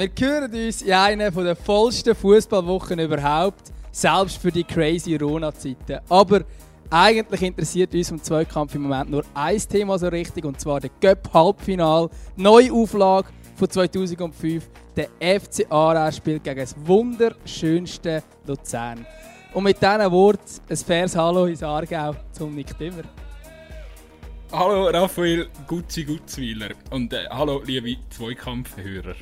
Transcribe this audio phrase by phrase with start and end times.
[0.00, 5.98] Wir hören uns in einer der vollsten Fußballwochen überhaupt, selbst für die crazy Rona-Zeiten.
[6.08, 6.40] Aber
[6.88, 10.88] eigentlich interessiert uns im Zweikampf im Moment nur ein Thema so richtig, und zwar der
[11.02, 12.08] Cup-Halbfinal.
[12.36, 14.70] Neuauflage von 2005.
[14.96, 19.04] Der FC Aarau spielt gegen das wunderschönste Luzern.
[19.52, 23.04] Und mit diesen Worten ein faires Hallo ins Aargau zum Nick Dimmer.
[24.50, 29.14] Hallo Raphael Gutzi Gutzweiler und äh, hallo liebe Zweikampfhörer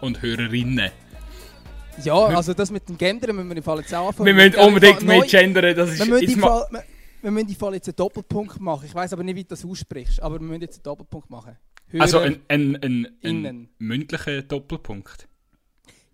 [0.00, 0.90] und Hörerinnen.
[2.02, 4.26] Ja, also das mit dem Gendern müssen wir im Fall jetzt auch anfangen.
[4.26, 6.06] Wir müssen unbedingt mehr gendern, das ist...
[6.06, 6.84] Ist Fall, wir,
[7.22, 8.86] wir müssen im Fall jetzt einen Doppelpunkt machen.
[8.86, 11.56] Ich weiß aber nicht, wie du das aussprichst, aber wir müssen jetzt einen Doppelpunkt machen.
[11.90, 15.26] Hörer- also ein, ein, ein, ein mündlicher Doppelpunkt.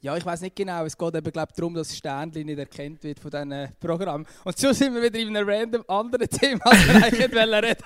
[0.01, 0.85] Ja, ich weiß nicht genau.
[0.85, 4.27] Es geht eben glaub, darum, dass das Sternchen nicht erkannt wird von diesen Programmen.
[4.45, 7.77] Und so sind wir wieder in einem random anderen Thema, als wir eigentlich reden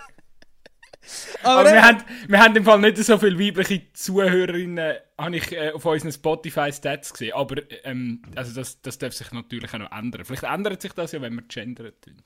[1.43, 5.53] Aber, Aber, wir, haben, wir haben im Fall nicht so viele weibliche Zuhörerinnen, habe ich
[5.53, 7.35] äh, auf unseren Spotify-Stats gesehen.
[7.35, 10.25] Aber ähm, also das, das darf sich natürlich auch noch ändern.
[10.25, 12.17] Vielleicht ändert sich das ja, wenn wir gendern tun.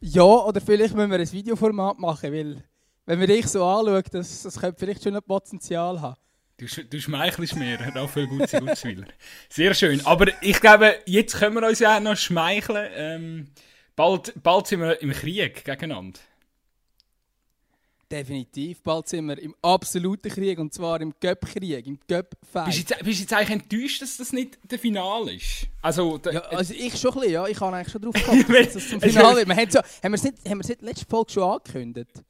[0.00, 2.64] ja, oder vielleicht müssen wir ein Videoformat machen, weil
[3.06, 6.16] wenn man dich so anschaut, das, das könnte vielleicht schon ein Potenzial haben.
[6.58, 9.06] Du, du schmeichelst mir, Raphael Gutzi Gutzweiler.
[9.48, 10.04] Sehr schön.
[10.06, 12.88] Aber ich glaube, jetzt können wir uns ja auch noch schmeicheln.
[12.94, 13.48] Ähm,
[13.96, 16.20] bald, bald sind wir im Krieg gegeneinander.
[18.12, 18.82] Definitiv.
[18.82, 22.66] Bald sind wir im absoluten Krieg, und zwar im Göpp-Krieg, im Göpp-Fight.
[22.66, 25.66] Bist du jetzt, bist du jetzt eigentlich enttäuscht, dass das nicht der Finale ist?
[25.80, 27.46] Also, der, Ja, also ich schon ein bisschen, ja.
[27.46, 28.14] Ich habe eigentlich schon drauf
[28.46, 29.48] gehofft, dass es zum Finale wird.
[29.48, 32.22] Wir haben, so, haben wir es nicht, haben wir es nicht letzte Folge schon angekündigt,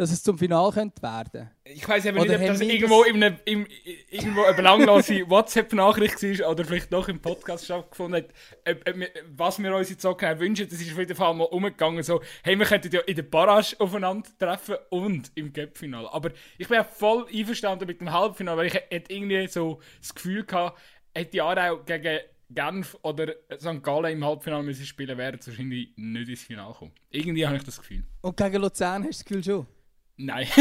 [0.00, 3.12] dass es zum Finale könnte werden ich weiß eben Oder nicht, ob das irgendwo, das-
[3.14, 3.66] in einem, im,
[4.08, 8.30] irgendwo eine belanglose WhatsApp-Nachricht war oder vielleicht doch im Podcast stattgefunden hat.
[8.66, 11.34] Ob, ob wir, was wir uns jetzt so genau wünschen, das ist auf jeden Fall
[11.34, 12.02] mal umgegangen.
[12.02, 16.12] So, hey, wir könnten ja in der Barrage aufeinandertreffen und im Cup-Finale.
[16.12, 20.14] Aber ich bin ja voll einverstanden mit dem Halbfinale, weil ich hätte irgendwie so das
[20.14, 20.80] Gefühl gehabt,
[21.14, 22.20] hätte die Aarau gegen
[22.52, 23.82] Genf oder St.
[23.82, 26.92] Gallen im Halbfinale müssen spielen, wäre es wahrscheinlich nicht ins Finale gekommen.
[27.10, 28.02] Irgendwie habe ich das Gefühl.
[28.22, 29.79] Und gegen Luzern hast du das Gefühl schon?
[30.20, 30.46] Nein.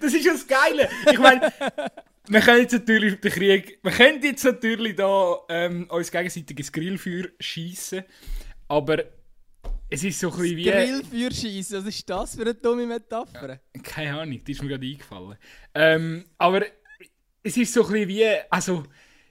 [0.00, 0.88] das ist ja das Geile.
[1.10, 1.52] Ich meine,
[2.26, 6.72] wir können jetzt natürlich den Krieg, wir können jetzt natürlich da ähm, uns gegenseitig ins
[6.72, 8.02] Grillfeuer schießen,
[8.68, 9.04] aber
[9.90, 10.64] es ist so ein bisschen wie...
[10.64, 13.60] Grillfeuerschiessen, was ist das für eine dumme Metapher?
[13.82, 15.36] Keine Ahnung, die ist mir gerade eingefallen.
[15.74, 16.62] Ähm, aber
[17.42, 18.84] es ist so ein bisschen wie, also,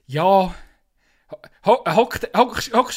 [0.06, 0.54] ja...
[1.64, 2.28] hockst,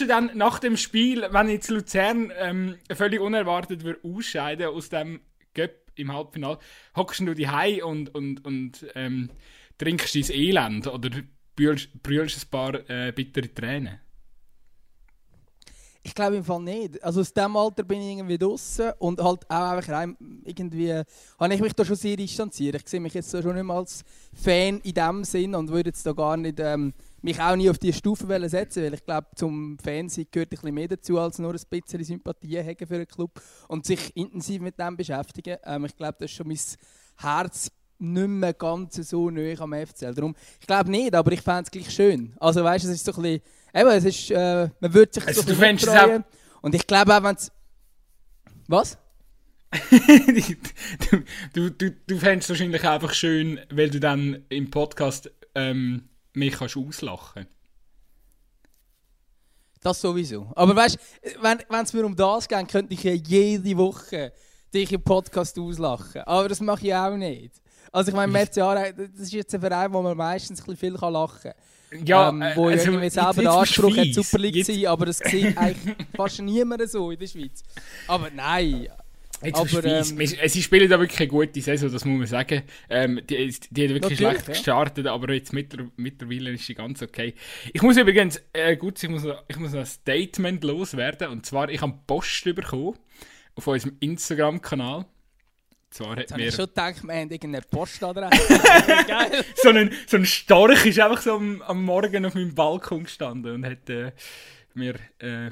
[0.02, 5.22] du dann nach dem Spiel, wenn jetzt Luzern ähm, völlig unerwartet wird ausscheiden aus dem
[5.54, 6.60] Göpp im Halbfinale,
[6.96, 9.30] hockst du die Hei und, und, und ähm,
[9.78, 11.10] trinkst dein Elend oder
[11.56, 14.00] brüllst, brüllst ein paar äh, bittere Tränen?
[16.08, 17.04] Ich glaube im Fall nicht.
[17.04, 20.94] Also aus diesem Alter bin ich irgendwie draußen und halt auch einfach rein, irgendwie
[21.38, 22.76] habe ich mich da schon sehr distanziert.
[22.76, 26.06] Ich sehe mich jetzt schon nicht mehr als Fan in dem Sinn und würde jetzt
[26.06, 29.78] da gar nicht ähm, mich auch nie auf die Stufe setzen, weil ich glaube zum
[29.80, 33.42] Fansein gehört ein bisschen mehr dazu als nur ein bisschen Sympathie haben für einen Club
[33.68, 35.58] und sich intensiv mit dem beschäftigen.
[35.66, 36.58] Ähm, ich glaube, das ist schon mein
[37.18, 37.70] Herz
[38.00, 40.14] nicht mehr ganz so nahe am FCL.
[40.14, 42.34] Darum, ich glaube nicht, aber ich fände es gleich schön.
[42.40, 43.42] Also weißt es ist so ein bisschen,
[43.74, 46.24] eben, es ist, äh, man würde sich Also so du.
[46.62, 47.52] Und ich glaube auch, wenn es...
[48.68, 48.98] Was?
[51.12, 51.24] du,
[51.54, 56.54] du, du, du fändest es wahrscheinlich einfach schön, weil du dann im Podcast ähm, mich
[56.54, 57.48] kannst auslachen
[59.82, 60.52] Das sowieso.
[60.56, 64.32] Aber weißt du, wenn es mir um das geht, könnte ich ja jede Woche
[64.74, 66.22] dich im Podcast auslachen.
[66.22, 67.62] Aber das mache ich auch nicht.
[67.92, 70.98] Also ich meine, Merz Aarau, das ist jetzt ein Verein, wo man meistens ein bisschen
[71.00, 71.54] viel lachen kann.
[72.06, 74.14] Ja, ähm, äh, wo ja also, irgendwie jetzt- selber den Anspruch hat.
[74.14, 77.64] Super League zu sein, aber das sieht eigentlich fast niemand so in der Schweiz.
[78.08, 78.88] Aber nein.
[79.44, 82.64] Jetzt Aber, ähm, Sie spielen da wirklich eine gute Saison, das muss man sagen.
[82.90, 84.54] Ähm, die, die hat wirklich schlecht ja.
[84.54, 87.36] gestartet, aber jetzt mittler, mittlerweile ist sie ganz okay.
[87.72, 91.28] Ich muss übrigens, äh, gut, ich muss, noch- ich muss noch ein Statement loswerden.
[91.30, 92.96] Und zwar, ich habe Post bekommen
[93.56, 95.06] auf unserem Instagram-Kanal.
[95.90, 98.60] Zwar hat Jetzt habe mir ich schon gedacht, wir haben irgendeine Postadresse.
[99.08, 99.46] Geil.
[99.56, 103.56] so, ein, so ein Storch ist einfach so am, am Morgen auf meinem Balkon gestanden
[103.56, 104.12] und hat äh,
[104.74, 104.96] mir.
[105.20, 105.52] Äh,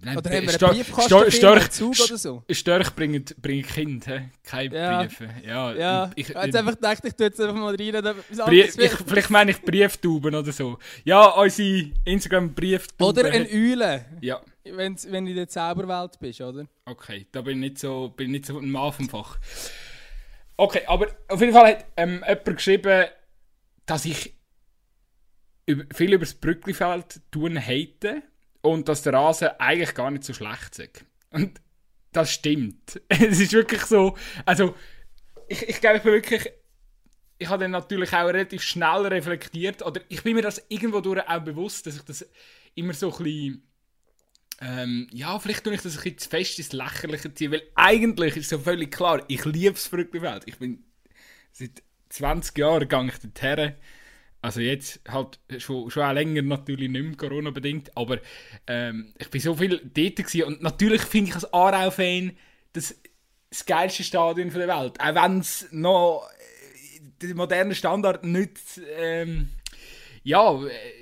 [0.00, 2.42] nein, Oder haben wir Stor- einen Briefkasten Stor- Zug oder so?
[2.50, 4.30] Störch bringen, bringen Kind, hä?
[4.44, 5.02] keine Ja.
[5.02, 5.28] Briefe.
[5.44, 8.52] Ja, Ja, ich, ich jetzt einfach gedacht, ich tue jetzt einfach mal rein.
[8.52, 8.70] ich,
[9.06, 10.78] vielleicht meine ich Brieftauben oder so.
[11.04, 13.06] Ja, unsere Instagram-Brieftauben.
[13.18, 16.66] Oder ein Eule, Ja, wenn's, wenn du in der Zauberwelt bist, oder?
[16.84, 19.38] okay, da bin ich nicht so, bin ich nicht so ein Mann vom Fach.
[20.56, 23.06] Okay, aber auf jeden Fall hat ähm, jemand geschrieben,
[23.86, 24.34] dass ich
[25.66, 28.22] über, viel über das Brücklifeld tun hate
[28.60, 31.04] und dass der Rasen eigentlich gar nicht so schlecht ist.
[31.30, 31.60] Und
[32.12, 33.00] das stimmt.
[33.08, 34.74] es ist wirklich so, also
[35.48, 36.50] ich, ich glaube, wirklich
[37.42, 41.28] ich habe dann natürlich auch relativ schnell reflektiert, oder ich bin mir das irgendwo durch
[41.28, 42.26] auch bewusst, dass ich das
[42.74, 43.71] immer so ein bisschen,
[44.64, 48.36] ähm, ja, vielleicht tue ich das ein bisschen zu fest ins Lächerliche ziehen, weil eigentlich
[48.36, 50.44] ist so völlig klar, ich liebe das verrückte Welt.
[50.46, 50.84] Ich bin
[51.50, 53.74] seit 20 Jahren gehe ich dorthin.
[54.40, 58.18] Also jetzt halt schon, schon auch länger natürlich nicht mehr Corona-bedingt, aber
[58.68, 60.42] ähm, ich bin so viel dort gewesen.
[60.44, 62.36] und natürlich finde ich als Aarau-Fan
[62.72, 63.00] das,
[63.50, 65.00] das geilste Stadion der Welt.
[65.00, 69.48] Auch wenn es noch äh, den modernen Standard nicht ähm,
[70.24, 71.01] ja, äh,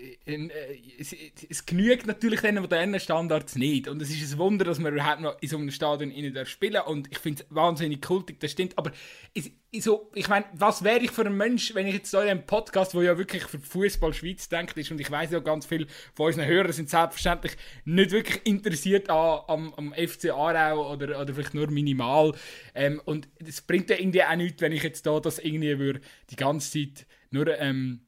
[0.99, 1.15] es,
[1.49, 3.89] es, genügt natürlich den modernen Standards nicht.
[3.89, 6.83] Und es ist ein Wunder, dass man überhaupt noch in so einem Stadion innen spielen
[6.87, 8.77] Und ich finde es wahnsinnig kultig, das stimmt.
[8.79, 8.93] Aber
[9.35, 9.51] es,
[9.85, 12.47] so, ich meine, was wäre ich für ein Mensch, wenn ich jetzt so in einem
[12.47, 15.87] Podcast, wo ja wirklich für Fußball Schweiz denkt ist, und ich weiß ja ganz viel
[16.15, 21.35] von unseren Hörern sind selbstverständlich nicht wirklich interessiert an, am, am FC Aarau oder, oder
[21.35, 22.33] vielleicht nur minimal.
[22.75, 26.01] Ähm, und es bringt ja irgendwie auch nichts, wenn ich jetzt da das irgendwie
[26.31, 28.01] die ganze Zeit nur ähm,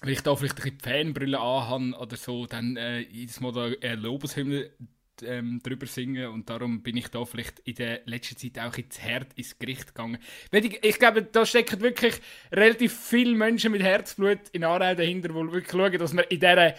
[0.00, 3.52] wenn ich da vielleicht ein bisschen die Fanbrille anhabe oder so, dann äh, jedes Mal
[3.52, 4.70] da eine Lobeshymne
[5.22, 9.00] ähm, drüber singen und darum bin ich da vielleicht in der letzten Zeit auch ins
[9.00, 10.18] Herd ins Gericht gegangen.
[10.50, 12.14] Ich, ich glaube, da stecken wirklich
[12.50, 16.74] relativ viele Menschen mit Herzblut in Aarau dahinter, die wirklich schauen, dass man in dieser,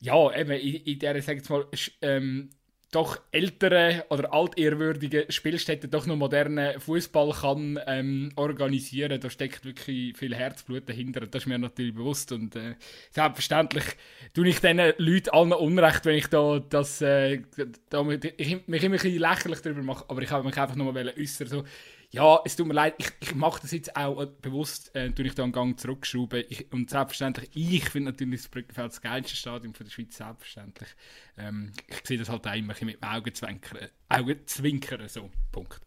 [0.00, 1.66] ja, eben in, in dieser, sag ich mal,
[2.02, 2.50] ähm,
[2.90, 9.20] doch ältere oder altehrwürdige Spielstätte doch noch modernen Fußball kann ähm, organisieren.
[9.20, 11.20] Da steckt wirklich viel Herzblut dahinter.
[11.20, 12.74] Das ist mir natürlich bewusst und äh,
[13.10, 13.84] selbstverständlich
[14.34, 17.42] tue ich diesen Leuten allen Unrecht, wenn ich da das äh,
[17.90, 20.04] da, ich, mich immer ein bisschen lächerlich darüber mache.
[20.08, 21.64] Aber ich habe mich einfach nur mal äußern so
[22.12, 25.44] ja, es tut mir leid, ich, ich mache das jetzt auch bewusst, äh, ich da
[25.44, 26.44] einen Gang zurückschrauben.
[26.72, 30.88] Und selbstverständlich, ich finde natürlich das Brückenfeld das geilste Stadion von der Schweiz, selbstverständlich.
[31.38, 35.80] Ähm, ich sehe das halt auch immer mit dem Augenzwinkern, Augenzwinkern, so, Punkt.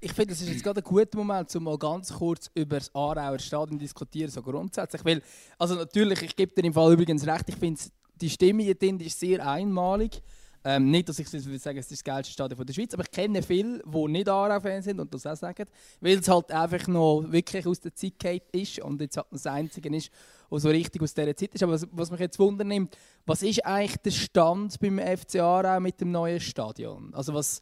[0.00, 2.94] Ich finde, das ist jetzt gerade ein guter Moment, um mal ganz kurz über das
[2.94, 5.04] Aarauer Stadion zu diskutieren, so grundsätzlich.
[5.04, 5.22] Weil,
[5.58, 7.80] also natürlich, ich gebe dir im Fall übrigens recht, ich finde,
[8.14, 10.22] die Stimme hier drin ist sehr einmalig.
[10.68, 13.10] Ähm, nicht, dass ich würde sagen, es ist das geilste Stadion der Schweiz, aber ich
[13.12, 15.64] kenne viele, die nicht Aarau-Fans sind und das auch sagen,
[16.00, 19.46] weil es halt einfach noch wirklich aus der Zeit geht ist und jetzt halt das
[19.46, 20.10] Einzige ist,
[20.50, 21.62] was so richtig aus dieser Zeit ist.
[21.62, 22.96] Aber was, was mich jetzt wundernimmt,
[23.26, 27.14] was ist eigentlich der Stand beim FC Aarau mit dem neuen Stadion?
[27.14, 27.60] Also was,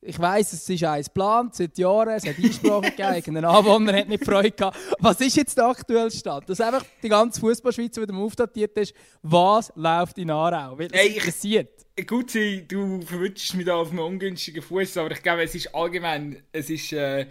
[0.00, 4.08] ich weiss, es ist eins geplant, seit Jahren, es hat Einsprache gegeben, ein Anwohner hat
[4.08, 4.78] nicht Freude gehabt.
[5.00, 6.48] Was ist jetzt der aktuelle Stand?
[6.48, 10.78] Dass einfach die ganze Fußballschweiz wieder aufdatiert ist, was läuft in Aarau?
[10.78, 15.42] Weil es interessiert gut du verwünschst mich da auf einem ungünstigen Fuß, aber ich glaube,
[15.42, 17.26] es ist allgemein, es ist, äh,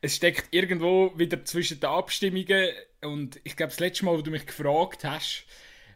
[0.00, 2.68] es steckt irgendwo wieder zwischen den Abstimmungen
[3.02, 5.44] und ich glaube, das letzte Mal, wo du mich gefragt hast,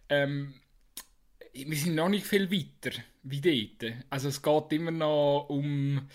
[0.08, 0.54] ähm,
[1.52, 3.94] wir sind noch nicht viel weiter wie dort.
[4.10, 6.08] Also es geht immer noch um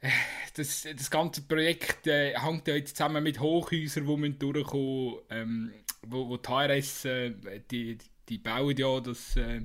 [0.00, 0.08] äh,
[0.54, 5.72] das, das ganze Projekt äh, hängt ja jetzt zusammen mit Hochhäusern, die müssen durchkommen, ähm,
[6.02, 7.32] wo, wo die HRS, äh,
[7.70, 9.62] die, die bauen ja das äh,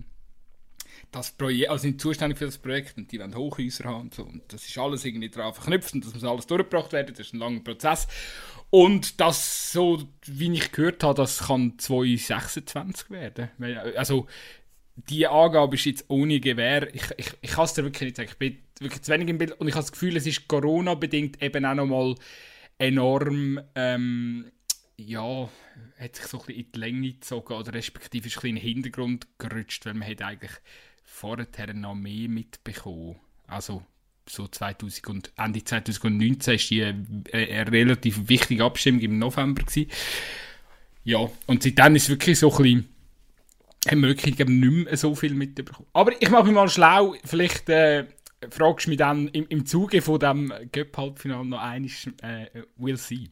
[1.11, 4.23] das Projekt, also sind zuständig für das Projekt und die wollen Hochhäuser haben und so.
[4.23, 7.15] Und das ist alles irgendwie drauf verknüpft und das muss alles durchgebracht werden.
[7.15, 8.07] Das ist ein langer Prozess.
[8.69, 13.49] Und das, so wie ich gehört habe, das kann 2026 werden.
[13.95, 14.27] Also,
[14.97, 16.93] die Angabe ist jetzt ohne Gewähr.
[16.93, 18.29] Ich, ich, ich kann es dir wirklich nicht sagen.
[18.31, 21.41] Ich bin wirklich zu wenig im Bild und ich habe das Gefühl, es ist Corona-bedingt
[21.41, 22.15] eben auch nochmal
[22.79, 23.61] enorm.
[23.75, 24.51] Ähm,
[24.97, 25.49] ja,
[25.99, 28.55] hat sich so ein bisschen in die Länge gezogen oder respektive ist ein bisschen in
[28.55, 30.51] den Hintergrund gerutscht, weil man hat eigentlich
[31.03, 33.17] vorher noch mehr mitbekommen.
[33.45, 33.83] Also
[34.27, 39.63] so 2000 und, Ende 2019 war die eine, äh, eine relativ wichtige Abstimmung im November.
[39.63, 39.89] Gewesen.
[41.03, 42.89] Ja, und seitdem ist es wirklich so ein bisschen,
[43.89, 45.87] haben wir wirklich nicht mehr so viel mitbekommen.
[45.93, 48.05] Aber ich mache mich mal schlau, vielleicht äh,
[48.49, 52.47] fragst du mich dann im, im Zuge von dem Göpp-Halbfinale noch eines, äh,
[52.79, 53.29] we'll see.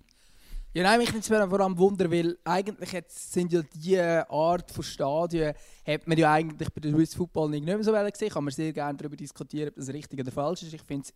[0.74, 4.70] Ja, nein, mich nimmt es vor allem Wunder, weil eigentlich jetzt sind ja diese Art
[4.72, 5.54] von Stadien,
[5.88, 8.30] hat man ja eigentlich bei der Swiss Football nicht mehr so gesehen.
[8.30, 10.74] Kann man sehr gerne darüber diskutieren, ob das richtig oder falsch ist.
[10.74, 11.14] Ich finde es,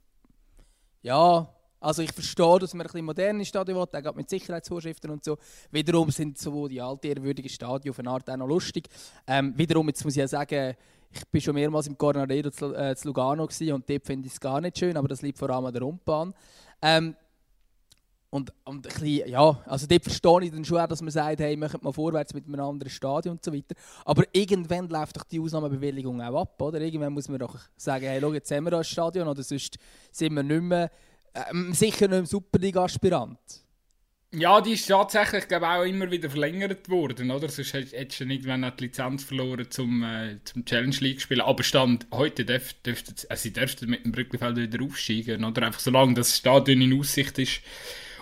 [1.01, 5.23] ja, also ich verstehe, dass man ein bisschen moderne Stadion will, auch mit Sicherheitsvorschriften und
[5.23, 5.37] so.
[5.71, 8.87] Wiederum sind so die alte ehrwürdigen Stadien auf eine Art auch noch lustig.
[9.25, 10.75] Ähm, wiederum, jetzt muss ich ja sagen,
[11.11, 14.39] ich bin schon mehrmals im Cornaredo zu, äh, zu Lugano und dort finde ich es
[14.39, 16.33] gar nicht schön, aber das liegt vor allem an der Rundbahn.
[16.81, 17.15] Ähm,
[18.31, 21.39] und, und ein bisschen, ja, also dort verstehe ich dann schon auch, dass man sagt,
[21.39, 23.73] hey, machen mal vorwärts mit einem anderen Stadion und so weiter.
[24.05, 26.79] Aber irgendwann läuft doch die Ausnahmebewilligung auch ab, oder?
[26.79, 29.79] Irgendwann muss man doch sagen, hey, schau, jetzt haben wir ein Stadion, oder sonst
[30.11, 30.91] sind wir nicht mehr,
[31.33, 33.39] äh, sicher nicht mehr Superliga-Aspirant.
[34.31, 37.49] Ja, die ist tatsächlich, glaube auch immer wieder verlängert worden, oder?
[37.49, 41.41] Sonst hättest du nicht irgendwann die Lizenz verloren zum, äh, zum Challenge League spielen.
[41.41, 45.63] Aber Stand heute dürft, dürft, also sie dürften mit dem Brückenfeld wieder aufsteigen, oder?
[45.63, 47.61] Einfach solange das Stadion in Aussicht ist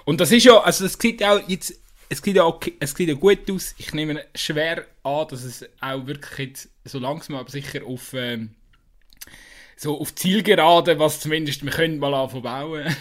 [0.05, 1.73] und das ist ja, also das sieht auch jetzt
[2.09, 3.75] es sieht ja, okay, es sieht ja gut aus.
[3.77, 8.55] Ich nehme schwer an, dass es auch wirklich jetzt so langsam aber sicher auf, ähm,
[9.77, 12.95] so auf Zielgerade, was zumindest wir können mal anfangen bauen.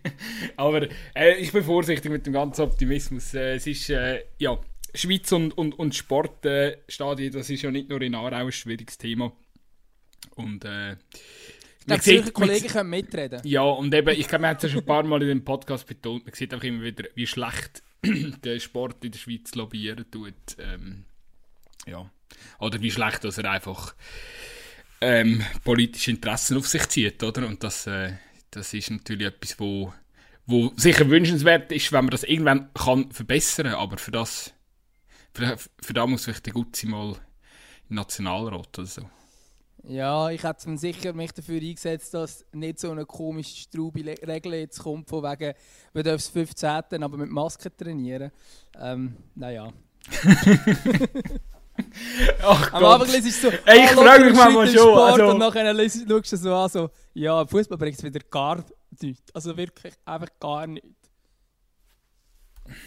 [0.56, 3.34] aber äh, ich bin vorsichtig mit dem ganzen Optimismus.
[3.34, 4.58] Äh, es ist, äh, ja,
[4.94, 9.32] Schweiz und, und, und Sportstadien, das ist ja nicht nur in Aarau ein schwieriges Thema.
[10.34, 13.40] Und äh, ich glaube, solche Kollegen können mitreden.
[13.44, 15.44] Ja, und eben, ich glaube, wir haben es ja schon ein paar Mal in dem
[15.44, 20.10] Podcast betont, man sieht auch immer wieder, wie schlecht der Sport in der Schweiz lobbyieren
[20.10, 20.34] tut.
[20.58, 21.04] Ähm,
[21.86, 22.10] ja.
[22.58, 23.94] Oder wie schlecht, dass er einfach
[25.02, 27.46] ähm, politische Interessen auf sich zieht, oder?
[27.46, 28.12] Und das, äh,
[28.50, 29.92] das ist natürlich etwas, wo,
[30.46, 34.54] wo sicher wünschenswert ist, wenn man das irgendwann kann verbessern, aber für das,
[35.34, 37.16] für, für das muss vielleicht der Gutzi mal
[37.90, 39.02] im Nationalrat oder so.
[39.84, 44.78] Ja, ich hätte mich sicher mich dafür eingesetzt, dass nicht so eine komische Straube-Regel jetzt
[44.78, 45.54] kommt, von wegen,
[45.92, 47.02] wir dürfen es 15.
[47.02, 48.30] aber mit Maske trainieren.
[48.78, 49.72] Ähm, naja.
[52.42, 54.98] Ach Am Anfang ist es so, Ey, ich frage mich manchmal schon.
[54.98, 55.28] Also...
[55.28, 58.64] Und nachher schaust du so an, so, ja, Fußball bringt es wieder gar
[59.00, 59.22] nichts.
[59.32, 60.88] Also wirklich einfach gar nichts.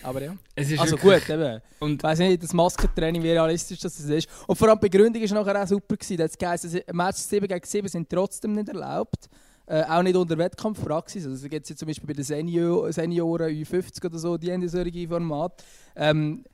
[0.02, 0.36] Aber ja.
[0.78, 1.62] also gut, eben.
[1.80, 4.28] Und ich weiss nicht, das Maskentraining, wie realistisch das ist.
[4.48, 5.96] Und vor allem die Begründung war nachher auch super.
[5.98, 6.18] Gewesen.
[6.18, 9.30] Das heisst, Match 7 gegen 7 sind trotzdem nicht erlaubt.
[9.68, 11.25] Äh, auch nicht unter Wettkampfpraxis.
[11.25, 15.08] Also gibt es zum Beispiel bei den Senior Senioren U50 oder so, die haben solche
[15.08, 15.64] Format.
[15.96, 16.46] Ähm,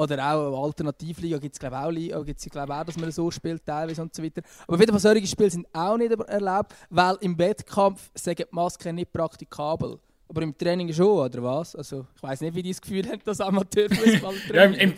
[0.00, 4.00] oder auch Alternativliga gibt es glaube auch, gibt's, glaub, auch, dass man so spielt teilweise
[4.00, 4.42] und so weiter.
[4.66, 9.12] Aber wieder solche Spiele sind auch nicht erlaubt, weil im Wettkampf sagen die Masken nicht
[9.12, 9.98] praktikabel.
[10.26, 11.76] Aber im Training schon, oder was?
[11.76, 14.94] Also, ich weiß nicht, wie die das Gefühl haben, dass Amateurfußball ja, im,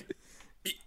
[0.62, 0.78] ich,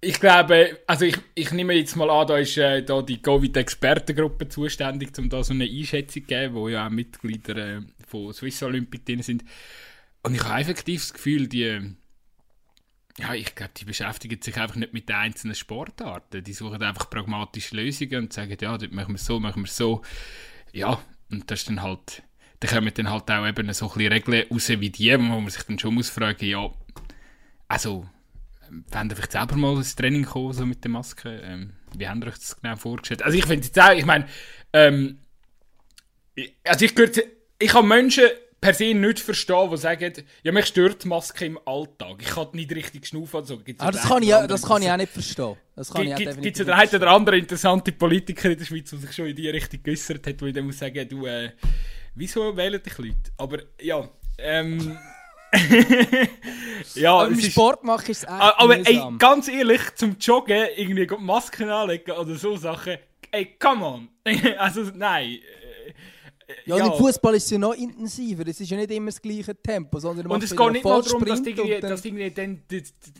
[0.00, 4.48] ich, glaube, also ich, ich nehme jetzt mal an, da ist äh, da die Covid-Expertengruppe
[4.48, 8.62] zuständig, um da so eine Einschätzung zu geben, wo ja auch Mitglieder äh, von Swiss
[8.62, 9.44] Olympic drin sind.
[10.22, 11.94] Und ich habe effektiv das Gefühl, die,
[13.18, 16.44] ja, ich glaube, die beschäftigen sich einfach nicht mit den einzelnen Sportarten.
[16.44, 20.02] Die suchen einfach pragmatische Lösungen und sagen, ja, das machen wir so, machen wir so.
[20.72, 22.22] Ja, und das ist dann halt
[22.60, 25.50] dann kommen dann halt auch eben so ein bisschen Regeln raus wie die, wo man
[25.50, 26.70] sich dann schon muss fragen, ja,
[27.68, 28.08] also,
[28.68, 32.22] wenn ihr vielleicht selber mal ins Training kommen, so mit der Maske, ähm, wie habt
[32.22, 33.22] ihr euch das genau vorgestellt?
[33.22, 34.26] Also ich finde jetzt auch, ich meine,
[34.72, 35.18] ähm,
[36.64, 37.20] also ich gehört,
[37.58, 38.24] ich habe Menschen
[38.60, 42.16] per se nicht verstehen, die sagen, ja, mich stört die Maske im Alltag.
[42.20, 43.40] Ich kann nicht richtig schnaufen.
[43.40, 45.56] Also, ah, das, kann ich, das kann ich auch nicht verstehen.
[45.74, 49.12] Das kann gibt es gibt, einen oder andere interessante Politiker in der Schweiz, der sich
[49.12, 51.50] schon in die Richtung geäußert hat, wo ich dann muss sagen, du, äh,
[52.18, 53.30] Wieso wählen dich Leute?
[53.36, 54.08] Aber ja,
[54.38, 54.98] ähm.
[56.94, 58.58] ja, aber im Sport mache ich es auch.
[58.58, 62.96] Aber ey, ganz ehrlich, zum Joggen irgendwie Masken anlegen oder so Sachen,
[63.30, 64.08] ey, come on.
[64.58, 65.40] also, nein.
[66.64, 66.86] Ja, ja.
[66.86, 68.46] im Fußball ist es ja noch intensiver.
[68.46, 71.24] Es ist ja nicht immer das gleiche Tempo, sondern Und es geht nicht nur darum,
[71.24, 71.90] dass du irgendwie, dann...
[71.90, 72.62] dass irgendwie dann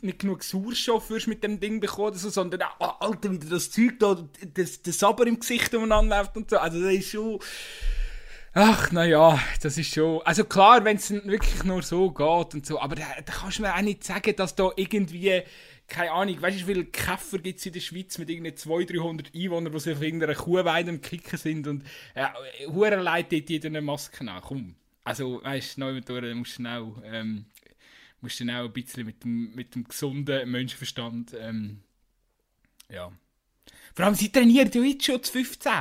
[0.02, 3.98] nicht genug Sauerstoff wirst mit dem Ding bekommen, so, sondern oh, Alter, wieder das Zeug
[3.98, 4.16] da,
[4.54, 6.58] das, das Sabber im Gesicht umeinander läuft und so.
[6.58, 7.40] Also, das ist schon.
[8.58, 10.22] Ach, naja, das ist schon.
[10.22, 13.62] Also klar, wenn es wirklich nur so geht und so, aber da, da kannst du
[13.62, 15.42] mir auch nicht sagen, dass da irgendwie,
[15.88, 18.96] keine Ahnung, weißt du, wie viele Käfer gibt es in der Schweiz mit irgendwie 200,
[18.96, 22.34] 300 Einwohnern, die sich auf irgendeiner Kuhweide am Kicken sind und ja,
[22.66, 24.42] Huren leid dort jeder eine Maske nach.
[24.42, 24.74] Komm.
[25.04, 27.46] Also, weißt du, neu musst du schnell, ähm,
[28.20, 31.82] musst du schnell ein bisschen mit dem, mit dem gesunden Menschenverstand, ähm,
[32.88, 33.12] ja.
[33.94, 35.72] Vor allem, sie trainieren ja jetzt schon zu 15.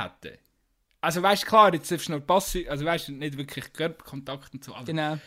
[1.00, 4.54] Also weißt du, klar, jetzt darfst du noch passiv, also weißt du, nicht wirklich Körperkontakt
[4.54, 4.74] und so.
[4.74, 5.18] Aber, genau.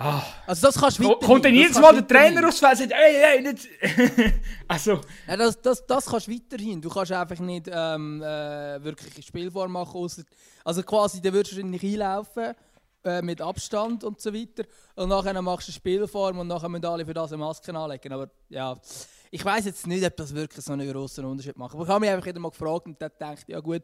[0.00, 0.22] Ah.
[0.46, 1.16] Also das kannst du.
[1.16, 3.68] Kommt dann jedes Mal der Trainer aufs Feld und sagt, ey, ey, nicht...
[4.68, 5.00] also...
[5.26, 6.80] Ja, das, das, das kannst du weiterhin.
[6.80, 10.22] Du kannst einfach nicht ähm, äh, wirklich Spielform machen, ausser,
[10.64, 12.54] also quasi, dann würdest du nicht einlaufen
[13.04, 14.64] äh, mit Abstand und so weiter
[14.94, 18.12] und nachher machst du eine Spielform und nachher müssen alle für das eine Maske anlegen,
[18.12, 18.76] aber ja
[19.30, 21.74] ich weiß jetzt nicht, ob das wirklich so einen grossen Unterschied macht.
[21.74, 23.82] Aber ich habe mich einfach wieder mal gefragt und dann gedacht, ja gut,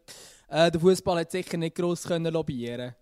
[0.49, 2.95] äh, der Fußball hat sicher nicht gross können lobbyieren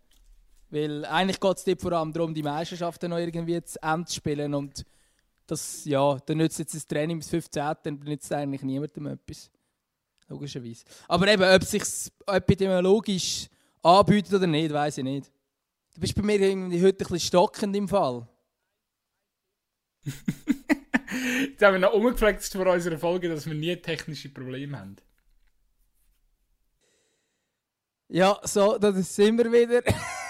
[0.72, 4.54] Weil eigentlich geht es vor allem darum, die Meisterschaften noch irgendwie zu Ende zu spielen.
[4.54, 4.86] Und
[5.46, 7.74] das, ja, dann nützt jetzt das Training bis 15.
[7.82, 9.50] dann nützt eigentlich niemandem etwas.
[10.28, 10.84] Logischerweise.
[11.08, 13.48] Aber eben, ob es sich epidemiologisch
[13.82, 15.30] anbietet oder nicht, weiß ich nicht.
[15.94, 18.26] Du bist bei mir irgendwie heute ein bisschen stockend im Fall.
[20.06, 24.96] Jetzt haben wir noch umgefragt vor unserer Folge, dass wir nie technische Probleme haben.
[28.08, 29.82] Ja, so, das sind wir wieder.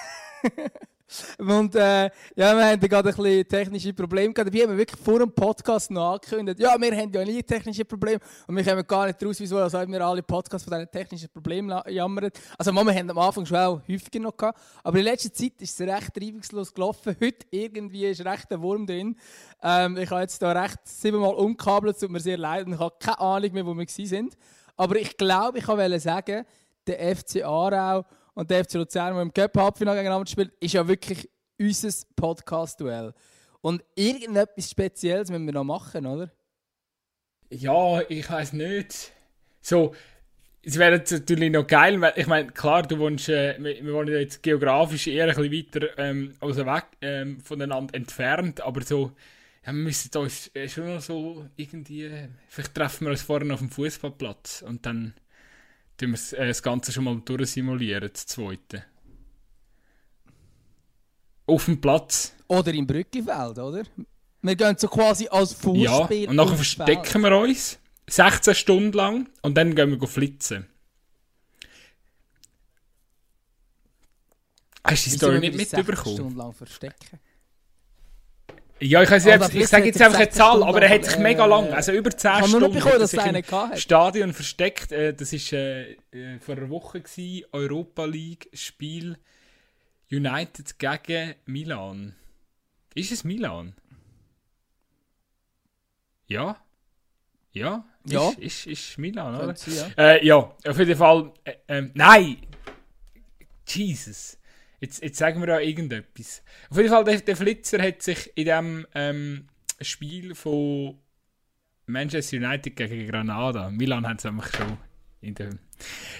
[1.38, 4.52] Und äh, ja, wir da gerade ein bisschen technische Probleme gehabt.
[4.52, 8.18] Wir haben wirklich vor dem Podcast noch angekündigt, ja, wir haben ja nie technische Probleme
[8.46, 11.78] und wir kommen gar nicht raus, wieso also wir alle Podcasts von diesen technischen Problemen
[11.88, 12.30] jammern.
[12.58, 15.78] Also wir haben am Anfang schon auch häufiger noch gehabt, aber in letzter Zeit ist
[15.78, 17.16] es recht reibungslos gelaufen.
[17.20, 19.16] Heute irgendwie ist recht ein Wurm drin.
[19.62, 22.94] Ähm, ich habe jetzt da recht siebenmal umkabelt, tut mir sehr leid und ich habe
[22.98, 24.36] keine Ahnung mehr, wo wir sind.
[24.76, 26.44] Aber ich glaube, ich wollte sagen,
[26.86, 28.04] der FC Aarau
[28.34, 33.14] und der FC Luzern, der im Cup-Halbfinale gegeneinander spielt, ist ja wirklich unser Podcast-Duell.
[33.60, 36.30] Und irgendetwas Spezielles müssen wir noch machen, oder?
[37.50, 39.12] Ja, ich weiß nicht.
[39.60, 39.94] So,
[40.62, 44.12] es wäre natürlich noch geil, weil ich meine, klar, du wohnst, äh, wir, wir wohnen
[44.12, 49.12] jetzt geografisch eher ein bisschen weiter ähm, also weg ähm, voneinander entfernt, aber so,
[49.66, 52.10] ja, wir müssen uns äh, schon noch so irgendwie,
[52.48, 55.14] vielleicht treffen wir uns vorne auf dem Fußballplatz und dann
[55.96, 58.84] tun wir äh, das Ganze schon mal durchsimulieren, das zweite.
[61.46, 62.34] Auf dem Platz.
[62.48, 63.82] Oder im Brücklifeld, oder?
[64.42, 66.24] Wir gehen so quasi als Fußspiel.
[66.24, 70.66] Ja, und nachher verstecken wir uns 16 Stunden lang und dann gehen wir flitzen.
[74.84, 76.16] Hast du die Story nicht mitbekommen?
[76.16, 77.20] Stunden lang verstecken?
[78.82, 81.46] Ja, ich, weiß, ich, ich sage jetzt einfach eine Zahl, aber er hat sich mega
[81.46, 83.80] lang, äh, also über 10 Stunden, bekommen, dass er einen hatte.
[83.80, 84.90] Stadion versteckt.
[84.90, 89.16] Äh, das war äh, äh, vor einer Woche, gewesen, Europa League Spiel
[90.10, 92.16] United gegen Milan.
[92.94, 93.74] Ist es Milan?
[96.26, 96.56] Ja?
[97.52, 97.84] Ja?
[98.04, 98.30] Ja.
[98.30, 99.54] Ist, ist, ist Milan, oder?
[99.54, 99.90] Sie, ja.
[99.96, 101.32] Äh, ja, auf jeden Fall.
[101.44, 102.38] Äh, ähm, nein!
[103.68, 104.38] Jesus.
[104.82, 106.42] Jetzt, jetzt sagen wir da irgendetwas.
[106.68, 109.46] Auf jeden Fall, der, der Flitzer hat sich in dem ähm,
[109.80, 110.98] Spiel von
[111.86, 114.76] Manchester United gegen Granada, Milan hat es einfach schon
[115.20, 115.50] in der.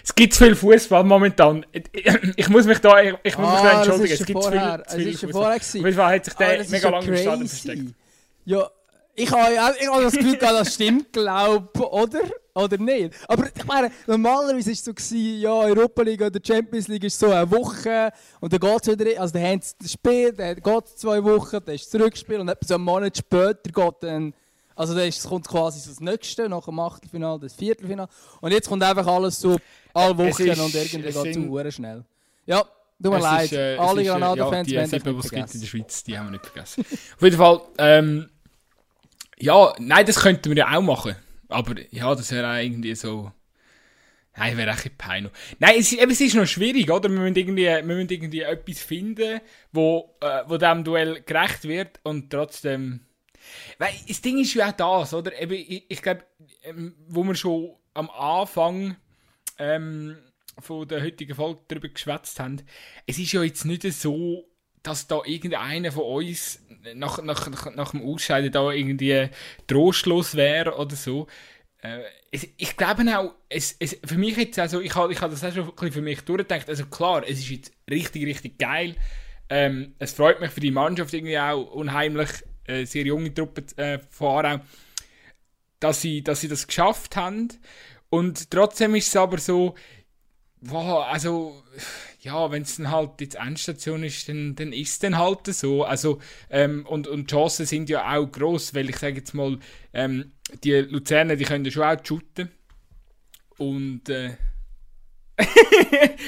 [0.04, 1.66] Es gibt zu viel Fußball momentan.
[2.36, 4.14] Ich muss mich da, ich, ich muss ah, mich da entschuldigen.
[4.14, 5.56] Es gibt zu viel, zu viel Fußball.
[5.56, 7.94] Auf jeden Fall hat sich der ah, mega lange im Stadion versteckt.
[8.44, 8.70] Ja,
[9.16, 12.20] ich habe ich hab das Gefühl, das stimmt, glaube oder?
[12.54, 13.14] Oder nicht?
[13.28, 17.18] Aber ich meine, normalerweise war es so, gewesen, ja, Europa League oder Champions League ist
[17.18, 20.56] so eine Woche und dann geht es wieder, also dann haben sie das Spiel, dann
[20.56, 23.94] geht es zwei Wochen, dann ist das Rückspiel und etwa so einen Monat später geht
[24.00, 24.34] dann,
[24.76, 28.10] also dann ist, kommt quasi so das Nächste, nach dem Achtelfinale, das Viertelfinale
[28.42, 29.56] und jetzt kommt einfach alles so
[29.94, 32.04] alle Wochen ist, und irgendwie geht es zu schnell.
[32.44, 32.64] Ja,
[33.02, 35.66] tut mir leid, ist, äh, alle Granada-Fans ja, die sieben, die es gibt in der
[35.66, 36.84] Schweiz, die haben wir nicht vergessen.
[37.16, 38.28] Auf jeden Fall, ähm,
[39.38, 41.16] ja, nein, das könnten wir ja auch machen.
[41.52, 43.32] Aber ja, das wäre auch irgendwie so.
[44.34, 45.32] Nein, wäre echt peinlich.
[45.58, 47.10] Nein, es, es ist noch schwierig, oder?
[47.10, 49.40] Wir müssen irgendwie, wir müssen irgendwie etwas finden,
[49.72, 53.00] wo, äh, wo dem Duell gerecht wird und trotzdem.
[53.78, 55.38] Weil das Ding ist ja auch das, oder?
[55.38, 56.24] Eben, ich, ich glaube,
[56.62, 58.96] ähm, wo wir schon am Anfang
[59.58, 60.16] ähm,
[60.58, 62.62] von der heutigen Folge darüber geschwätzt haben,
[63.06, 64.46] es ist ja jetzt nicht so
[64.82, 66.60] dass da irgendeiner von uns
[66.94, 69.28] nach, nach, nach, nach dem Ausscheiden da irgendwie
[69.66, 71.26] trostlos wäre oder so.
[71.78, 75.30] Äh, es, ich glaube auch, es, es, für mich jetzt also, ich habe ich hab
[75.30, 78.58] das auch schon ein bisschen für mich durchgedacht, also klar, es ist jetzt richtig, richtig
[78.58, 78.94] geil.
[79.48, 82.30] Ähm, es freut mich für die Mannschaft irgendwie auch unheimlich,
[82.64, 84.60] äh, sehr junge Truppe äh, Aarau,
[85.80, 87.48] dass sie, dass sie das geschafft haben.
[88.08, 89.74] Und trotzdem ist es aber so,
[90.60, 91.62] wow, also
[92.22, 95.82] ja, wenn es dann halt jetzt Endstation ist, dann, dann ist es dann halt so.
[95.84, 99.58] Also, ähm, und, und die Chancen sind ja auch gross, weil ich sage jetzt mal,
[99.92, 100.32] ähm,
[100.62, 102.48] die Luzerner, die können ja schon auch shooten.
[103.58, 104.36] Und äh,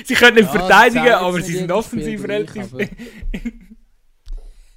[0.04, 2.72] sie können nicht ja, verteidigen, aber sie sind offensiv relativ.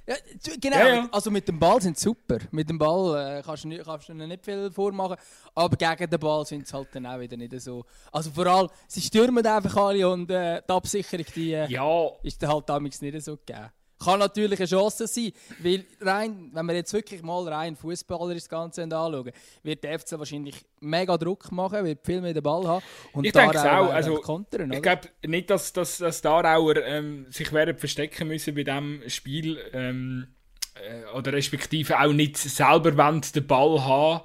[0.08, 0.14] Ja,
[0.58, 1.08] genau, ja, ja.
[1.12, 2.38] also mit dem Ball sind sie super.
[2.50, 5.16] Mit dem Ball äh, kannst, du kannst du nicht viel vormachen,
[5.54, 7.84] aber gegen den Ball sind sie halt dann auch wieder nicht so.
[8.10, 12.08] Also vor allem, sie stürmen einfach alle und äh, die Absicherung die, äh, ja.
[12.22, 13.68] ist dann halt damals nicht so gegeben.
[14.02, 18.48] Kann natürlich eine Chance sein, weil rein, wenn wir jetzt wirklich mal rein Fußballer das
[18.48, 19.32] Ganze anschauen,
[19.62, 22.84] wird der FC wahrscheinlich mega Druck machen, wird viel mehr den Ball haben.
[23.12, 23.92] Und ich denke es auch.
[23.92, 28.54] Also, kontern, ich glaube nicht, dass, dass, dass die Aarauer ähm, sich werden verstecken müssen
[28.54, 30.28] bei diesem Spiel ähm,
[30.74, 34.24] äh, oder respektive auch nicht selber den Ball haben.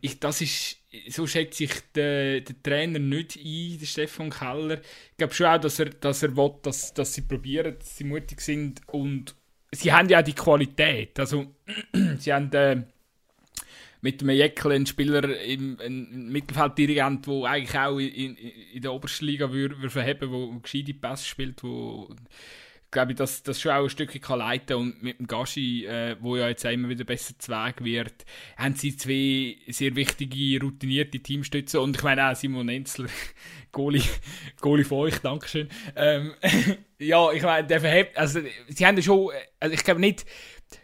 [0.00, 4.80] Ich, das ist so schätze ich den, den Trainer nicht ein, den Stefan Keller.
[5.12, 8.04] Ich glaube schon auch, dass er, dass er will, dass, dass sie probieren, dass sie
[8.04, 9.34] mutig sind und
[9.70, 11.18] sie haben ja auch die Qualität.
[11.18, 11.54] Also,
[12.18, 12.82] sie haben äh,
[14.00, 18.36] mit dem Jäckel einen Spieler im ein Mittelfelddirigent, der eigentlich auch in, in,
[18.72, 22.08] in der obersten Liga würde, würde verheben würde, der gescheite Pass spielt, wo
[22.90, 26.16] glaube ich, dass das schon auch ein Stückchen kann leiten und mit dem Gashi, äh,
[26.20, 28.24] wo ja jetzt immer wieder besser zu Weg wird,
[28.56, 33.08] haben sie zwei sehr wichtige, routinierte Teamstütze und ich meine auch Simon Enzler,
[33.72, 34.02] Goalie,
[34.60, 35.68] von euch, Dankeschön.
[35.94, 36.32] Ähm,
[36.98, 40.26] ja, ich meine, der verhebt, also sie haben ja schon, also ich glaube nicht,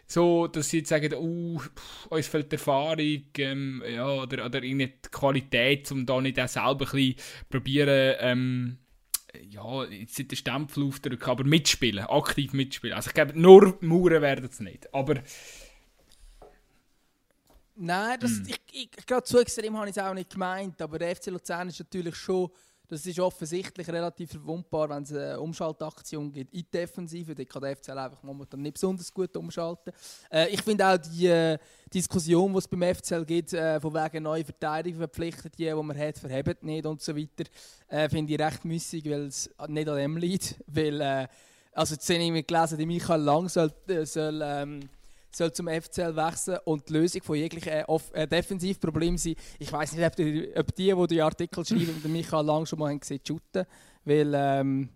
[0.05, 1.61] so, dass sie jetzt sagen, uh,
[2.09, 6.91] uns fehlt Erfahrung ähm, ja, oder, oder irgendeine Qualität, um da nicht auch selber ein
[6.91, 7.15] bisschen
[7.49, 8.77] probieren, ähm,
[9.49, 12.95] ja, jetzt nicht den Stempel aufdrücken, aber mitspielen, aktiv mitspielen.
[12.95, 15.15] Also ich glaube, nur Mauern werden es nicht, aber...
[17.79, 18.45] Nein, das, hm.
[18.47, 21.27] ich, ich, ich glaube, zu extrem habe ich es auch nicht gemeint, aber der FC
[21.27, 22.49] Luzern ist natürlich schon
[22.87, 27.35] das ist offensichtlich relativ verwundbar, wenn es eine Umschaltaktion gibt in die Defensive.
[27.35, 29.93] Da kann der FCL einfach momentan nicht besonders gut umschalten.
[30.31, 31.57] Äh, ich finde auch die äh,
[31.93, 35.97] Diskussion, die es beim FCL gibt, äh, von wegen neue Verteidigung verpflichtet, die, die man
[35.97, 37.43] hat, verheben nicht und so weiter,
[37.89, 40.55] äh, finde ich recht müßig, weil es nicht an dem liegt.
[40.67, 41.27] Weil, äh,
[41.73, 44.79] also jetzt habe ich gelesen, die Michael Lang soll, äh, soll ähm,
[45.31, 49.35] soll zum FCL wechseln und die Lösung von jeglichen äh, äh, Defensivproblemen sein.
[49.59, 52.79] Ich weiß nicht, ob die, ob die, die die Artikel schreiben, den Michael Lang schon
[52.79, 53.65] mal haben gesehen, shooten,
[54.05, 54.89] weil ähm,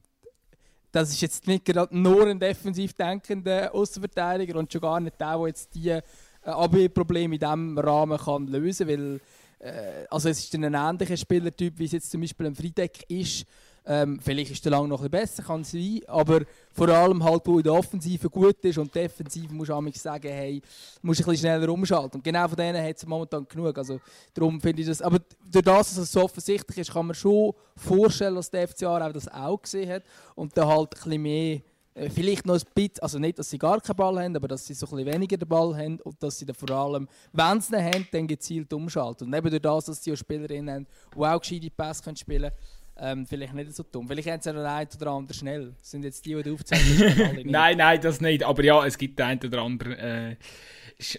[0.92, 5.38] das ist jetzt nicht gerade nur ein defensiv denkender Außenverteidiger und schon gar nicht der,
[5.38, 6.02] der jetzt die äh,
[6.44, 9.22] AB-Probleme in diesem Rahmen kann lösen kann, weil
[9.60, 13.46] äh, also es ist ein ähnlicher Spielertyp, wie es jetzt zum Beispiel ein Friedeck ist,
[13.86, 16.42] ähm, vielleicht ist der Lang noch ein besser, kann sein, aber
[16.72, 20.62] vor allem halt, wo in der Offensive gut ist und defensiv muss du sagen, hey,
[21.02, 22.18] musst ein bisschen schneller umschalten.
[22.18, 23.76] Und genau von denen hat es momentan genug.
[23.78, 24.00] Also,
[24.34, 27.54] darum finde ich das, aber durch das, dass es so offensichtlich ist, kann man schon
[27.76, 30.04] vorstellen, dass der FCA auch das auch gesehen hat
[30.36, 31.62] und dann halt ein bisschen mehr
[31.94, 34.66] äh, Vielleicht noch ein bisschen, also nicht, dass sie gar keinen Ball haben, aber dass
[34.66, 37.60] sie so ein bisschen weniger den Ball haben und dass sie dann vor allem, wenn
[37.60, 39.28] sie ihn haben, dann gezielt umschalten.
[39.28, 42.56] Und eben durch das, dass sie auch Spielerinnen haben, die auch gescheite Pässe spielen können,
[42.98, 44.08] ähm, vielleicht nicht so dumm.
[44.08, 45.74] Vielleicht haben sie ja einen oder anderen schnell.
[45.80, 47.46] Das sind jetzt die, die du aufzählst.
[47.46, 48.44] nein, nein, das nicht.
[48.44, 50.36] Aber ja, es gibt einen oder anderen äh,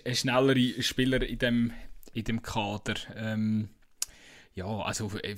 [0.04, 1.72] äh, schnellere Spieler in dem,
[2.12, 2.94] in dem Kader.
[3.16, 3.70] Ähm,
[4.54, 5.36] ja, also äh,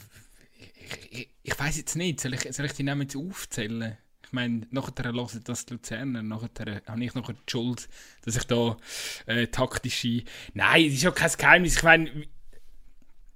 [0.59, 2.21] ich, ich, ich weiß jetzt nicht.
[2.21, 3.97] Soll ich, soll ich die Namen jetzt aufzählen?
[4.25, 7.89] Ich meine, nachher hören das die Luzerner, nachher habe ich noch die Schuld,
[8.25, 8.77] dass ich da
[9.27, 10.25] äh, taktische...
[10.55, 11.77] Nein, das ist ja kein Geheimnis.
[11.77, 12.27] Ich meine,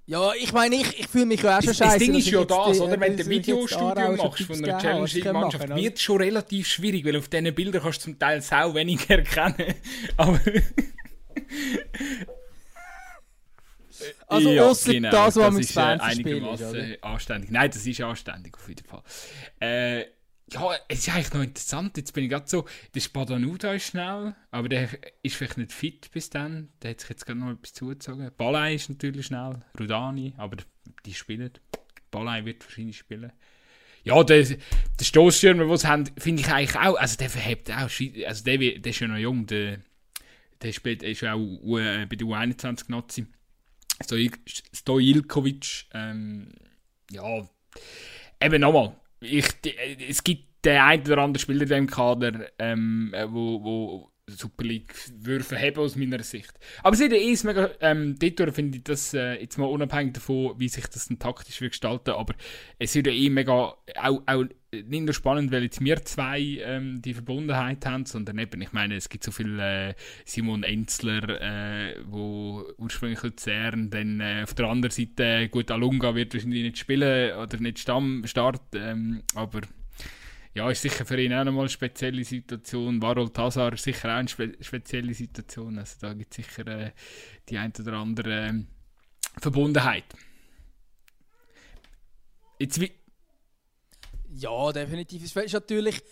[0.09, 1.99] ja, ich meine, ich, ich fühle mich ja auch schon scheiße.
[1.99, 2.99] Das Ding ist ja das, oder?
[2.99, 7.29] Wenn du ein Videostudio machst von einer Challenge-Mannschaft, wird es schon relativ schwierig, weil auf
[7.29, 9.75] diesen Bildern kannst du zum Teil sau wenig erkennen.
[10.16, 10.40] Aber...
[14.29, 16.42] also, ja, außer genau, das, was man Fans spielt.
[16.55, 17.51] Ist anständig.
[17.51, 19.03] Nein, das ist anständig auf jeden Fall.
[19.61, 20.07] Äh,
[20.52, 21.96] ja, es ist eigentlich noch interessant.
[21.96, 24.88] Jetzt bin ich gerade so, der Spadanuda ist schnell, aber der
[25.22, 26.68] ist vielleicht nicht fit bis dann.
[26.82, 28.30] Der hat sich jetzt gerade noch etwas zugezogen.
[28.37, 30.58] Balai ist natürlich schnell, Rudani, aber
[31.04, 31.52] die spielen.
[32.11, 33.32] Balai wird wahrscheinlich spielen.
[34.04, 37.90] Ja, der, der Stoßstürmer, den sie haben, finde ich eigentlich auch, also der verhebt auch,
[38.26, 39.80] also der, der ist ja noch jung, der,
[40.62, 43.26] der spielt, ist auch uh, bei der U21 Nazi.
[44.72, 46.52] Stojilkovic, ähm,
[47.11, 47.48] ja,
[48.40, 49.46] eben nochmal, ich,
[50.09, 54.64] es gibt den einen oder anderen Spieler in diesem Kader, ähm, äh, wo, wo Super
[54.64, 56.53] League würfe haben aus meiner Sicht.
[56.83, 60.69] Aber es ist mega, ähm, dort finde ich das äh, jetzt mal unabhängig davon, wie
[60.69, 62.35] sich das dann taktisch wird gestalten, aber
[62.79, 67.14] es ist eh mega, auch, auch nicht nur spannend, weil jetzt wir zwei ähm, die
[67.14, 69.95] Verbundenheit haben, sondern eben, ich meine, es gibt so viele äh,
[70.27, 76.35] Simon Enzler, äh, wo ursprünglich Luzern, dann äh, auf der anderen Seite, gut, Alunga wird
[76.35, 79.62] wahrscheinlich nicht spielen oder nicht Stamm, Start, ähm, aber
[80.59, 83.01] ja, ist sicher für ihn auch nochmal eine spezielle Situation.
[83.01, 85.79] Varol Tazar ist sicher auch eine spe spezielle Situation.
[85.79, 86.90] Also da gibt es sicher äh,
[87.49, 88.53] die ein oder andere äh,
[89.40, 90.05] Verbundenheit.
[92.59, 92.92] Jetzt wie
[94.31, 95.23] ja, definitiv.
[95.33, 96.03] Das ist natürlich,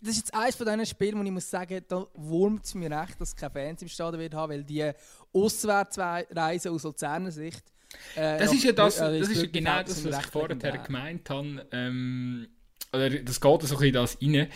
[0.00, 2.90] das ist jetzt eines von diesen Spielen, wo ich muss sagen, da wurmt es mir
[2.90, 4.90] recht, dass es keine Fans im Stadion wird haben, weil die
[5.32, 7.62] Auswärtsreise aus Luzerner Sicht.
[8.14, 11.28] Äh, das ist ja das, äh, das ist ja genau das, was ich vorher gemeint
[11.28, 11.66] habe.
[11.70, 12.48] Ähm,
[12.96, 14.48] oder das geht so in das rein.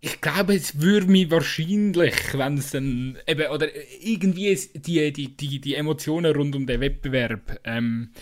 [0.00, 3.68] Ich glaube, es würde mich wahrscheinlich, wenn es dann eben, oder
[4.00, 8.12] irgendwie die, die, die, die Emotionen rund um den Wettbewerb, ähm,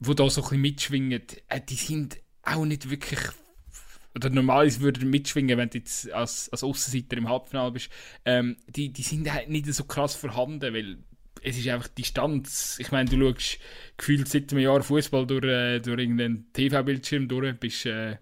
[0.00, 3.20] wo da so ein bisschen mitschwingen, äh, die sind auch nicht wirklich
[4.14, 7.90] oder normalerweise würde mitschwingen, wenn du jetzt als, als Aussenseiter im Halbfinale bist,
[8.24, 10.98] ähm, die, die sind halt nicht so krass vorhanden, weil
[11.42, 12.76] es ist einfach Distanz.
[12.78, 13.58] Ich meine, du schaust
[13.96, 18.16] gefühlt seit einem Jahr Fußball durch, äh, durch irgendeinen TV-Bildschirm durch, bist äh,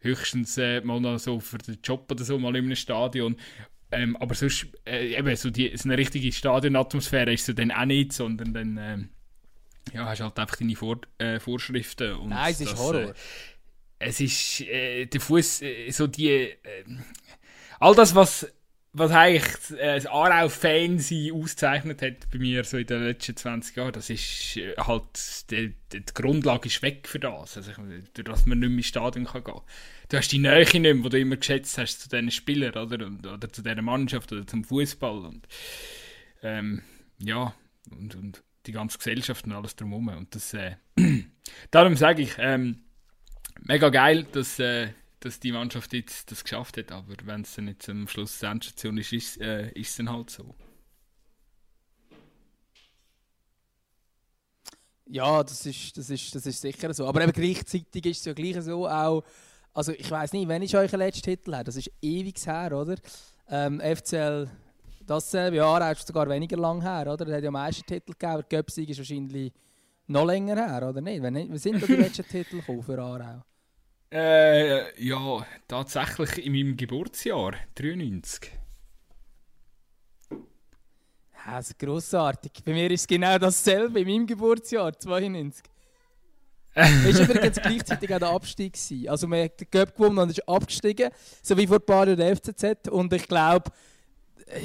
[0.00, 3.36] höchstens äh, mal noch so für den Job oder so mal in einem Stadion.
[3.90, 7.86] Ähm, aber sonst, äh, eben, so, die, so eine richtige Stadionatmosphäre ist so dann auch
[7.86, 8.98] nicht, sondern dann äh,
[9.94, 12.12] ja, hast halt einfach deine Vor äh, Vorschriften.
[12.14, 13.00] Und Nein, es ist das, Horror.
[13.00, 13.14] Äh,
[14.00, 16.54] es ist äh, der Fuß, äh, so die
[17.80, 18.46] all das, was,
[18.98, 20.98] was eigentlich äh, das Aarau-Fan
[21.32, 25.74] auszeichnet hat bei mir so in den letzten 20 Jahren, das ist äh, halt, die,
[25.92, 27.56] die, Grundlage ist weg für das.
[27.56, 27.72] Also,
[28.14, 29.62] durch das man nicht mehr ins Stadion kann gehen kann.
[30.08, 33.06] Du hast die Nähe nicht mehr, die du immer geschätzt hast zu diesen Spielern oder,
[33.34, 35.26] oder zu dieser Mannschaft oder zum Fußball.
[35.26, 35.46] Und
[36.42, 36.82] ähm,
[37.18, 37.54] ja,
[37.90, 40.08] und, und die ganze Gesellschaft und alles drumherum.
[40.08, 40.76] Und das, äh,
[41.70, 42.82] darum sage ich, ähm,
[43.60, 44.88] mega geil, dass, äh,
[45.20, 48.50] dass die Mannschaft jetzt das geschafft hat, aber wenn es dann nicht am Schluss der
[48.50, 50.54] Endstation ist, ist, äh, ist es dann halt so.
[55.06, 57.06] Ja, das ist, das, ist, das ist sicher so.
[57.06, 59.24] Aber eben gleichzeitig ist es ja gleich so auch,
[59.72, 62.72] also ich weiß nicht, wenn ich euch den letzten Titel habe, das ist ewig her,
[62.72, 62.96] oder?
[63.48, 64.50] Ähm, FCL
[65.08, 67.26] dasselbe Jahr ist sogar weniger lang her, oder?
[67.26, 69.52] Er hat ja meisten Titel gegeben, der Göpsig ist wahrscheinlich
[70.06, 71.22] noch länger her, oder nicht?
[71.22, 73.42] Wenn, wie sind da die letzten Titel gekommen für Aarau?
[74.10, 78.50] Äh, ja, tatsächlich in meinem Geburtsjahr, 93.
[80.30, 82.52] Ja, das ist grossartig.
[82.64, 85.62] Bei mir ist es genau dasselbe, in meinem Geburtsjahr, 92.
[86.74, 88.72] Es war übrigens gleichzeitig auch der Abstieg.
[88.72, 89.08] Gewesen.
[89.08, 91.10] Also man hat den Cup gewonnen und ist abgestiegen,
[91.42, 92.88] so wie vor ein paar Jahren der FCZ.
[92.88, 93.70] Und ich glaube,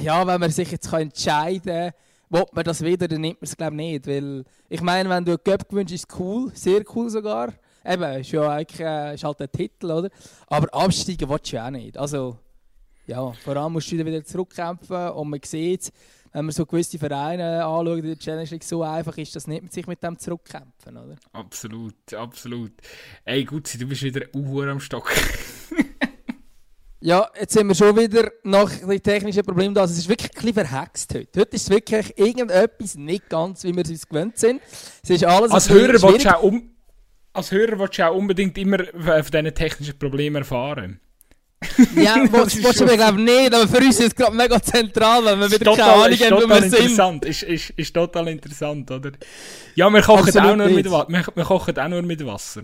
[0.02, 1.92] ja, wenn man sich jetzt entscheiden kann,
[2.30, 4.08] ob man das wieder, dann nimmt man es glaube nicht.
[4.08, 7.54] Weil ich meine, wenn du einen Cup gewünscht, ist es cool, sehr cool sogar.
[7.86, 10.10] Eben, ist ja eigentlich äh, ist halt ein Titel, oder?
[10.48, 11.98] Aber absteigen willst du ja auch nicht.
[11.98, 12.38] Also,
[13.08, 15.92] ja, vor allem musst du wieder zurückkämpfen und man sieht,
[16.32, 19.72] wenn man so gewisse Vereine anschaut in der Challenge League, so einfach ist das nicht,
[19.72, 21.16] sich mit dem zurückkämpfen, oder?
[21.34, 22.72] Absolut, absolut.
[23.26, 25.12] Ey, gut, du bist wieder Uhr am Stock.
[27.06, 29.82] Ja, jetzt sind wir schon wieder nach den technischen Problemen da.
[29.82, 31.42] Also es ist wirklich ein bisschen verhext heute.
[31.42, 34.62] Heute ist es wirklich irgendetwas nicht ganz, wie wir es uns gewöhnt sind.
[35.04, 36.73] Es ist alles als Hörer willst du auch um,
[37.34, 41.00] Als Hörer willst du auch unbedingt immer von diesen technischen Problemen erfahren.
[41.96, 45.40] Ja, was willst du glaube nicht, aber für uns ist es gerade mega zentral, wenn
[45.40, 47.26] wir wieder total, keine Ahnung haben, wo wir interessant.
[47.26, 49.12] Ist, ist, ist total interessant, oder?
[49.76, 52.64] Ja, wir kochen, auch nur, mit, wir, wir kochen auch nur mit Wasser.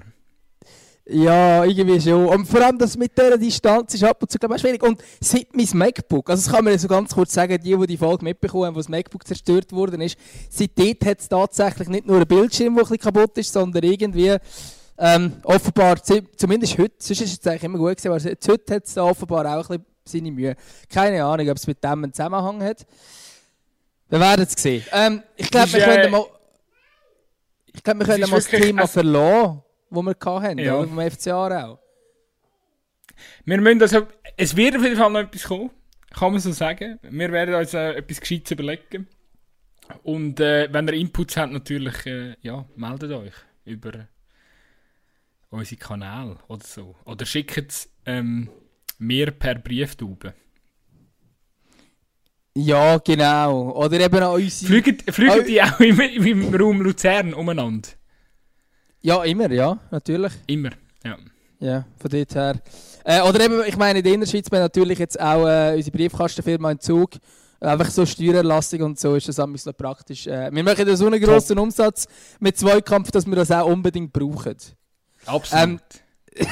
[1.12, 2.28] Ja, irgendwie schon.
[2.28, 4.84] Und vor allem das mit dieser Distanz ist ab und zu glaube ich, schwierig.
[4.84, 7.98] Und seit mein MacBook, also das kann man so ganz kurz sagen, die, die die
[7.98, 10.18] Folge mitbekommen haben, wo das MacBook zerstört worden ist,
[10.50, 14.36] seitdem hat es tatsächlich nicht nur ein Bildschirm, der ein bisschen kaputt ist, sondern irgendwie
[15.00, 18.98] ähm, offenbar, zumindest heute, sonst ist es eigentlich immer gut gewesen, aber heute hat es
[18.98, 20.56] offenbar auch ein bisschen seine Mühe.
[20.90, 22.86] Keine Ahnung, ob es mit dem einen Zusammenhang hat.
[24.10, 24.84] Wir werden es sehen.
[24.92, 26.26] Ähm, ich glaube, wir, können mal,
[27.74, 30.78] ich glaub, wir können mal das Thema verlassen die wir hatten, ja.
[30.78, 30.88] oder?
[30.88, 31.80] vom FC Aarau.
[33.46, 35.72] Wir müssen also, es wird auf jeden Fall noch etwas kommen,
[36.12, 37.00] kann man so sagen.
[37.04, 39.08] Wir werden uns äh, etwas Gescheites überlegen.
[40.04, 43.34] Und äh, wenn ihr Inputs habt, natürlich, äh, ja, meldet euch
[43.66, 44.08] über
[45.50, 46.96] unsere Kanäle oder so.
[47.06, 48.50] Oder schickt es ähm,
[49.00, 50.34] mir per Brieftube.
[52.56, 53.72] Ja, genau.
[53.72, 54.68] Oder eben an unsere...
[54.68, 57.90] Fliegen, fliegen die auch im, im Raum Luzern umeinander?
[59.02, 60.34] Ja, immer, ja, natürlich.
[60.48, 60.72] Immer,
[61.04, 61.18] ja.
[61.60, 62.56] Ja, von dort her.
[63.04, 66.72] Äh, oder eben, ich meine, in der Innerschweiz wir natürlich jetzt auch äh, unsere Briefkastenfirma
[66.72, 67.12] in Zug.
[67.60, 70.28] Einfach so Steuererlassung und so ist das ein so praktisch.
[70.28, 71.64] Äh, wir machen so einen grossen Top.
[71.64, 72.08] Umsatz
[72.40, 74.56] mit Zweikampf, dass wir das auch unbedingt brauchen.
[75.26, 75.64] Absolut.
[75.64, 75.80] Ähm,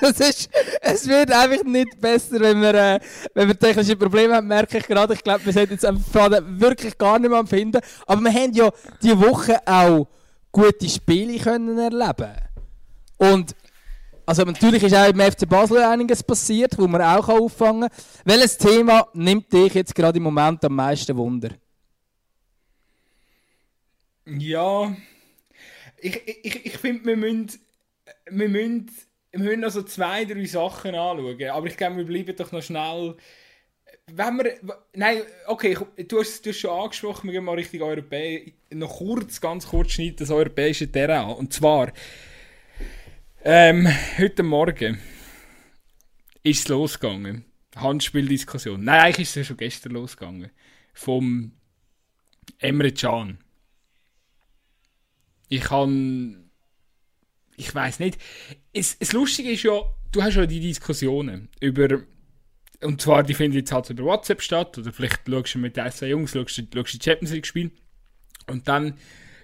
[0.00, 3.00] es, ist, es wird einfach nicht besser, wenn wir, äh,
[3.34, 5.14] wenn wir technische Probleme haben, merke ich gerade.
[5.14, 7.80] Ich glaube, wir sind jetzt einfach wirklich gar nicht mehr am Finden.
[8.06, 10.08] Aber wir haben ja diese Woche auch
[10.54, 12.32] gute Spiele können erleben
[13.18, 13.54] Und
[14.24, 17.98] also natürlich ist auch im FC Basel einiges passiert, wo man auch auffangen kann.
[18.24, 21.50] Welches Thema nimmt dich jetzt gerade im Moment am meisten Wunder?
[24.24, 24.96] Ja,
[25.98, 27.60] ich, ich, ich finde, wir müssen,
[28.30, 28.90] wir, müssen,
[29.32, 31.50] wir müssen also zwei, drei Sachen anschauen.
[31.50, 33.16] Aber ich glaube, wir bleiben doch noch schnell
[34.12, 34.58] wenn wir.
[34.94, 35.76] Nein, okay,
[36.08, 38.52] du hast es schon angesprochen, wir gehen mal richtig europäisch.
[38.70, 41.36] Noch kurz, ganz kurz schneiden das europäische Terrain an.
[41.36, 41.92] Und zwar.
[43.46, 43.86] Ähm,
[44.16, 44.98] heute Morgen
[46.42, 47.44] ist es losgegangen.
[47.76, 48.82] Handspieldiskussion.
[48.82, 50.50] Nein, eigentlich ist es ja schon gestern losgegangen.
[50.94, 51.52] Vom
[52.58, 53.38] Emre Can.
[55.48, 56.50] Ich kann.
[57.56, 58.18] Ich weiß nicht.
[58.72, 62.02] Es, das Lustige ist ja, du hast ja die Diskussionen über
[62.84, 64.78] und zwar, die finden jetzt halt über WhatsApp statt.
[64.78, 67.72] Oder vielleicht schaust du mit den zwei Jungs schaust, schaust die Champions League spielen.
[68.46, 68.94] Und dann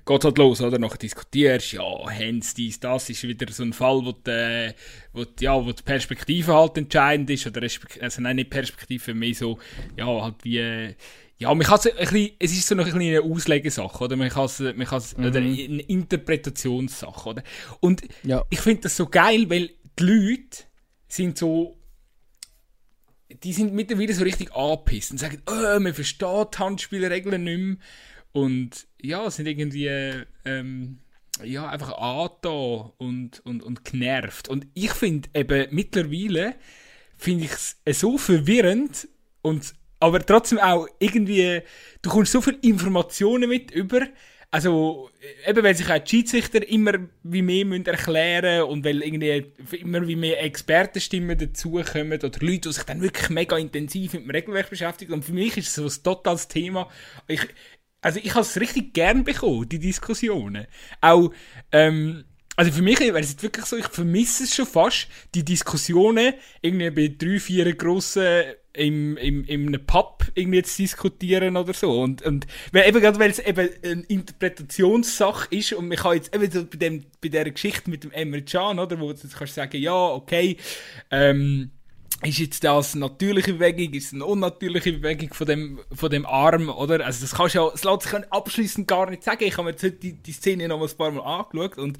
[0.05, 0.79] geht halt los, oder?
[0.79, 4.75] Nachher diskutierst, ja, Hens, dies, das ist wieder so ein Fall, wo die,
[5.13, 7.47] wo die, ja, wo die Perspektive halt entscheidend ist.
[7.47, 9.59] Oder also nein, nicht Perspektive, mehr so,
[9.97, 10.95] ja, halt wie.
[11.39, 14.15] Ja, man kann es, ein bisschen, es ist so noch ein bisschen eine Auslegesache, oder?
[14.17, 15.25] Man kann es, man kann es, mhm.
[15.25, 17.43] oder eine Interpretationssache, oder?
[17.81, 18.45] Und ja.
[18.51, 20.65] ich finde das so geil, weil die Leute
[21.09, 21.80] sind so
[23.43, 27.77] die sind mittlerweile so richtig angepisst und sagen, oh, man versteht Handspielregeln nicht mehr.
[28.33, 29.89] Und ja, sind irgendwie
[30.45, 30.99] ähm,
[31.43, 34.49] ja, einfach angetan und, und, und genervt.
[34.49, 36.55] Und ich finde eben mittlerweile
[37.17, 37.53] finde ich
[37.85, 39.09] es so verwirrend
[39.43, 41.61] und aber trotzdem auch irgendwie,
[42.01, 44.07] du kommst so viele Informationen mit über,
[44.51, 45.11] also
[45.47, 50.07] eben weil sich auch die Schiedsrichter immer wie mehr müssen erklären und weil irgendwie immer
[50.09, 54.71] wie mehr Expertenstimmen dazukommen oder Leute, die sich dann wirklich mega intensiv mit dem Regelwerk
[54.71, 56.89] beschäftigen und für mich ist es so ein totales Thema.
[57.29, 57.47] Ich,
[58.03, 60.67] also ich habe es richtig gern bekommen, die Diskussionen.
[61.01, 61.33] Auch,
[61.71, 62.25] ähm,
[62.57, 66.91] also für mich wäre es wirklich so, ich vermisse es schon fast, die Diskussionen irgendwie
[66.91, 72.01] bei drei, vier grossen im, im, einem Pub irgendwie zu diskutieren oder so.
[72.01, 76.35] Und, und weil eben gerade, weil es eben eine Interpretationssache ist und man kann jetzt
[76.35, 79.55] eben so bei, dem, bei dieser Geschichte mit dem Emre Can, oder, wo du kannst
[79.55, 80.57] sagen, ja, okay,
[81.11, 81.71] ähm,
[82.23, 86.69] ist jetzt das eine natürliche Bewegung, ist eine unnatürliche Bewegung von dem, von dem Arm,
[86.69, 87.05] oder?
[87.05, 89.45] Also das kannst du ja, das lässt sich abschließend gar nicht sagen.
[89.45, 91.99] Ich habe mir jetzt die, die Szene noch ein paar Mal angeschaut und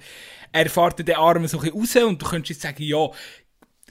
[0.53, 3.09] er fährt den Arm so ein bisschen raus und du könntest jetzt sagen, ja,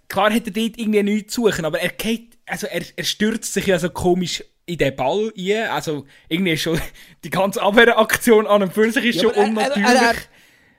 [0.07, 3.53] klar hat er dort irgendwie nichts zu suchen, aber er geht, also er, er stürzt
[3.53, 5.69] sich ja so komisch in den Ball ein.
[5.69, 6.79] Also irgendwie ist schon
[7.23, 9.83] die ganze Abwehraktion an und für sich ist ja, schon unnatürlich.
[9.83, 10.15] Er, er, er,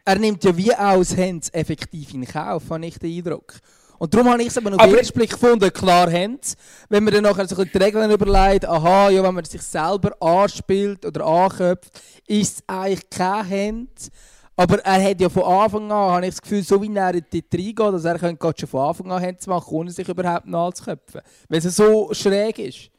[0.05, 3.55] er, nimmt ja wie aus Hands effektiv in Kauf, habe ich den Eindruck.
[4.01, 6.57] Und darum habe ich es aber noch aber ersten Blick gefunden, klar Hands.
[6.89, 11.05] Wenn man dann nachher so die Regeln überlegt, aha, ja, wenn man sich selber anspielt
[11.05, 14.11] oder anköpft, ist es eigentlich kein Hand.
[14.57, 17.27] Aber er hat ja von Anfang an, habe ich das Gefühl, so wie er in
[17.31, 20.69] die reingeht, dass er könnte schon von Anfang an Hands machen, ohne sich überhaupt noch
[20.69, 21.21] anzuköpfen.
[21.51, 22.91] Weil es so schräg ist.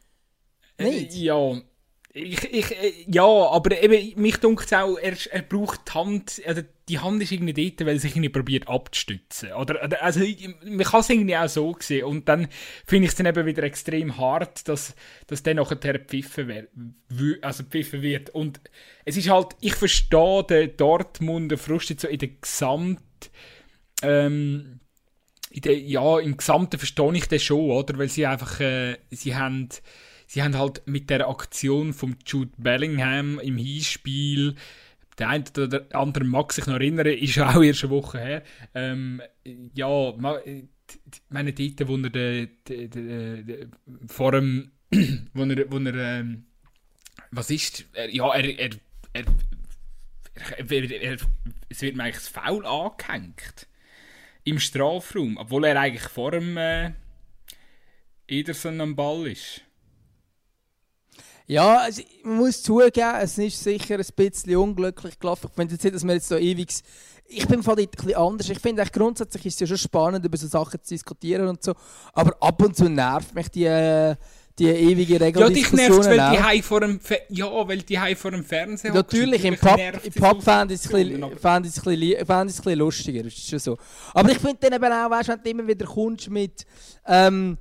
[0.78, 1.16] Äh, Nicht?
[1.16, 1.56] Ja,
[2.14, 6.62] ich, ich, äh, ja, aber eben, mich dunkt auch, er, er braucht die Hand, also
[6.91, 9.54] die Hand ist irgendwie dort, weil er sich irgendwie probiert abzustützen.
[9.54, 10.19] Oder, also,
[10.65, 12.04] man kann es irgendwie auch so sehen.
[12.04, 12.49] Und dann
[12.86, 14.93] finde ich es dann eben wieder extrem hart, dass,
[15.27, 16.67] dass dann nachher gepfiffen, wär,
[17.41, 18.32] also gepfiffen wird.
[18.32, 18.60] Und
[19.06, 23.32] es ist halt, ich verstehe den Dortmunder Frust jetzt so in der Gesamt,
[24.01, 24.82] ähm,
[25.49, 27.97] in der, ja, im Gesamten verstehe ich das schon, oder?
[27.97, 29.69] Weil sie einfach, äh, sie haben,
[30.27, 34.56] sie haben halt mit der Aktion von Jude Bellingham im Hinspiel,
[35.21, 38.43] der eine oder andere mag sich noch erinnern, ist ja auch erst eine Woche her,
[38.73, 39.21] ähm,
[39.73, 40.13] ja,
[41.29, 43.67] meine dort, wo er de, de, de,
[44.07, 44.71] vor dem,
[45.34, 46.45] wo er, wo er ähm,
[47.29, 48.69] was ist, ja, er, er,
[49.13, 49.25] er,
[50.91, 51.17] er,
[51.69, 53.67] es wird mir eigentlich Foul angehängt
[54.43, 56.93] im Strafraum, obwohl er eigentlich vor dem äh,
[58.27, 59.62] Ederson am Ball ist.
[61.52, 65.48] Ja, also, man muss zugeben, es ist sicher ein bisschen unglücklich gelaufen.
[65.50, 66.70] Ich finde jetzt nicht, dass wir jetzt da ewig...
[67.26, 68.50] Ich bin von ein bisschen anders.
[68.50, 71.74] Ich finde grundsätzlich ist es ja schon spannend, über so Sachen zu diskutieren und so.
[72.14, 74.14] Aber ab und zu nervt mich die,
[74.60, 75.42] die ewige Regel.
[75.42, 78.46] Ja, dich nervt weil die Hai vor dem Fe ja, weil die Hai vor dem
[78.46, 81.28] Fernseher Natürlich, im Pub, im Pub fände ich es ein
[82.00, 83.78] bisschen lustiger, ist schon so.
[84.14, 86.66] Aber ich finde dann eben auch, weißt, wenn du immer wieder kommst mit...
[87.06, 87.58] Ähm,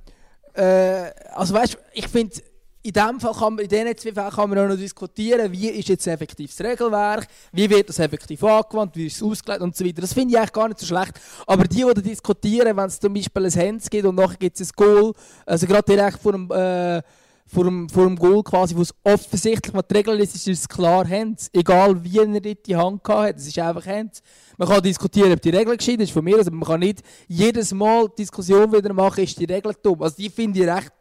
[0.53, 2.35] äh, also weißt, ich finde
[2.83, 5.69] in, dem Fall kann man, in diesen zwei Fällen kann man auch noch diskutieren, wie
[5.69, 9.75] ist jetzt effektiv das Regelwerk, wie wird das effektiv angewandt, wie ist es ausgelegt und
[9.75, 10.01] so weiter.
[10.01, 11.19] Das finde ich eigentlich gar nicht so schlecht.
[11.45, 14.69] Aber die, die diskutieren, wenn es zum Beispiel ein Hands gibt und nachher gibt es
[14.69, 15.13] ein Goal,
[15.45, 17.01] also gerade direkt vor dem, äh,
[17.45, 20.67] vor dem, vor dem Goal quasi, wo es offensichtlich mal die Regel ist, ist es
[20.67, 21.49] klar Hands.
[21.53, 24.21] Egal wie er die Hand hat, es ist einfach Hands.
[24.57, 27.73] Man kann diskutieren, ob die Regel gescheit ist von mir, also man kann nicht jedes
[27.73, 30.01] Mal Diskussion wieder machen, ist die Regel dumm.
[30.01, 30.93] Also die finde ich recht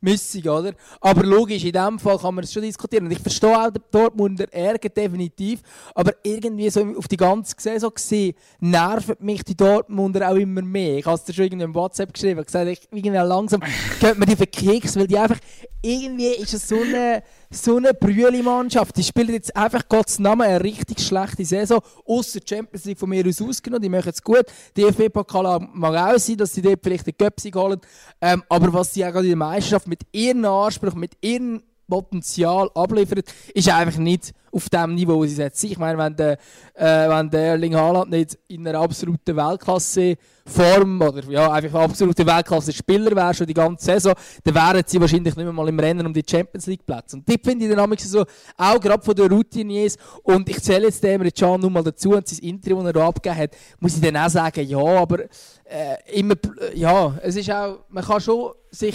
[0.00, 0.72] müssig, oder?
[1.00, 3.06] Aber logisch, in dem Fall kann man es schon diskutieren.
[3.06, 5.60] Und ich verstehe auch den Dortmunder Ärger definitiv,
[5.94, 10.98] aber irgendwie so auf die ganze Saison gesehen, nervt mich die Dortmunder auch immer mehr.
[10.98, 13.62] Ich habe es dir schon irgendwie im WhatsApp geschrieben, gesagt, ich, irgendwie langsam
[14.00, 15.38] geht mir die verkeks, weil die einfach,
[15.82, 18.96] irgendwie ist es so eine so eine Brühli-Mannschaft.
[18.96, 21.80] Die spielen jetzt einfach Gottes Namen eine richtig schlechte Saison.
[22.06, 23.82] Außer Champions League von mir aus ausgenommen.
[23.82, 24.44] Die machen es gut.
[24.76, 27.80] Die DFB-Pokal mag auch sein, dass sie dort vielleicht den Göpsi holen.
[28.20, 32.70] Ähm, aber was sie auch gerade in der Meisterschaft mit ihren Anspruch, mit ihren Potenzial
[32.74, 35.72] abliefert, ist einfach nicht auf dem Niveau, wo sie jetzt sind.
[35.72, 36.32] Ich meine, wenn der,
[36.74, 43.14] äh, wenn der Erling Haaland nicht in einer absoluten Weltklasse-Form oder ja, einfach absolute Weltklasse-Spieler
[43.14, 46.12] wäre, schon die ganze Saison, dann wären sie wahrscheinlich nicht mehr mal im Rennen um
[46.12, 47.16] die Champions League-Plätze.
[47.16, 48.24] Und die finde ich dann so,
[48.56, 52.26] auch gerade von den Routiniers, und ich zähle jetzt dem Can nur mal dazu, und
[52.26, 55.24] sein Interview, das er abgegeben hat, muss ich dann auch sagen, ja, aber
[55.64, 56.34] äh, immer,
[56.74, 58.94] ja, es ist auch, man kann schon sich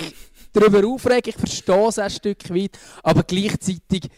[0.51, 4.09] darüber aufregen, ich verstehe es ein Stück weit, aber gleichzeitig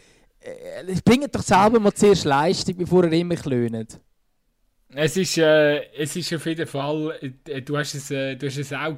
[1.04, 4.00] bringt doch selber mal zuerst Leistung, bevor ihr immer klönt.
[4.94, 7.18] Es ist, äh, es ist auf jeden Fall,
[7.48, 8.96] äh, du hast es, äh, du hast es auch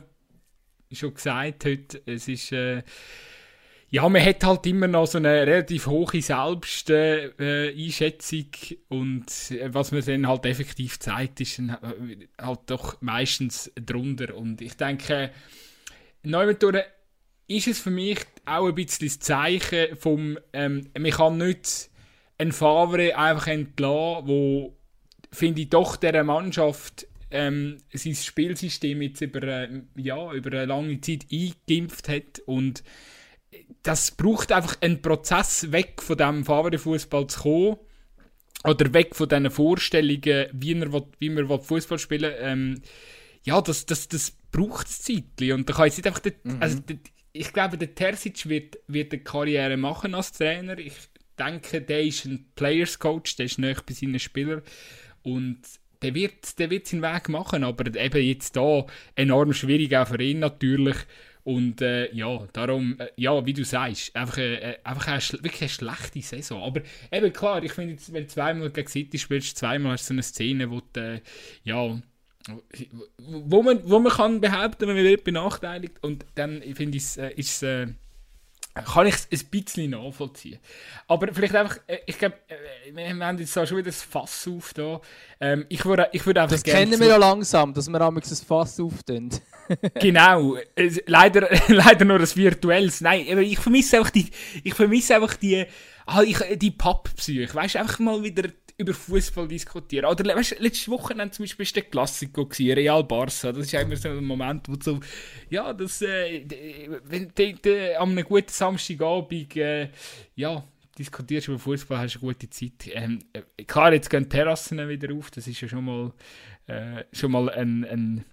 [0.93, 2.03] schon gesagt heute.
[2.07, 2.83] Es ist, äh,
[3.91, 9.93] ja, man hat halt immer noch so eine relativ hohe Selbsteinschätzung äh, und äh, was
[9.93, 11.79] man dann halt effektiv zeigt, ist dann
[12.39, 14.35] halt doch meistens drunter.
[14.35, 15.31] Und ich denke,
[16.23, 16.83] Neumentoren
[17.49, 21.91] ist es für mich auch ein bisschen das Zeichen vom, ähm, man kann nicht
[22.37, 24.77] einen Favre einfach entlassen, wo,
[25.33, 31.01] finde ich, doch dieser Mannschaft ähm, sein Spielsystem jetzt über, äh, ja, über eine lange
[31.01, 32.85] Zeit eingeimpft hat und
[33.83, 37.77] das braucht einfach einen Prozess weg von dem Favre-Fußball zu kommen
[38.65, 42.83] oder weg von diesen Vorstellungen, wie, er, wie man Fußball spielen ähm,
[43.45, 45.41] ja, das, das, das braucht es Zeit.
[45.41, 46.59] Und da kann jetzt nicht einfach, der, mhm.
[46.61, 46.79] also
[47.33, 50.79] ich glaube, der Terzic wird, wird eine Karriere machen als Trainer.
[50.79, 50.95] Ich
[51.39, 54.63] denke, der ist ein Players Coach, der ist nicht bei seinen Spielern
[55.23, 55.61] und
[56.03, 60.23] der wird, der wird seinen Weg machen, aber eben jetzt da enorm schwierig auch für
[60.23, 60.97] ihn natürlich.
[61.45, 65.69] Und äh, ja, darum, äh, ja, wie du sagst, einfach, äh, einfach eine, wirklich eine
[65.71, 66.63] schlechte Saison.
[66.63, 70.15] Aber eben klar, ich finde, wenn du zweimal gegen City spielst, zweimal hast du so
[70.15, 71.21] eine Szene, wo du, äh,
[71.65, 71.99] ja,
[73.19, 76.03] wo man, wo man kann behaupten, man wird benachteiligt.
[76.03, 77.89] Und dann finde ich, äh, ist äh,
[78.85, 80.59] kann ich es ein bisschen nachvollziehen.
[81.07, 84.73] Aber vielleicht einfach, äh, ich glaube, äh, wir haben jetzt schon wieder das Fass auf
[84.75, 85.01] da.
[85.41, 88.41] Ähm, ich würde, ich würde einfach Das kennen wir ja langsam, dass wir einmal das
[88.41, 89.31] Fass auftun.
[90.01, 90.57] genau.
[91.07, 93.01] leider, leider nur das Virtuelles.
[93.01, 94.31] Nein, ich vermisse einfach die,
[94.63, 95.67] ich vermisse einfach die,
[96.07, 96.75] ah, ich, die.
[96.79, 98.49] Weißt du, einfach mal wieder
[98.79, 100.07] über Fußball diskutieren.
[100.07, 103.53] Oder weißt, letzte Woche zum Beispiel war der Klassiker, Real Barça.
[103.53, 105.01] Das ist immer so ein Moment, wo so,
[105.51, 106.45] ja, das, äh,
[107.05, 109.91] wenn du an einem guten Samstagabend, äh,
[110.37, 110.65] ja,
[110.97, 112.89] diskutierst über Fußball, hast du eine gute Zeit.
[112.93, 116.13] Ähm, äh, klar, jetzt gehen Terrassen wieder auf, das ist ja schon mal,
[116.67, 118.25] äh, schon mal ein, ein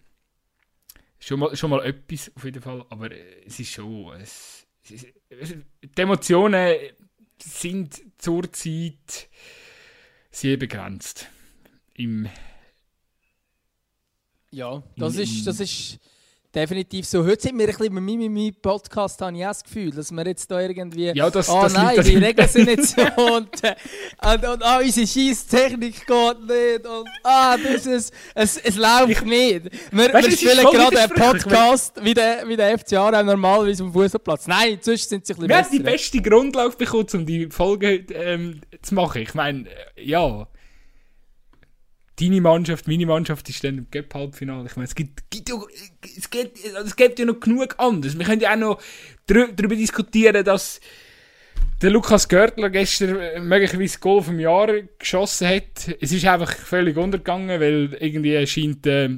[1.20, 5.08] schon mal, schon mal etwas auf jeden Fall, aber äh, es ist schon, es, es,
[5.30, 6.76] es, die Emotionen
[7.40, 9.30] sind zurzeit
[10.36, 11.28] sehr begrenzt.
[11.94, 12.28] Im
[14.52, 16.00] ja, das ist, das ist
[16.56, 17.26] definitiv so.
[17.26, 20.50] Heute sind wir ein bisschen mit meinem Podcast, habe ich das Gefühl, dass wir jetzt
[20.50, 21.12] da irgendwie.
[21.14, 23.02] Ja, das, oh das nein, die Regeln sind nicht so.
[23.02, 23.76] und, äh,
[24.24, 26.88] und, und ah, unsere Schießtechnik geht nicht.
[26.88, 28.14] Und ah, das ist.
[28.34, 29.66] Es, es läuft ich, nicht.
[29.92, 34.02] Wir, weißt, wir spielen gerade einen Podcast wie der, wie der FCA normalerweise auf dem
[34.02, 34.48] Fußballplatz.
[34.48, 38.06] Nein, inzwischen sind sie ein bisschen Wir haben die beste Grundlage bekommen, um die Folge
[38.14, 39.22] ähm, zu machen.
[39.22, 39.66] Ich meine,
[39.98, 40.48] ja
[42.20, 44.68] deine Mannschaft, meine Mannschaft ist dann im Cup-Halbfinale.
[44.68, 45.50] Ich meine, es gibt, gibt,
[46.18, 48.18] es, gibt, es gibt ja noch genug anderes.
[48.18, 48.82] Wir können ja auch noch
[49.28, 50.80] darüber diskutieren, dass
[51.82, 55.96] der Lukas Görtler gestern möglicherweise das Goal vom Jahr geschossen hat.
[56.00, 59.10] Es ist einfach völlig untergegangen, weil irgendwie scheint äh,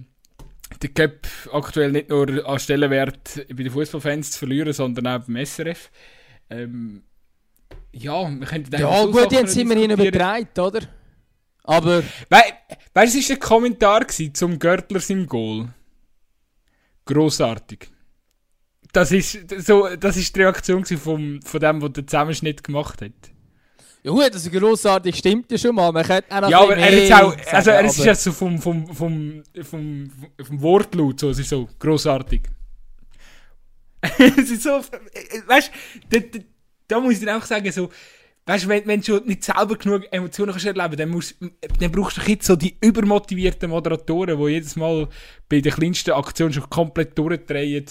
[0.82, 5.46] der Cup aktuell nicht nur an Stellenwert bei den Fußballfans zu verlieren, sondern auch beim
[5.46, 5.92] SRF.
[6.50, 7.04] Ähm,
[7.92, 10.82] ja, wir können Ja, gut, jetzt sind wir ihn übertragen, oder?
[11.68, 12.02] Aber.
[12.30, 12.42] We
[12.94, 15.68] weißt du, es war ein Kommentar zum Görtler im Goal.
[17.06, 17.90] Grossartig.
[18.92, 23.12] Das ist, so, das ist die Reaktion vom, von dem, der den Zusammenschnitt gemacht hat.
[24.04, 25.92] Ja gut, das ist grossartig, stimmt ja schon mal.
[25.92, 28.88] Man könnte auch ja, aber er ist auch, also er ist ja so vom, vom,
[28.94, 30.12] vom, vom,
[30.42, 32.44] vom Wortlaut so, es ist so grossartig.
[34.02, 34.80] es ist so,
[35.48, 35.72] weißt
[36.10, 36.40] du, da, da,
[36.88, 37.90] da, muss ich dir einfach sagen, so,
[38.48, 41.36] Weißt du, wenn, wenn du nicht selber genug Emotionen kannst erleben dann, musst,
[41.80, 45.10] dann brauchst du jetzt so die übermotivierten Moderatoren, die jedes Mal
[45.50, 47.86] bei der kleinsten Aktion schon komplett durchdrehen.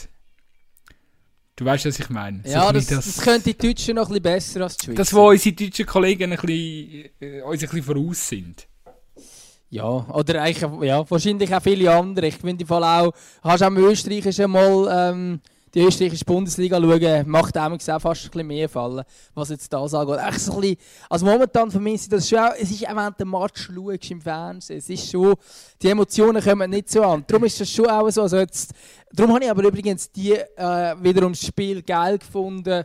[1.56, 2.40] Du weißt, was ich meine.
[2.46, 4.96] Ja, so das, das, das könnte die Deutschen noch ein bisschen besser als die Schweizer.
[4.96, 8.66] Das, wo unsere deutschen Kollegen ein bisschen, äh, uns ein bisschen voraus sind.
[9.68, 12.28] Ja, oder eigentlich, ja, wahrscheinlich auch viele andere.
[12.28, 15.10] Ich finde Fall auch, hast du auch im Österreichischen mal...
[15.12, 15.40] Ähm,
[15.76, 19.04] die österreichische Bundesliga schauen, macht auch fast ein bisschen mehr Fallen,
[19.34, 20.18] was jetzt das angeht.
[20.26, 20.76] Echt so ein bisschen,
[21.10, 24.20] also momentan vermisse ich das schon auch, es ist auch während dem Match schaust im
[24.22, 25.34] Fernsehen, es ist schon,
[25.82, 27.24] die Emotionen kommen nicht so an.
[27.26, 28.72] Darum ist das schon auch so, also jetzt,
[29.12, 32.82] darum habe ich aber übrigens die äh, wiederum das Spiel geil gefunden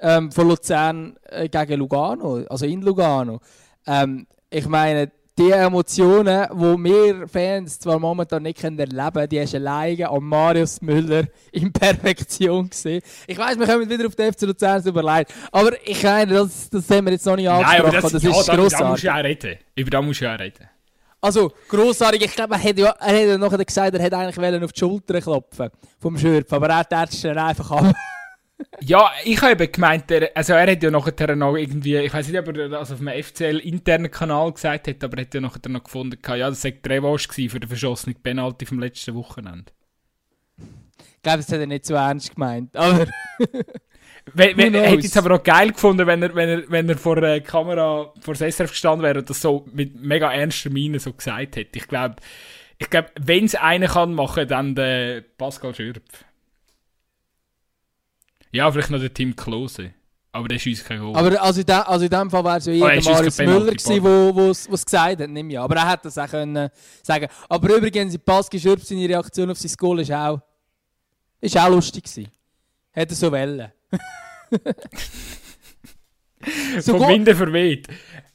[0.00, 3.38] ähm, von Luzern äh, gegen Lugano, also in Lugano.
[3.86, 9.54] Ähm, ich meine, die Emotionen, die wir Fans zwar momentan nicht erleben können, die hast
[9.54, 13.02] du alleine an Marius Müller in Perfektion gesehen.
[13.26, 15.28] Ich weiss, wir kommen wieder auf den FC Luzern, super leid.
[15.50, 17.82] Aber ich meine, das, das haben wir jetzt noch nicht angesprochen.
[17.82, 18.78] Nein, das, das ja, ist da, grossartig.
[18.78, 19.58] Da musst du ja reden.
[19.74, 20.68] Über das musst du ja reden.
[21.22, 22.22] Also, grossartig.
[22.22, 24.78] Ich glaube, er hat ja er hat ja nachher gesagt, er hätte eigentlich auf die
[24.78, 27.94] Schulter klopfen vom Schürf, aber er hat dann einfach ab
[28.80, 32.28] ja, ich habe eben gemeint, er, also er hat ja nachher noch irgendwie, ich weiß
[32.28, 35.68] nicht, ob er das auf einem FCL-internen Kanal gesagt hat, aber er hat ja nachher
[35.68, 39.72] noch gefunden, ja, das sei Revanche für den verschossenen Penalty vom letzten Wochenende.
[40.58, 42.76] Ich glaube, das hat er nicht so ernst gemeint.
[42.76, 43.06] Aber
[44.34, 44.86] We, we, Who knows?
[44.86, 48.12] hätte es aber auch geil gefunden, wenn er, wenn er, wenn er vor der Kamera,
[48.20, 51.78] vor das SRF gestanden wäre und das so mit mega ernster Miene so gesagt hätte.
[51.78, 52.16] Ich glaube,
[52.78, 56.24] ich glaub, wenn es einen kann machen, dann der Pascal Schürpf.
[58.52, 59.92] Ja, vielleicht noch der Tim Klose.
[60.32, 61.16] Aber der schießt kein Goal.
[61.16, 63.14] Aber also in, dem, also in dem Fall wäre es ja Oh, der er schießt
[63.14, 64.04] Marius Müller gewesen,
[64.36, 65.58] wo's, wo's gesagt hat, nehme ich.
[65.58, 66.70] Aber er hätte das auch können
[67.02, 67.26] sagen.
[67.48, 70.40] Aber übrigens, Pascal Schürp seine Reaktion auf sein Goal ist auch,
[71.40, 72.30] ist auch lustig gewesen.
[72.92, 73.72] Hätte so wollen.
[76.80, 77.88] so Vom Winde verweht.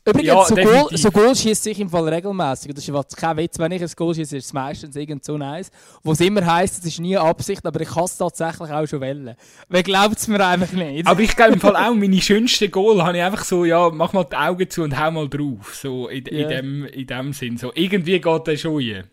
[0.08, 1.00] Übrigens, Ja, so, Goal, definitiv.
[1.00, 2.74] so Goal schießt sich im Fall regelmäßig.
[2.76, 3.58] Das ist kein Witz.
[3.58, 5.72] Wenn ich ein Goal schieße, ist es meistens irgend so eins.
[6.04, 9.02] Wo es immer heisst, es ist nie Absicht, aber ich kann es tatsächlich auch schon
[9.02, 9.36] wollen.
[9.68, 11.08] Wer glaubt es mir einfach nicht?
[11.08, 14.14] Aber ich glaube im Fall auch, meine schönsten Goal habe ich einfach so, ja, mach
[14.14, 15.74] mal die Augen zu und hau mal drauf.
[15.76, 16.32] So in, Ja.
[16.32, 17.58] in, dem, in dem Sinn.
[17.58, 19.10] So, irgendwie geht der schon rein.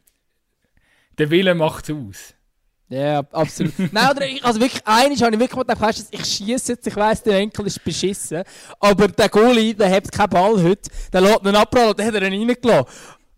[1.18, 2.34] Der Wille macht es aus.
[2.93, 3.72] Ja, absolut.
[3.93, 6.72] Nein, oder ich, also wirklich, eines habe ich wirklich mal gedacht, weißt du, ich schieße
[6.72, 8.43] jetzt, ich weiss, der Enkel ist beschissen,
[8.78, 12.22] aber der Goalie, der hat keinen Ball heute, der lässt ihn abprallen, dann hat er
[12.30, 12.86] ihn reingelassen.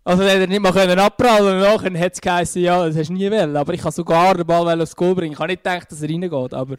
[0.03, 3.07] Also hat er nicht mal können abprallen und nachher hat es geheißen, ja, das hast
[3.09, 3.55] du nie wollen.
[3.55, 5.33] Aber ich kann sogar den Ball aufs Goal bringen.
[5.33, 6.75] Ich habe nicht gedacht, dass er reingeht, aber...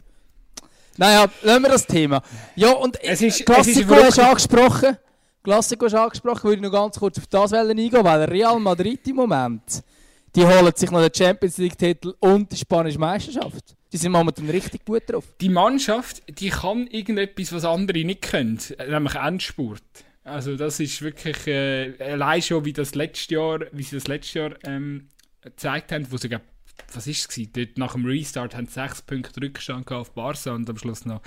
[0.97, 2.21] Naja, lassen wir das Thema.
[2.55, 4.97] Ja, und Es ist- Klassiko es ist hast du angesprochen.
[5.43, 9.05] Klassiko hast du angesprochen, würde ich noch ganz kurz auf das eingehen, weil Real Madrid
[9.07, 9.83] im Moment,
[10.37, 13.75] die holen sich noch den Champions League-Titel und die spanische Meisterschaft.
[13.91, 15.25] Die sind momentan richtig gut drauf.
[15.41, 19.81] Die Mannschaft, die kann irgendetwas, was andere nicht können, nämlich Endspurt.
[20.23, 24.39] Also das ist wirklich äh, allein schon, wie das letzte Jahr, wie sie das letzte
[24.39, 25.07] Jahr ähm,
[25.41, 26.41] gezeigt haben, wo sie glaub,
[26.93, 27.51] was ist es?
[27.51, 31.21] Dort nach dem Restart haben sie sechs Punkte Rückstand auf Barca und am Schluss noch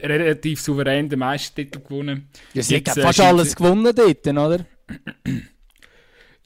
[0.00, 2.28] relativ souverän den Meistertitel gewonnen.
[2.54, 4.64] Ja, sie haben äh, fast alles gewonnen dort, oder?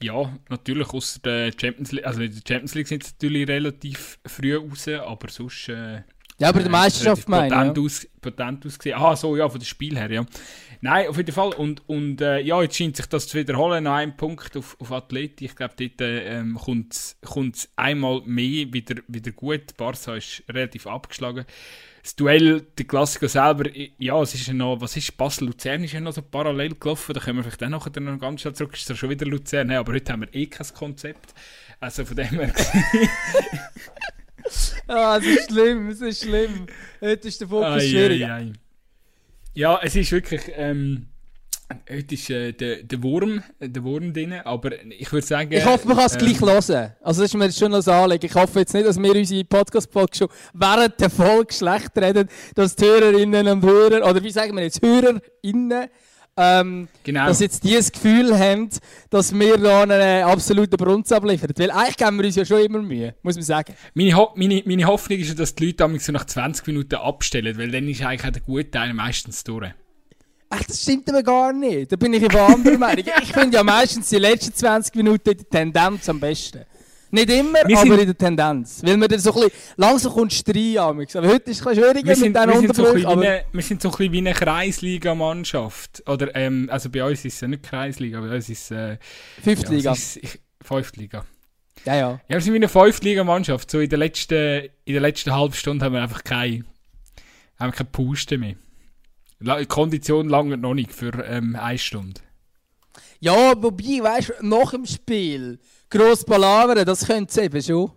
[0.03, 4.19] Ja, natürlich, außer der Champions League, also in der Champions League sind sie natürlich relativ
[4.25, 5.69] früh raus, aber sonst...
[5.69, 6.01] Äh,
[6.39, 7.83] Ja, aber die äh, Meisterschaft relativ meine potent, ich.
[7.83, 8.97] aus, potent ausgesehen.
[8.97, 10.25] Ah, so, ja, von dem Spiel her, ja.
[10.81, 11.53] Nein, auf jeden Fall.
[11.53, 14.91] Und, und äh, ja, jetzt scheint sich das zu wiederholen, noch ein Punkt auf, auf
[14.91, 15.45] Athleti.
[15.45, 16.93] Ich glaube, dort äh, ähm, kommt
[17.55, 19.77] es einmal mehr wieder, wieder gut.
[19.77, 21.45] Barca ist relativ abgeschlagen.
[22.01, 26.01] Das Duell, der Klassiker selber, ja, es ist ja noch, was ist, Basel-Luzern ist ja
[26.01, 28.89] noch so parallel gelaufen, da können wir vielleicht auch nachher noch ganz schnell zurück, ist
[28.89, 31.33] ja schon wieder Luzern, aber heute haben wir eh kein Konzept.
[31.79, 32.53] Also von dem her,
[34.87, 36.67] Ah, es ist schlimm, es ist schlimm.
[36.99, 38.23] Heute ist der Fokus schwierig.
[38.25, 38.53] ei, ei.
[39.53, 40.41] Ja, es ist wirklich.
[40.55, 41.07] Ähm,
[41.89, 45.51] heute ist äh, der, der Wurm, der Wurm drin, aber ich würde sagen.
[45.51, 46.93] Ich hoffe, man kann es ähm, gleich hören.
[47.01, 48.25] Also das ist mir jetzt schon noch ein Anliegen.
[48.25, 52.75] Ich hoffe jetzt nicht, dass wir unsere Podcast-Folge schon während der Folge schlecht reden, dass
[52.75, 55.87] die Hörerinnen und Hörer, oder wie sagen wir jetzt, HörerInnen,
[56.37, 57.27] ähm, Genau.
[57.27, 58.69] dass jetzt die das Gefühl haben,
[59.09, 61.51] dass wir da einen absoluten Brunz abliefern.
[61.57, 63.73] Weil eigentlich geben wir uns ja schon immer Mühe, muss man sagen.
[63.93, 66.95] Meine, Ho meine, meine Hoffnung ist ja, dass die Leute damals so nach 20 Minuten
[66.95, 69.71] abstellen, weil dann ist eigentlich auch der gute Teil meistens durch.
[70.49, 71.91] Ach, das stimmt aber gar nicht.
[71.91, 73.05] Da bin ich über andere Meinung.
[73.23, 76.61] Ich finde ja meistens die letzten 20 Minuten die Tendenz am besten.
[77.13, 78.81] Nicht immer, Wir aber in der Tendenz.
[78.83, 80.77] Weil man dann so ein bisschen, langsam kommt rein.
[80.79, 81.15] amigs.
[81.15, 83.05] Aber heute ist es ein schwieriger Wir sind, mit diesen so Unterbrüchen.
[83.05, 86.09] Aber eine, wir sind so ein bisschen wie eine Kreisliga-Mannschaft.
[86.09, 88.71] Oder, ähm, also bei uns ist es nicht Kreisliga, bei uns ist es.
[88.71, 88.97] Äh,
[89.43, 89.93] fünfte ja,
[90.63, 91.23] Fünftliga.
[91.85, 92.11] Ja, ja.
[92.13, 93.69] Ja, wir sind wie eine Fünftliga-Mannschaft.
[93.69, 96.65] So in der letzten, in der letzten halben Stunde haben wir einfach keine,
[97.59, 98.55] haben wir keine Puste mehr.
[99.39, 102.21] Die Kondition lange noch nicht für ähm, eine Stunde.
[103.19, 105.59] Ja, wobei, weißt du, nach dem Spiel
[105.93, 107.91] gross palavern, das könnte es eben schon.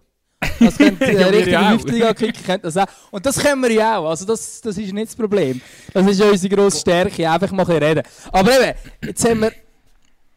[0.60, 1.70] Das könnte Ja, äh, ja auch.
[1.70, 2.86] Fünftliga-Kicker könnte das auch.
[3.10, 4.10] Und das können wir ja auch.
[4.10, 5.60] Also das, das ist nicht das Problem.
[5.92, 8.02] Das ist ja unsere grosse Stärke, einfach mal ein reden.
[8.32, 9.52] Aber eben, jetzt haben wir,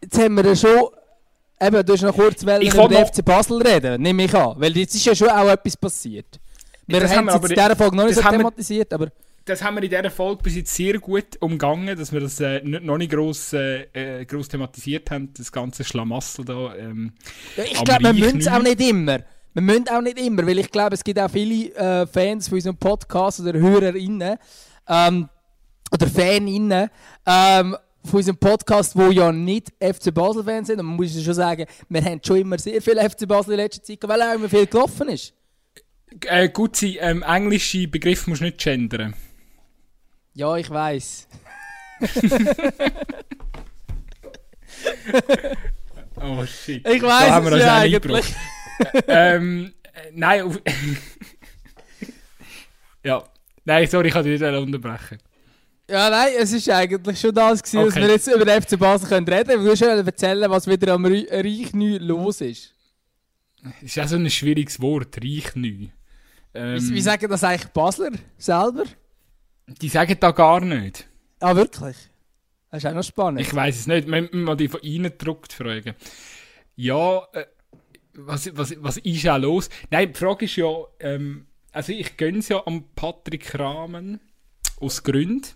[0.01, 0.89] jetzt haben wir ja schon...
[1.61, 4.53] Eben, du hast noch kurz über den FC Basel reden, nehme ich an.
[4.57, 6.39] Weil jetzt ist ja schon auch etwas passiert.
[6.87, 9.09] Wir Das haben es in dieser Folge noch nicht so thematisiert, aber...
[9.45, 12.61] Das haben wir in dieser Folge bis jetzt sehr gut umgangen, dass wir das äh,
[12.63, 16.75] nicht, noch nicht gross, äh, äh, gross thematisiert haben, das ganze Schlamassel da.
[16.75, 17.13] Ähm,
[17.55, 18.79] Ja, ich glaube, wir müssen es auch nicht.
[18.81, 19.19] immer.
[19.53, 22.57] Wir müssen auch nicht immer, weil ich glaube, es gibt auch viele äh, Fans von
[22.57, 24.37] unserem Podcast oder HörerInnen
[24.87, 25.29] ähm,
[25.91, 26.89] oder FanInnen
[27.25, 27.75] ähm,
[28.05, 30.79] von unserem Podcast, die ja nicht FC Basel-Fans sind.
[30.79, 33.57] Und man muss ja schon sagen, wir haben schon immer sehr viel FC Basel in
[33.61, 35.33] letzter Zeit, weil auch immer viel gelaufen ist.
[36.27, 39.15] äh, gut sein, ähm, englische Begriff musst du nicht gendern.
[40.39, 41.27] Ja, ich weiß.
[46.21, 46.87] Oh shit.
[46.87, 48.33] Ich weiß es ja eigentlich.
[49.07, 50.59] ähm, äh, nein, auf
[53.03, 53.23] ja.
[53.65, 55.17] Nein, sorry, ich kann dich nicht unterbrechen.
[55.89, 58.01] Ja, nein, es ist eigentlich schon das, gewesen, dass Okay.
[58.01, 59.75] wir jetzt über den FC Basel können reden können.
[59.77, 62.73] Schon erzählen, was wieder am Re- Reich neu los ist.
[63.63, 65.87] Das ist auch so ein schwieriges Wort, reich neu.
[66.53, 68.83] Ähm, Wie, wie sagen das eigentlich Basler selber?
[69.81, 71.07] Die sagen da gar nicht.
[71.39, 71.95] Ah, wirklich?
[72.71, 73.41] Das ist auch noch spannend.
[73.41, 74.07] Ich weiß es nicht.
[74.07, 75.95] Man muss mal die von ihnen gedruckt fragen.
[76.75, 77.45] Ja, äh,
[78.13, 79.69] was, was, was ist auch los?
[79.89, 84.19] Nein, die Frage ist ja, ähm, also ich gönne es ja am Patrick Rahmen
[84.79, 85.47] aus Gründen,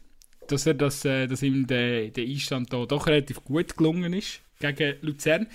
[0.48, 4.42] dass er das, äh, dass ihm der, der Einstand da doch relativ gut gelungen ist
[4.60, 5.48] gegen Luzern.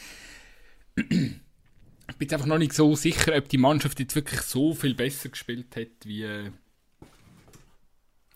[0.96, 1.40] Ich bin
[2.20, 5.76] jetzt einfach noch nicht so sicher, ob die Mannschaft jetzt wirklich so viel besser gespielt
[5.76, 6.50] hat wie, äh,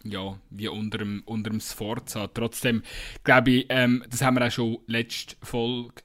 [0.04, 2.26] ja, wie unter dem, unter dem Sforza.
[2.28, 2.82] Trotzdem
[3.24, 6.02] glaube ich, ähm, das haben wir auch schon letzte Folge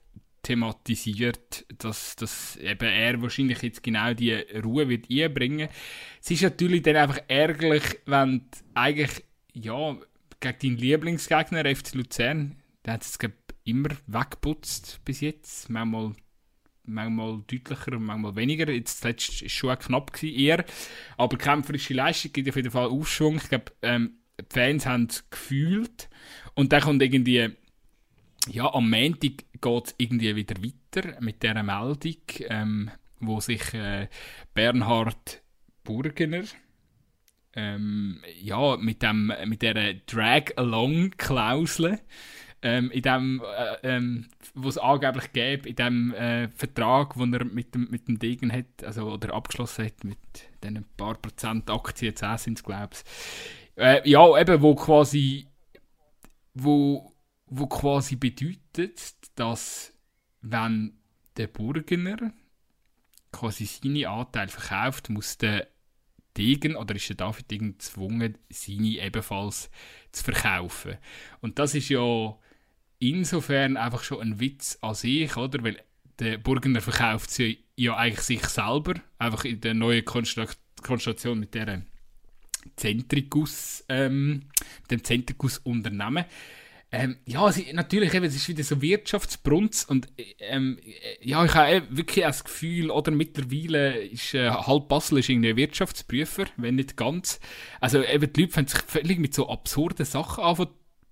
[0.48, 5.68] thematisiert, dass, dass eben er wahrscheinlich jetzt genau die Ruhe wird einbringen.
[6.22, 9.24] Es ist natürlich dann einfach ärgerlich, wenn eigentlich,
[9.54, 9.98] ja,
[10.40, 13.34] gegen deinen Lieblingsgegner FC Luzern, der hat es glaub,
[13.66, 16.14] immer weggeputzt bis jetzt, manchmal
[16.88, 18.72] manchmal deutlicher und manchmal weniger.
[18.72, 20.66] Jetzt zuletzt war schon knapp gewesen, eher.
[21.18, 23.38] Aber kämpferische Leistung gibt auf jeden Fall Aufschwung.
[23.38, 26.10] Ich glaube, ähm, die Fans haben es gefühlt.
[26.56, 27.50] Und dann kommt irgendwie,
[28.50, 32.16] ja, am Montag geht es irgendwie wieder weiter mit dieser Meldung,
[32.50, 34.08] ähm, wo sich äh,
[34.54, 35.42] Bernhard
[35.84, 36.44] Burgener
[37.58, 42.00] ähm, ja, mit, dem, mit dieser Drag-Along-Klausel
[42.62, 47.46] ähm, in dem, äh, ähm, wo es angeblich gäbe, in dem äh, Vertrag, den er
[47.46, 50.18] mit dem, mit dem Degen hat, also, oder abgeschlossen hat, mit
[50.64, 52.96] diesen paar Prozent Aktien, 10 sind es, glaube.
[53.76, 55.48] Äh, ja, eben, wo quasi,
[56.54, 57.14] wo,
[57.46, 59.94] wo quasi bedeutet, dass,
[60.42, 60.98] wenn
[61.38, 62.34] der Burgener
[63.32, 65.68] quasi seine Anteile verkauft, muss der
[66.36, 69.70] Degen oder ist der David Degen gezwungen, seine ebenfalls
[70.12, 70.98] zu verkaufen.
[71.42, 72.38] Und das ist ja
[73.00, 75.64] insofern einfach schon ein Witz an sich, oder?
[75.64, 75.82] Weil
[76.20, 81.84] der Burgener verkauft sie ja eigentlich sich selber, einfach in der neuen Konstellation mit der
[82.76, 84.44] Zentricus, ähm,
[84.90, 86.26] dem Zentricus-Unternehmen.
[86.90, 90.08] Ähm, ja, sie, natürlich, eben, es ist wieder so Wirtschaftsbrunz und
[90.40, 90.80] ähm,
[91.22, 96.46] ja, ich habe wirklich das Gefühl, oder mittlerweile ist äh, halb Basel ist irgendwie Wirtschaftsprüfer,
[96.56, 97.42] wenn nicht ganz.
[97.82, 100.56] Also eben, die Leute fangen sich völlig mit so absurden Sachen an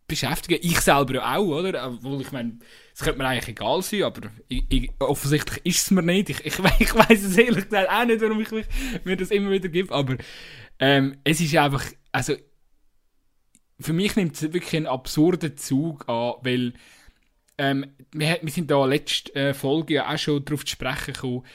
[0.07, 0.59] beschäftigen.
[0.61, 1.87] Ich selber auch, oder?
[1.87, 2.59] Obwohl, ich meine,
[2.93, 6.29] es könnte mir eigentlich egal sein, aber ich, ich, offensichtlich ist es mir nicht.
[6.29, 8.65] Ich, ich, ich weiß es ehrlich gesagt auch nicht, warum ich mich,
[9.03, 10.17] mir das immer wieder gebe, aber
[10.79, 12.35] ähm, es ist einfach, also
[13.79, 16.73] für mich nimmt es wirklich einen absurden Zug an, weil
[17.57, 21.45] ähm, wir, wir sind da letzte äh, Folge ja auch schon darauf zu sprechen gekommen,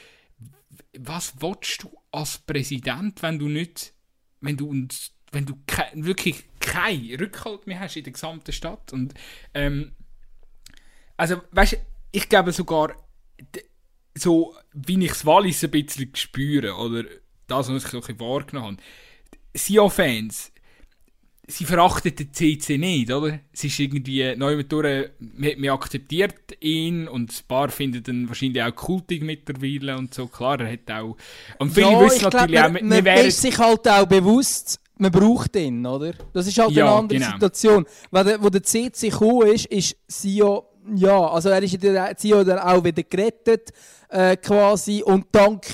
[0.99, 3.95] was willst du als Präsident, wenn du nicht,
[4.41, 8.93] wenn du uns, wenn du ke wirklich keinen Rückhalt mehr hast in der gesamten Stadt
[8.93, 9.15] und
[9.55, 9.93] ähm,
[11.17, 11.79] also weißt
[12.13, 12.97] ich glaube sogar
[14.15, 17.05] so wie ich es Wallis ein bisschen spüre oder
[17.47, 18.83] das, was ich so ein bisschen wahrgenommen habe,
[19.57, 20.53] Sion-Fans
[21.51, 23.41] sie verachtet den CC nicht, oder?
[23.53, 28.63] Es ist irgendwie neu durch, man, man akzeptiert ihn und ein paar finden ihn wahrscheinlich
[28.63, 30.27] auch kultig mittlerweile und so.
[30.27, 31.17] Klar, er hat auch...
[31.59, 32.73] Und viele ja, wissen natürlich glaub, auch...
[32.73, 36.13] Man, man wären, ist sich halt auch bewusst, man braucht ihn, oder?
[36.33, 37.33] Das ist halt ja, eine andere genau.
[37.33, 37.87] Situation.
[38.11, 40.67] Wo der, wo der CC gekommen ist, ist Sio...
[40.95, 43.71] Ja, also er ist in der Sio dann auch wieder gerettet,
[44.09, 45.03] äh, quasi.
[45.03, 45.67] Und dank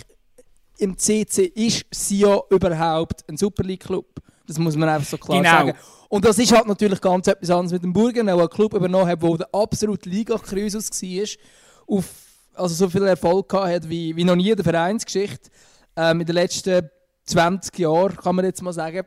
[0.79, 4.07] im CC ist Sio überhaupt ein Super League-Club.
[4.47, 5.51] Das muss man einfach so klar genau.
[5.51, 5.74] sagen.
[6.09, 9.09] Und das ist halt natürlich ganz etwas anderes mit dem Burgen, der einen Club übernommen
[9.09, 11.29] hat, der der absolute Liga-Kruisus war,
[11.89, 12.05] auf,
[12.55, 15.51] also so viel Erfolg hat wie, wie noch nie in der Vereinsgeschichte.
[15.97, 16.89] Ähm, in den letzten
[17.24, 19.05] 20 Jahren, kann man jetzt mal sagen.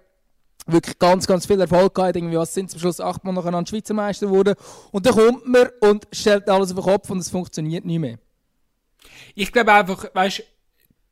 [0.71, 2.15] Wirklich ganz, ganz viel Erfolg gehabt.
[2.15, 4.55] Irgendwie, was sind zum Schluss achtmal nacheinander Schweizer Meister geworden.
[4.91, 8.19] Und dann kommt man und stellt alles auf den Kopf und es funktioniert nicht mehr.
[9.35, 10.43] Ich glaube einfach, weißt du,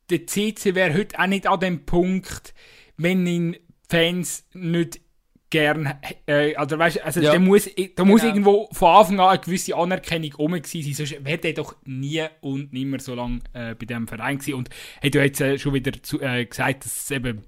[0.09, 2.53] der CC wäre heute auch nicht an dem Punkt,
[2.97, 3.57] wenn ihn
[3.89, 5.01] Fans nicht
[5.49, 5.93] gern,
[6.25, 7.33] äh, also weißt, also ja.
[7.33, 8.33] da muss, da muss genau.
[8.33, 12.73] irgendwo von Anfang an eine gewisse Anerkennung rum sein, sonst wäre der doch nie und
[12.73, 14.69] nimmer so lange äh, bei diesem Verein gewesen und
[15.01, 17.43] hat ja jetzt äh, schon wieder zu, äh, gesagt, dass es eben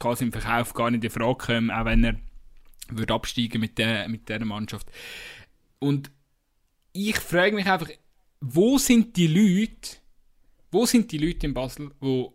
[0.00, 2.16] quasi im Verkauf gar nicht in Frage kommt, auch wenn er
[2.88, 4.90] würde absteigen mit der, mit dieser Mannschaft.
[5.78, 6.10] Und
[6.92, 7.90] ich frage mich einfach,
[8.40, 9.98] wo sind die Leute,
[10.72, 12.28] wo sind die Leute in Basel, die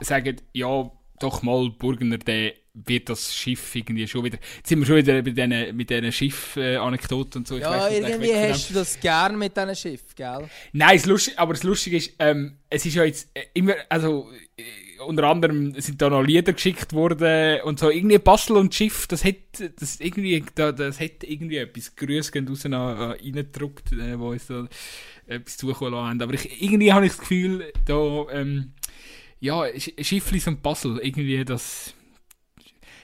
[0.00, 2.54] sagen, ja, doch mal Burgener, der
[2.84, 4.38] wird das Schiff irgendwie schon wieder.
[4.56, 7.56] Jetzt sind wir schon wieder bei den, mit diesen Schiff-Anekdoten und so.
[7.56, 10.48] ja, weiß, irgendwie hast du das gern mit diesen Schiff, gell?
[10.72, 14.30] Nein, das Lustige, aber das Lustige ist, ähm, es ist ja jetzt äh, immer, also
[14.56, 14.62] äh,
[15.06, 17.90] unter anderem sind da noch Lieder geschickt worden und so.
[17.90, 19.36] Irgendwie Basel und Schiff, das hat,
[19.78, 24.66] das irgendwie, das hat irgendwie etwas Grüße gehen raus reingedruckt, äh, wo uns da
[25.26, 26.22] etwas zukommen haben.
[26.22, 28.72] Aber ich, irgendwie habe ich das Gefühl, da, ähm,
[29.46, 31.94] ja, Schifflis und Puzzle, irgendwie das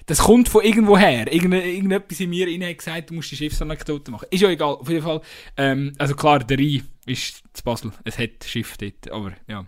[0.06, 1.32] das kommt von irgendwo her.
[1.32, 4.26] Irgende, irgendetwas in mir rein hat gesagt, du musst die Schiffsanekdote machen.
[4.30, 5.20] Ist ja egal, auf jeden Fall.
[5.56, 7.92] Ähm, also klar, der Rhein ist das Basel.
[8.04, 9.64] Es hat Schiff dort, aber ja,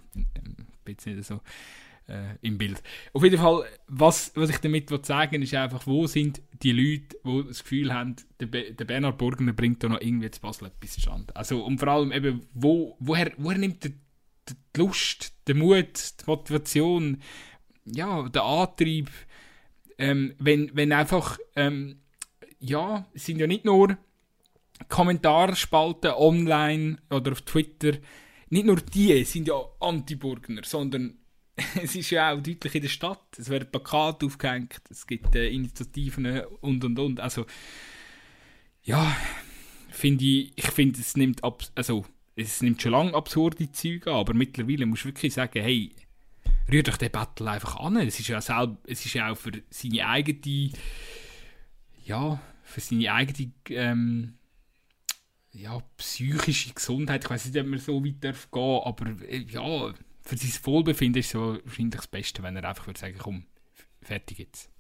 [0.85, 1.41] bin jetzt nicht so
[2.09, 2.83] äh, im Bild.
[3.13, 7.17] Auf jeden Fall, was, was ich damit sagen will, ist einfach, wo sind die Leute,
[7.25, 10.67] die das Gefühl haben, der, Be der Bernhard Burgener bringt da noch irgendwie zu Basel
[10.67, 11.35] etwas zustande.
[11.35, 13.93] Also, und vor allem eben, wo, woher, woher nimmt der,
[14.49, 17.23] die Lust, der Mut, die Motivation,
[17.85, 19.11] ja, der Antrieb,
[19.99, 22.01] ähm, wenn, wenn einfach, ähm,
[22.59, 23.97] ja, es sind ja nicht nur
[24.89, 27.93] Kommentarspalten online oder auf Twitter,
[28.51, 31.19] nicht nur die sind ja Anti-Burgner, sondern
[31.83, 33.39] es ist ja auch deutlich in der Stadt.
[33.39, 37.21] Es werden Plakate aufgehängt, es gibt äh, Initiativen und und und.
[37.21, 37.47] Also,
[38.83, 39.17] ja,
[39.91, 42.05] finde ich, ich finde, es nimmt ab, also,
[42.37, 45.93] es nimmt schon lange absurde Züge an, aber mittlerweile muss du wirklich sagen, hey,
[46.71, 47.97] rührt euch den Battle einfach an.
[47.97, 50.71] Es ist ja, selber, es ist ja auch für seine eigene,
[52.05, 54.35] ja, für seine eigene, ähm,
[55.53, 57.25] ja, psychische Gesundheit.
[57.25, 61.21] Ich weiß nicht, ob man so weit darf gehen, aber äh, ja, für sein Wohlbefinden
[61.21, 63.47] ist es wahrscheinlich das Beste, wenn er einfach würde sagen, komm,
[64.03, 64.74] fertig jetzt.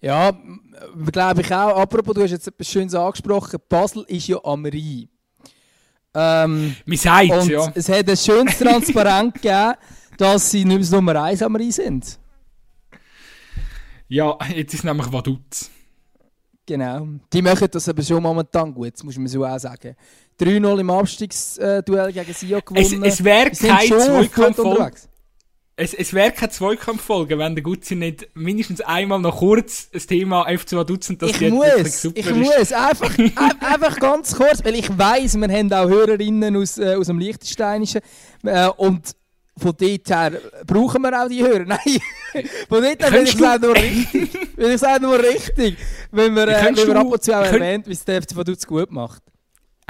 [0.00, 0.32] Ja,
[1.12, 1.78] glaube ich auch.
[1.78, 3.60] Apropos, du hast jetzt etwas Schönes angesprochen.
[3.68, 5.08] Basel ist ja am Rhein.
[6.14, 7.72] Ähm, Man sagt ja.
[7.74, 9.74] es hat ein schönes Transparent gegeben,
[10.18, 12.18] dass sie nicht mehr Nummer 1 am Rhein sind.
[14.08, 15.70] Ja, jetzt ist nämlich Vaduz.
[16.66, 17.08] Genau.
[17.32, 19.96] Die machen das aber schon momentan gut, das muss man so auch sagen.
[20.38, 23.04] 3-0 im Abstiegsduell gegen Sio gewonnen.
[23.04, 24.92] Es, es wäre kein Zweikampffolge.
[25.82, 30.44] Es, es wäre keine Zweikampffolge, wenn der Gutzi nicht mindestens einmal noch kurz das Thema
[30.44, 32.36] FC Vaduz und das ich muss, Ich ist.
[32.36, 33.10] muss, einfach,
[33.60, 38.00] einfach ganz kurz, weil ich weiss, wir haben auch Hörerinnen aus, äh, aus dem Liechtensteinischen
[38.44, 39.16] äh, und
[39.58, 40.32] von dort her
[40.66, 41.64] brauchen wir auch die Hörer.
[41.66, 44.34] Nein, von dort her bin ich es nur richtig.
[44.56, 45.76] Ich nur richtig,
[46.12, 48.64] wenn wir, äh, wenn wir ab und zu auch erwähnt, wie es der FC Vaduz
[48.64, 49.22] gut macht.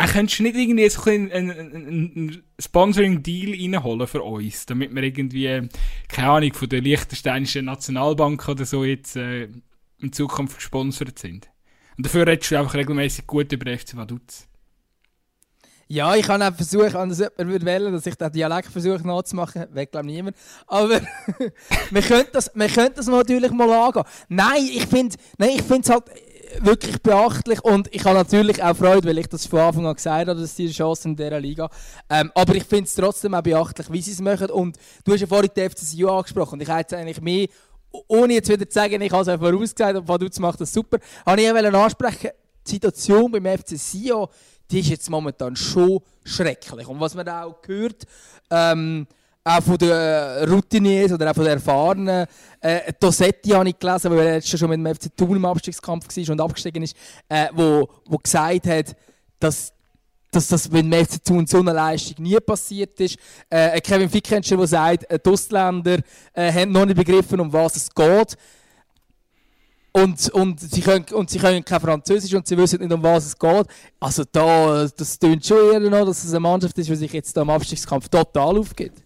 [0.02, 4.92] Er könntest du nicht irgendwie so ein, ein, ein, ein Sponsoring-Deal reinholen für uns, damit
[4.92, 5.68] wir irgendwie,
[6.08, 9.48] keine Ahnung, von der Liechtensteinischen Nationalbank oder so jetzt äh,
[10.00, 11.48] in Zukunft gesponsert sind.
[11.96, 14.48] Und dafür redest du einfach regelmäßig gut über FC Vaduz.
[15.86, 19.72] Ja, ich kann auch versuchen, das jemand wählen dass ich den Dialekt versuche nachzumachen.
[19.72, 20.36] Weg, glaube niemand.
[20.66, 21.00] Aber
[21.90, 24.04] wir können das, wir können das natürlich mal angehen.
[24.28, 26.04] Nein, ich finde es halt
[26.60, 27.62] wirklich beachtlich.
[27.64, 30.54] Und ich habe natürlich auch Freude, weil ich das von Anfang an gesagt habe, dass
[30.54, 31.70] die Chance in dieser Liga.
[32.10, 34.50] Ähm, aber ich finde es trotzdem auch beachtlich, wie sie es machen.
[34.50, 36.54] Und du hast ja vorhin die FCCU angesprochen.
[36.54, 37.48] Und ich hätte jetzt eigentlich mehr,
[38.08, 40.98] ohne jetzt wieder zu sagen, ich habe es ja vorausgesagt und Vaduz macht das super,
[41.26, 42.30] habe ich auch ansprechen,
[42.66, 44.28] die Situation beim FC Sion,
[44.70, 46.86] die ist jetzt momentan schon schrecklich.
[46.86, 48.04] Und was man auch gehört,
[48.50, 49.06] ähm,
[49.44, 52.26] auch von den Routiniers oder auch von den Erfahrenen.
[52.60, 56.16] Äh, Dossetti habe ich gelesen, weil er jetzt schon mit dem FC Thun im Abstiegskampf
[56.16, 56.96] war und abgestiegen ist,
[57.28, 58.96] äh, wo, wo gesagt hat,
[59.40, 59.72] dass,
[60.30, 63.16] dass das mit dem FC Thun so eine Leistung nie passiert ist.
[63.50, 65.98] Äh, Kevin Fickenscher, der sagt, äh, die Ausländer
[66.34, 68.36] äh, haben noch nicht begriffen, um was es geht.
[69.94, 73.26] Und, und, sie können, und sie können kein Französisch und sie wissen nicht, um was
[73.26, 73.66] es geht.
[74.00, 77.36] Also da, das tönt schon eher noch, dass es eine Mannschaft ist, die sich jetzt
[77.36, 79.02] da im Abstiegskampf total aufgibt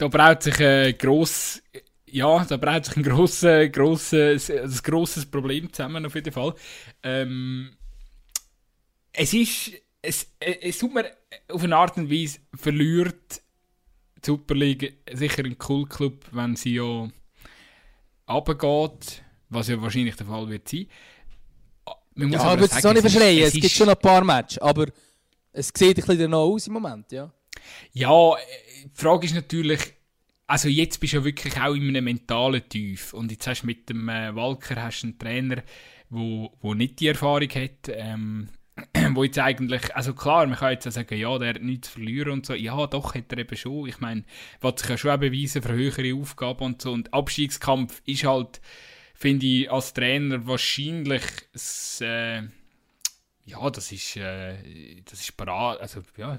[0.00, 1.62] da braucht sich ein gross,
[2.06, 6.54] ja, da braucht sich ein grosses, grosses, ein grosses Problem zusammen auf jeden Fall.
[7.02, 7.72] Ähm,
[9.12, 11.10] es ist, es, es tut mir
[11.48, 13.42] auf eine Art und Weise verliert
[14.16, 17.08] die Super League sicher ein Cool-Club, wenn sie ja
[18.26, 20.86] runtergeht, was ja wahrscheinlich der Fall wird sein.
[22.14, 24.58] Man ja, aber würde es auch nicht verschreien, es, es gibt schon ein paar Matches,
[24.58, 24.86] aber
[25.52, 27.30] es sieht ein bisschen noch aus im Moment, ja.
[27.92, 28.34] Ja,
[28.84, 29.80] die Frage ist natürlich,
[30.46, 33.12] also jetzt bist du ja wirklich auch in einem mentalen Tief.
[33.12, 35.62] Und jetzt hast du mit dem äh, Walker hast einen Trainer,
[36.08, 38.48] wo, wo nicht die Erfahrung hat, ähm,
[39.14, 41.94] wo jetzt eigentlich, also klar, man kann jetzt auch sagen, ja, der hat nichts zu
[41.94, 44.24] verlieren und so, ja, doch, hat er eben schon, ich meine,
[44.60, 46.92] was sich ja schon auch beweisen für höhere Aufgaben und so.
[46.92, 48.60] Und Abstiegskampf ist halt,
[49.14, 52.42] finde ich, als Trainer wahrscheinlich das, äh,
[53.44, 56.38] ja, das ist, äh, das ist Parade, also ja,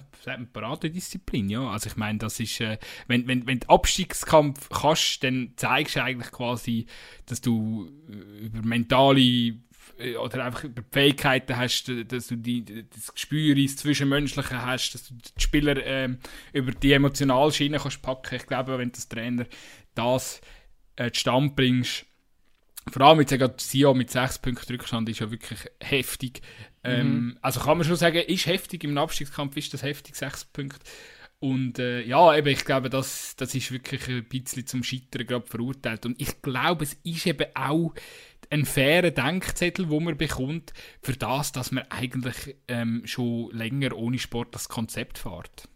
[0.54, 1.70] Paradedisziplin, ja.
[1.70, 2.78] Also ich meine, das ist, äh,
[3.08, 6.86] wenn, wenn, wenn du Abstiegskampf kannst, dann zeigst du eigentlich quasi,
[7.26, 9.56] dass du äh, über mentale
[9.98, 15.08] äh, oder einfach über Fähigkeiten hast, dass du die, das Gespür ins Zwischenmenschliche hast, dass
[15.08, 16.10] du die Spieler äh,
[16.54, 18.36] über die Emotionalschiene kannst packen.
[18.36, 19.46] Ich glaube, wenn du als Trainer
[19.96, 20.42] das
[20.96, 22.06] äh, zustande bringst,
[22.90, 26.42] vor allem jetzt gerade Sion mit 6 Punkten Rückstand ist ja wirklich heftig.
[26.84, 27.38] Ähm, mhm.
[27.42, 30.80] Also kann man schon sagen, ist heftig im Abstiegskampf, ist das heftig, 6 Punkte.
[31.40, 35.48] Und äh, ja, eben, ich glaube, das, das ist wirklich ein bisschen zum Scheitern gerade
[35.48, 36.06] verurteilt.
[36.06, 37.94] Und ich glaube, es ist eben auch
[38.52, 44.20] ein fairer Denkzettel, wo man bekommt, für das, dass man eigentlich ähm, schon länger ohne
[44.20, 45.68] Sport das Konzept fährt.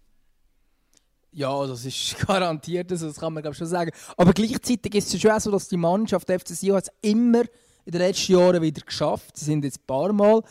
[1.37, 3.91] Ja, das ist garantiert, also das kann man glaube schon sagen.
[4.15, 7.41] Aber gleichzeitig ist es schon so, dass die Mannschaft der FC Sion hat immer
[7.83, 9.35] in den letzten Jahren wieder geschafft.
[9.35, 10.41] Sie sind jetzt ein paar Mal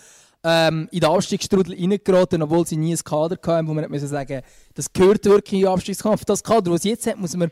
[0.44, 4.42] ähm, in den Abstiegsstrudel reingeraten, obwohl sie nie ein Kader hatten, wo man nicht sagen
[4.74, 6.26] das gehört wirklich in den Abstiegskampf.
[6.26, 7.50] Das Kader, das es jetzt hat, muss man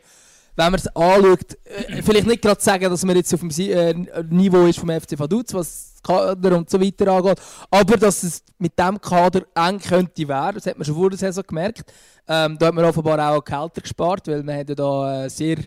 [0.55, 3.93] wenn man es anschaut, äh, vielleicht nicht gerade sagen, dass man jetzt auf dem äh,
[4.29, 7.39] Niveau ist vom FC Vaduz, was Kader und so weiter angeht,
[7.71, 11.17] aber dass es mit dem Kader eng könnte werden, das hat man schon vor der
[11.17, 11.91] Saison gemerkt.
[12.27, 15.57] Ähm, da hat man offenbar auch Kälter gespart, weil man hat da äh, sehr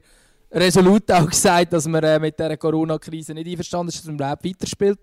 [0.51, 4.45] resolut auch gesagt, dass man äh, mit dieser Corona-Krise nicht einverstanden ist, dass man überhaupt
[4.45, 4.99] weiterspielt,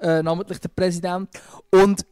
[0.00, 1.28] äh, namentlich der Präsident.
[1.70, 2.04] Und äh,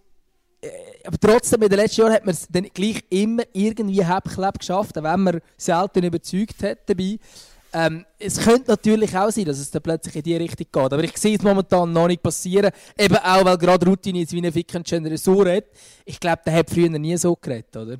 [1.04, 4.98] aber trotzdem, in den letzten Jahren hat man es dann gleich immer irgendwie Häppchleb geschafft,
[4.98, 7.18] auch wenn man selten überzeugt hat dabei.
[7.72, 10.92] Ähm, es könnte natürlich auch sein, dass es dann plötzlich in die Richtung geht.
[10.92, 12.70] Aber ich sehe es momentan noch nicht passieren.
[12.98, 15.66] Eben auch, weil gerade Routine jetzt wie eine Fickenschöner so redet.
[16.04, 17.98] Ich glaube, der hat früher nie so geredet, oder?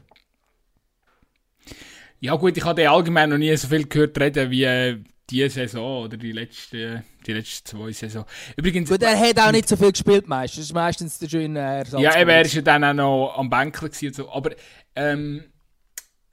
[2.21, 6.17] Ja gut, ich habe allgemein noch nie so viel gehört reden wie diese Saison oder
[6.17, 8.25] die letzten, die letzten zwei Saison.
[8.57, 10.59] Übrigens, Gut, er hat auch nicht so viel gespielt meistens.
[10.59, 12.01] Das ist meistens der schöne Ersatz.
[12.01, 14.31] Ja, eben, er war ja dann auch noch am Bänkler und so.
[14.31, 14.53] Aber
[14.95, 15.45] ähm,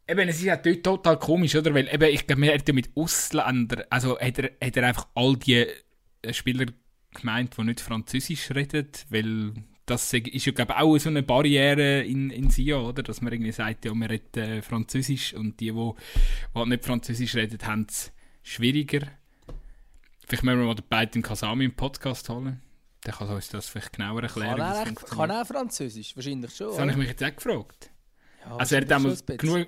[0.08, 1.74] eben, es ist ja dort total komisch, oder?
[1.74, 5.08] Weil eben, ich glaube, er hat ja mit Ausländern, also hat er, hat er einfach
[5.16, 5.66] all die
[6.22, 6.66] äh, Spieler
[7.14, 9.54] gemeint, die nicht Französisch reden, weil
[9.86, 13.04] das ist ja glaube auch so eine Barriere in, in Sion, oder?
[13.04, 15.92] Dass man irgendwie sagt, ja, man redet äh, Französisch und die, die,
[16.56, 18.14] die nicht Französisch reden, haben es
[18.44, 19.08] schwieriger.
[20.28, 22.62] Vielleicht müssen wir mal den beiden Kasami im Podcast holen.
[23.06, 24.58] Der kann uns das vielleicht genauer erklären.
[24.58, 26.16] Kann, er, kann er Französisch?
[26.16, 26.68] Wahrscheinlich schon.
[26.68, 27.90] Das habe ich mich jetzt auch gefragt.
[28.46, 29.68] Ja, also er hat damals genug...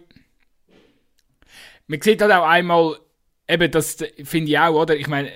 [1.87, 2.99] Man sieht halt auch einmal,
[3.47, 4.95] eben das finde ich auch, oder?
[4.95, 5.31] Ich meine,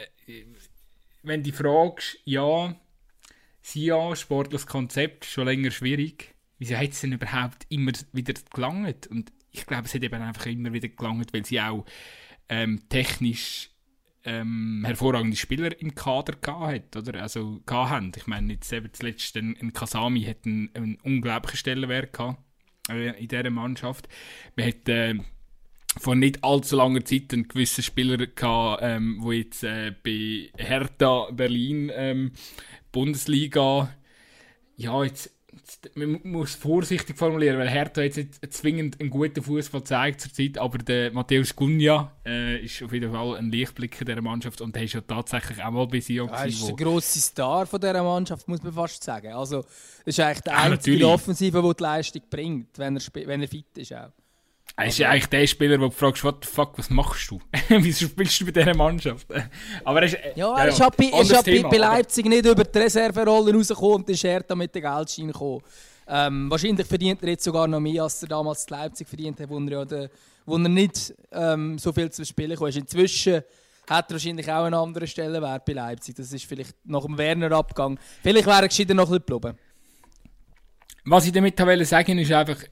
[1.21, 2.75] wenn du fragst, ja,
[3.61, 6.33] SIA, sportliches Konzept, schon länger schwierig.
[6.57, 9.07] Wieso hat es denn überhaupt immer wieder gelangt?
[9.07, 11.85] Und ich glaube, es hat eben einfach immer wieder gelangt, weil sie auch
[12.50, 13.70] ähm, technisch
[14.26, 17.22] ähm, hervorragende Spieler im Kader gehabt oder?
[17.22, 18.12] Also haben.
[18.16, 22.39] Ich meine, jetzt eben zuletzt ein, ein Kasami hat einen, einen unglaublichen Stellenwert gehabt
[22.89, 24.10] äh, in dieser Mannschaft.
[24.56, 25.16] Man hat äh,
[25.97, 31.30] vor nicht allzu langer Zeit einen gewissen Spieler gehabt, ähm, wo jetzt äh, bei Hertha
[31.32, 32.32] Berlin ähm,
[32.91, 33.95] Bundesliga
[34.76, 35.38] ja jetzt
[35.95, 40.78] man muss vorsichtig formulieren, weil Hertha jetzt nicht zwingend einen guten Fußball zeigt zurzeit, aber
[40.80, 44.84] der Matthäus Gunja äh, ist auf jeden Fall ein Lichtblick in dieser Mannschaft und er
[44.84, 46.30] ist ja tatsächlich auch mal bei Sion.
[46.30, 49.34] Er ist der grosse Star von dieser Mannschaft, muss man fast sagen.
[49.34, 53.41] Also, das ist eigentlich der ja, einzige Offensive, der die Leistung bringt, wenn er, wenn
[53.41, 54.12] er fit ist auch.
[54.80, 57.41] Er ist ja eigentlich der Spieler, wo du fragst, what the fuck, was machst du?
[57.67, 59.27] Wieso spielst du bei dieser Mannschaft?
[59.84, 62.63] Aber er ist, ja, er ist ja, bei, ist ja bei, bei Leipzig nicht über
[62.63, 65.59] die Reserverolle rausgekommen und ist er mit dem Geldschein gekommen.
[66.07, 69.49] Ähm, wahrscheinlich verdient er jetzt sogar noch mehr, als er damals in Leipzig verdient hat,
[69.49, 70.09] wo er, ja de,
[70.45, 72.67] wo er nicht ähm, so viel zu spielen kam.
[72.67, 73.41] Inzwischen
[73.89, 76.15] hat er wahrscheinlich auch einen anderen Stellenwert bei Leipzig.
[76.15, 77.99] Das ist vielleicht nach dem Werner-Abgang.
[78.23, 79.57] Vielleicht wäre er gescheiter noch ein bisschen geblieben.
[81.03, 82.63] Was ich damit sagen ist einfach,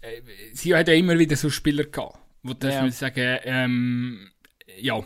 [0.00, 0.22] äh,
[0.52, 2.82] sie hat ja immer wieder so Spieler gehabt, wo ja.
[2.82, 4.30] man sagen, ähm,
[4.78, 5.04] ja,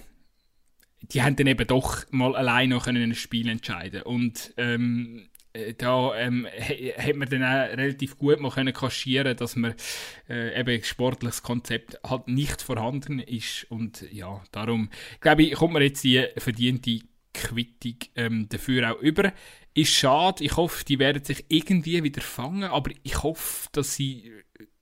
[1.00, 6.16] die haben dann eben doch mal allein noch ein Spiel entscheiden und ähm, äh, da
[6.16, 6.46] ähm,
[6.98, 9.74] hat man dann auch relativ gut mal können kaschieren, dass man
[10.28, 14.90] äh, eben sportliches Konzept halt nicht vorhanden ist und ja, darum
[15.20, 17.00] glaube ich, kommt man jetzt die verdiente
[17.32, 19.32] Quittung ähm, dafür auch über.
[19.74, 24.30] Ist schade, ich hoffe, die werden sich irgendwie wieder fangen, aber ich hoffe, dass sie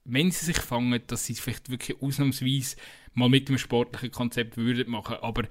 [0.05, 2.75] wenn sie sich fangen, dass sie es vielleicht wirklich ausnahmsweise
[3.13, 5.17] mal mit dem sportlichen Konzept würden machen.
[5.21, 5.43] Aber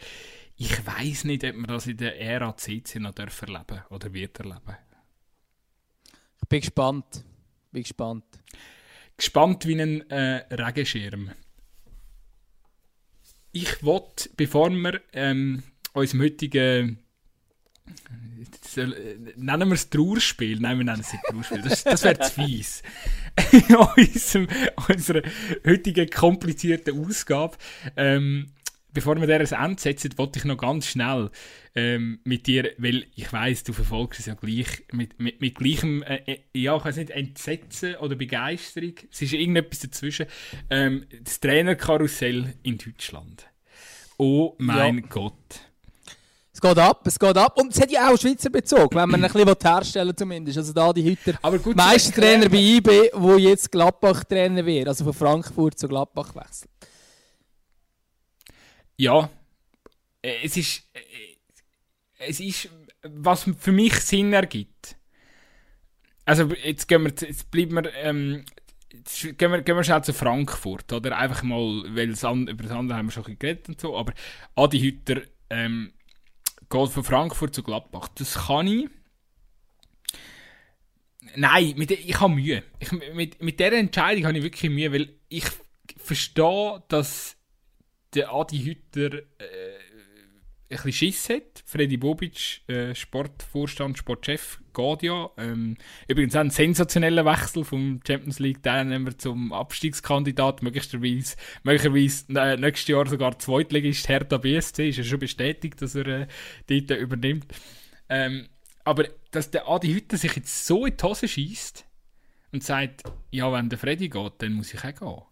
[0.56, 4.76] ich weiß nicht, ob man das in der Ära CC noch erleben oder wird erleben.
[6.40, 7.24] Ich bin gespannt.
[7.70, 8.24] Bin gespannt.
[9.16, 11.30] Gespannt wie ein äh, Regenschirm.
[13.52, 17.01] Ich wollte, bevor wir ähm, unserem heutigen
[19.36, 20.60] nennen wir es Trauerspiel.
[20.60, 21.62] Nein, wir nennen es nicht Trauerspiel.
[21.62, 22.82] Das, das wäre zu fies.
[23.52, 24.48] In unserem,
[24.88, 25.22] unserer
[25.66, 27.56] heutigen komplizierten Ausgabe.
[27.96, 28.52] Ähm,
[28.92, 31.30] bevor wir ein Ende setzen, wollte ich noch ganz schnell
[31.74, 36.02] ähm, mit dir, weil ich weiß, du verfolgst es ja gleich, mit, mit, mit gleichem,
[36.02, 38.94] äh, äh, ja, ich weiß nicht, Entsetzen oder Begeisterung.
[39.10, 40.26] Es ist irgendetwas dazwischen.
[40.70, 43.46] Ähm, das Trainerkarussell in Deutschland.
[44.18, 45.06] Oh mein ja.
[45.08, 45.71] Gott.
[46.62, 47.58] Geht ab, es geht ab.
[47.60, 50.58] Und es hat ja auch Schweizer Bezug, wenn man ein bisschen herstellen zumindest.
[50.58, 55.12] Also da die Hütter, Aber gut, Meistertrainer bei IB, wo jetzt Gladbach-Trainer wird, also von
[55.12, 56.70] Frankfurt zu Gladbach wechselt.
[58.96, 59.28] Ja,
[60.22, 61.00] äh, es ist, äh,
[62.18, 62.68] es ist,
[63.02, 64.96] was für mich Sinn ergibt.
[66.24, 68.44] Also jetzt gehen wir, jetzt bleiben wir, ähm,
[68.92, 71.18] jetzt gehen wir, gehen wir schnell zu Frankfurt, oder?
[71.18, 73.80] Einfach mal, weil das an, über das andere haben wir schon ein bisschen geredet und
[73.80, 74.12] so, aber
[74.54, 75.92] Adi Hütter ähm,
[76.72, 78.08] geht von Frankfurt zu Gladbach.
[78.16, 78.88] Das kann ich.
[81.36, 82.62] Nein, mit, ich habe Mühe.
[82.80, 85.44] Ich, mit, mit dieser Entscheidung habe ich wirklich Mühe, weil ich
[85.98, 87.36] verstehe, dass
[88.14, 89.71] der Adi Hütter äh,
[90.76, 91.62] bisschen Schiss hat.
[91.64, 95.30] Freddy Bobic, äh, Sportvorstand, Sportchef, geht ja.
[95.36, 95.76] Ähm,
[96.08, 102.88] übrigens auch ein sensationeller Wechsel vom Champions League Teilnehmer zum Abstiegskandidat, möglicherweise, möglicherweise äh, nächstes
[102.88, 106.26] Jahr sogar Zweitligist Hertha BSC, ist ja schon bestätigt, dass er äh,
[106.66, 107.46] dort übernimmt.
[108.08, 108.48] Ähm,
[108.84, 111.84] aber dass der Adi Hütter sich jetzt so in die Hose schießt
[112.52, 115.31] und sagt, ja, wenn der Freddy geht, dann muss ich auch gehen.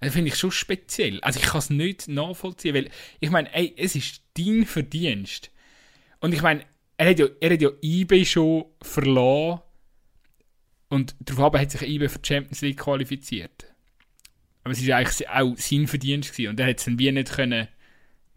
[0.00, 1.20] Das finde ich schon speziell.
[1.20, 2.90] Also ich kann es nicht nachvollziehen, weil
[3.20, 5.50] ich meine, ey, es ist dein Verdienst.
[6.20, 6.64] Und ich meine,
[6.96, 9.60] er hat ja, er hat ja eBay schon verloren
[10.88, 13.66] und daraufhin hat sich eBay für die Champions League qualifiziert.
[14.64, 16.50] Aber es war eigentlich auch sein Verdienst gewesen.
[16.50, 17.68] und er hat es dann wie nicht können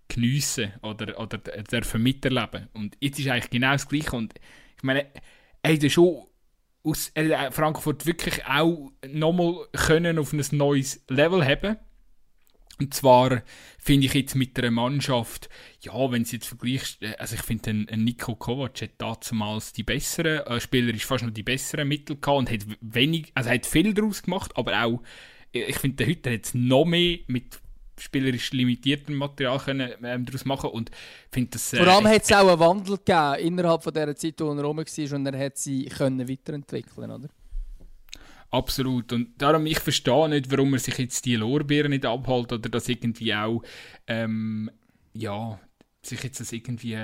[0.09, 2.67] geniessen oder, oder dürfen miterleben.
[2.73, 4.33] Und jetzt ist eigentlich genau das Gleiche und
[4.77, 5.07] ich meine,
[5.61, 6.25] er hat ja schon
[6.83, 11.77] aus äh, Frankfurt wirklich auch nochmal können auf ein neues Level haben.
[12.79, 13.43] Und zwar
[13.77, 15.47] finde ich jetzt mit einer Mannschaft,
[15.81, 20.45] ja, wenn sie jetzt vergleichst, äh, also ich finde, Nico Kovac hat damals die besseren,
[20.47, 23.93] äh, Spieler ist fast noch die besseren Mittel gehabt und hat wenig, also hat viel
[23.93, 25.03] daraus gemacht, aber auch,
[25.53, 27.62] äh, ich finde, der heute hat es noch mehr mit
[28.03, 30.91] spielerisch limitiertem Material können, ähm, daraus machen und
[31.31, 31.73] finde das...
[31.73, 34.63] Äh, Vor allem hat es auch einen Wandel gegeben innerhalb von dieser Zeit, wo er
[34.63, 37.29] rum war und er hat sie können weiterentwickeln oder?
[38.51, 39.11] Absolut.
[39.13, 42.87] Und darum, ich verstehe nicht, warum er sich jetzt die Lorbeeren nicht abholt oder das
[42.87, 43.63] irgendwie auch,
[44.05, 44.69] ähm,
[45.13, 45.59] ja,
[46.03, 46.97] sich jetzt das irgendwie,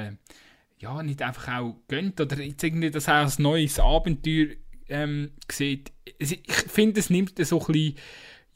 [0.78, 4.50] ja, nicht einfach auch gönnt oder jetzt irgendwie das auch als neues Abenteuer
[4.90, 5.92] ähm, sieht.
[6.20, 7.96] Ich finde, es nimmt so ein bisschen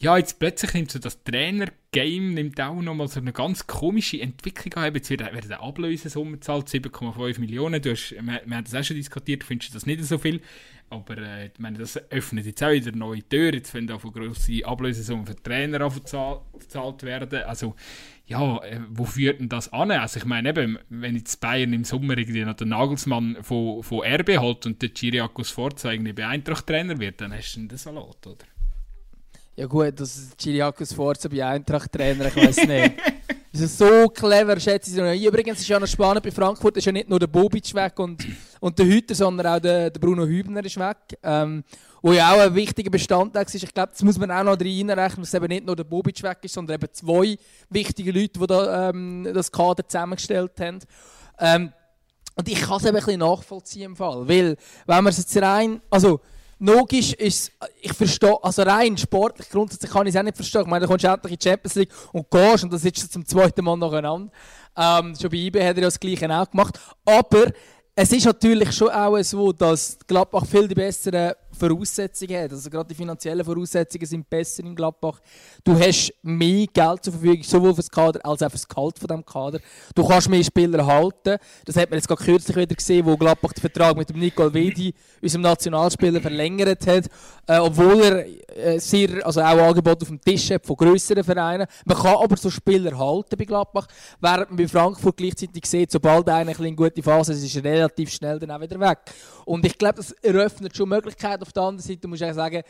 [0.04, 4.74] ja, jetzt plötzlich nimmt so das Trainer-Game nimmt auch nochmal so eine ganz komische Entwicklung
[4.74, 4.94] an.
[4.94, 7.82] Jetzt wird, wird der Ablösesumme zahlt, 7,5 Millionen.
[7.82, 10.42] Du hast, wir, wir haben das auch schon diskutiert, findest du das nicht so viel.
[10.90, 13.54] Aber äh, ich meine, das öffnet jetzt auch wieder neue Türen.
[13.54, 17.44] Jetzt werden auch grosse Ablösesummen für Trainer bezahlt werden.
[17.44, 17.74] Also,
[18.26, 19.90] ja, äh, wo führt denn das an?
[19.92, 24.02] Also ich meine eben, wenn jetzt Bayern im Sommer irgendwie noch den Nagelsmann von, von
[24.06, 27.78] RB holt und der Chiriakos Forza irgendwie bei Eintracht Trainer wird, dann hast du einen
[27.78, 28.46] Salat, oder?
[29.56, 32.94] Ja gut, dass Chiriakos Forza bei Eintracht Trainer, ich weiß nicht.
[33.52, 34.96] Das ist so clever, schätze ich.
[34.96, 35.28] So.
[35.28, 38.26] Übrigens ist ja noch spannend, bei Frankfurt ist ja nicht nur der Bobic weg und,
[38.60, 40.98] und der Hüter, sondern auch der, der Bruno Hübner ist weg.
[41.22, 41.64] Ähm,
[42.02, 43.54] wo ja auch ein wichtiger Bestandteil ist.
[43.54, 46.40] Ich glaube, das muss man auch noch reinrechnen, dass eben nicht nur der Bobic weg
[46.42, 47.38] ist, sondern eben zwei
[47.70, 50.80] wichtige Leute, die da, ähm, das Kader zusammengestellt haben.
[51.40, 51.72] Ähm,
[52.36, 55.38] und ich kann es eben ein bisschen nachvollziehen im Fall, weil, wenn man es jetzt
[55.38, 56.20] rein, also
[56.60, 57.52] logisch ist
[57.82, 60.62] ich verstehe, also rein sportlich grundsätzlich kann ich es auch nicht verstehen.
[60.62, 63.26] Ich meine, du kommst endlich in die Champions League und gehst und das ist zum
[63.26, 64.32] zweiten Mal nacheinander.
[64.76, 66.80] Ähm, schon bei IB hat er das Gleiche auch gemacht.
[67.06, 67.52] Aber
[67.96, 71.34] es ist natürlich schon auch so, dass Gladbach viel die besseren
[71.64, 72.52] Voraussetzungen hat.
[72.52, 75.20] Also gerade die finanziellen Voraussetzungen sind besser in Gladbach.
[75.64, 79.00] Du hast mehr Geld zur Verfügung, sowohl für das Kader als auch für das Gehalt
[79.00, 79.60] von dem Kader.
[79.96, 81.38] Du kannst mehr Spieler halten.
[81.66, 84.54] Das hat man jetzt gerade kürzlich wieder gesehen, wo Gladbach den Vertrag mit dem Nicole
[84.54, 87.06] Vedi, unserem Nationalspieler, verlängert hat.
[87.48, 88.26] Äh, obwohl er
[88.58, 91.68] äh, sehr, also auch Angebote auf dem Tisch hat von grösseren Vereinen.
[91.86, 93.88] Man kann aber so Spieler halten bei Gladbach,
[94.20, 98.12] während man bei Frankfurt gleichzeitig sieht, sobald einer eine gute Phase ist, ist er relativ
[98.12, 99.00] schnell dann auch wieder weg.
[99.46, 102.62] Und ich glaube, das eröffnet schon Möglichkeiten auf der anderen Seite muss ich sagen,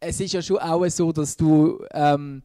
[0.00, 2.42] es ist ja schon auch so, dass du ähm,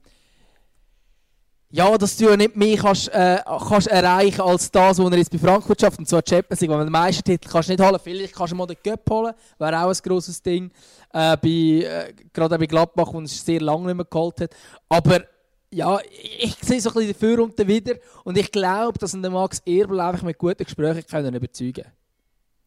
[1.75, 5.31] ja, dass du ja nicht mehr kannst, äh, kannst erreichen als das, was er jetzt
[5.31, 6.69] bei Frankfurt schafft, und zwar die Champions League.
[6.69, 9.83] Man den Meistertitel kannst du nicht holen, vielleicht kannst du mal den Cup holen, wäre
[9.83, 10.69] auch ein grosses Ding,
[11.11, 14.51] äh, bei, äh, gerade bei Gladbach, wo es sehr lange nicht mehr geholt hat.
[14.87, 15.23] Aber
[15.71, 15.99] ja,
[16.37, 19.99] ich, sehe so ein bisschen dafür und wieder und ich glaube, dass der Max Erbel
[19.99, 21.91] einfach mit guten Gesprächen können überzeugen kann.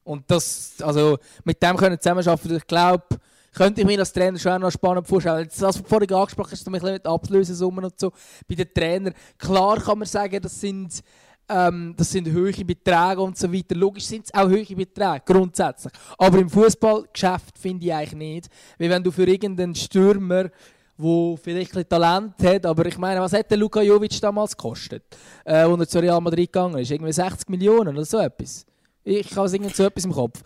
[0.07, 3.05] Und das, also mit dem können zusammenarbeiten, ich glaube,
[3.53, 5.49] könnte ich mir als Trainer schon noch spannend vorstellen.
[5.49, 8.13] Das, was vorhin angesprochen hast, mit den Ablösesummen und so,
[8.49, 11.03] bei den Trainern, klar kann man sagen, das sind,
[11.49, 13.75] ähm, das sind hohe Beträge und so weiter.
[13.75, 15.93] Logisch sind es auch hohe Beträge, grundsätzlich.
[16.19, 18.47] Aber im Fußballgeschäft finde ich eigentlich nicht.
[18.79, 20.51] Weil wenn du für irgendeinen Stürmer
[20.99, 25.03] wo vielleicht ein Talent hat, aber ich meine, was hat der Luka Jovic damals gekostet,
[25.45, 26.91] äh, als er zu Real Madrid gegangen ist?
[26.91, 28.65] Irgendwie 60 Millionen oder so etwas.
[29.09, 30.43] Ich habe irgendwie so etwas im Kopf.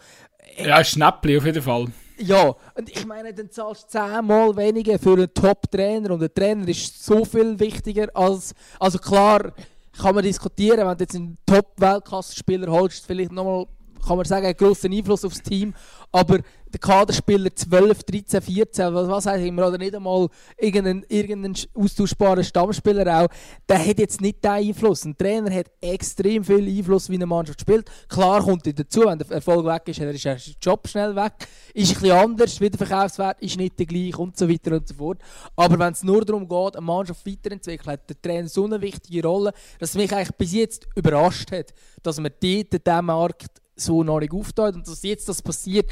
[0.58, 1.86] Ja, Schnäppli auf jeden Fall.
[2.18, 6.68] Ja, und ich meine, dann zahlst du zehnmal weniger für einen Top-Trainer und der Trainer
[6.68, 9.54] ist so viel wichtiger als, also klar
[9.98, 13.64] kann man diskutieren, wenn du jetzt einen Top-Weltklasse-Spieler holst, vielleicht nochmal,
[14.06, 15.72] kann man sagen, einen grossen Einfluss aufs Team,
[16.12, 16.40] aber
[16.72, 22.44] der Kaderspieler 12, 13, 14, was, was heißt immer, oder nicht einmal irgendeinen, irgendeinen austauschbaren
[22.44, 23.28] Stammspieler auch,
[23.68, 25.04] der hat jetzt nicht den Einfluss.
[25.04, 27.90] Ein Trainer hat extrem viel Einfluss, wie eine Mannschaft spielt.
[28.08, 31.32] Klar kommt er dazu, wenn der Erfolg weg ist, dann ist der Job schnell weg.
[31.74, 34.94] Ist bisschen anders, wie der Verkaufswert ist nicht der gleiche und so weiter und so
[34.94, 35.18] fort.
[35.56, 39.26] Aber wenn es nur darum geht, eine Mannschaft weiterentwickeln, hat der Trainer so eine wichtige
[39.26, 44.02] Rolle, dass es mich eigentlich bis jetzt überrascht hat, dass man dort diesen Markt so
[44.02, 45.90] noch nicht aufteilt und dass jetzt das passiert,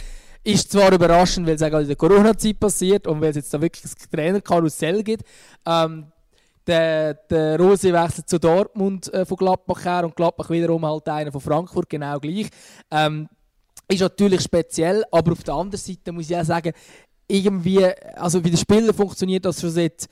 [0.48, 3.60] ist zwar überraschend, weil es auch in der Corona-Zeit passiert und weil es jetzt da
[3.60, 5.24] wirklich ein Trainerkarussell gibt.
[5.66, 6.06] Ähm,
[6.66, 11.32] der, der Rose wechselt zu Dortmund äh, von Gladbach her und Gladbach wiederum halt einer
[11.32, 12.48] von Frankfurt, genau gleich.
[12.90, 13.28] Ähm,
[13.88, 16.72] ist natürlich speziell, aber auf der anderen Seite muss ich auch sagen,
[17.26, 17.84] irgendwie,
[18.16, 20.08] also wie der Spieler funktioniert das schon seit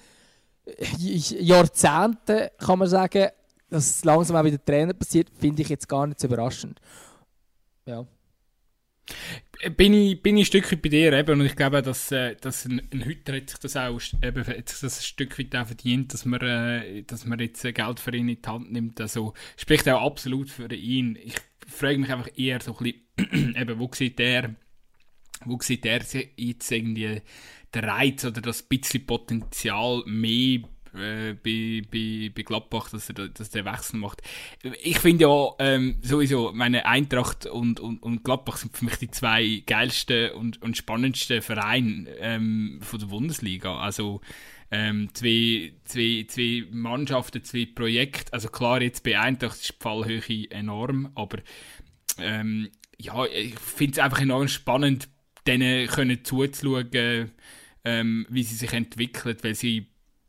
[0.99, 3.28] Jahrzehnten, kann man sagen,
[3.70, 6.78] dass es langsam auch wieder Trainer passiert, finde ich jetzt gar nicht so überraschend.
[7.87, 8.07] Ja
[9.76, 12.36] bin ich, bin ich ein Stück weit bei dir eben, und ich glaube, dass, äh,
[12.36, 16.12] dass ein, ein Hüter hat sich das auch eben, das ein Stück weit auch verdient,
[16.12, 19.00] dass man, äh, dass man jetzt Geld für ihn in die Hand nimmt.
[19.00, 21.18] Also spricht auch absolut für ihn.
[21.22, 21.34] Ich
[21.66, 24.54] frage mich einfach eher so ein bisschen, eben, wo sieht der,
[25.44, 26.02] wo sieht der
[26.36, 27.22] jetzt irgendwie
[27.74, 30.61] der Reiz oder das bisschen Potenzial mehr
[30.97, 34.22] äh, bei, bei, bei Gladbach, dass er, dass der Wechsel macht.
[34.82, 39.11] Ich finde ja ähm, sowieso, meine Eintracht und, und, und Gladbach sind für mich die
[39.11, 43.78] zwei geilsten und, und spannendsten Vereine ähm, von der Bundesliga.
[43.78, 44.20] Also
[44.70, 48.32] ähm, zwei, zwei, zwei Mannschaften, zwei Projekte.
[48.32, 51.38] Also klar, jetzt bei Eintracht ist die Fallhöhe enorm, aber
[52.18, 55.09] ähm, ja, ich finde es einfach enorm spannend,
[55.47, 57.30] denen können zuzuschauen,
[57.84, 59.86] ähm, wie sie sich entwickeln, weil sie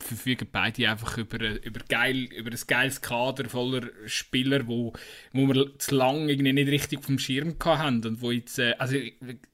[0.08, 4.94] verfügen beide einfach über, über, geil, über ein geiles Kader voller Spieler, wo,
[5.34, 8.98] wo wir zu lange irgendwie nicht richtig vom Schirm haben und wo jetzt, äh, also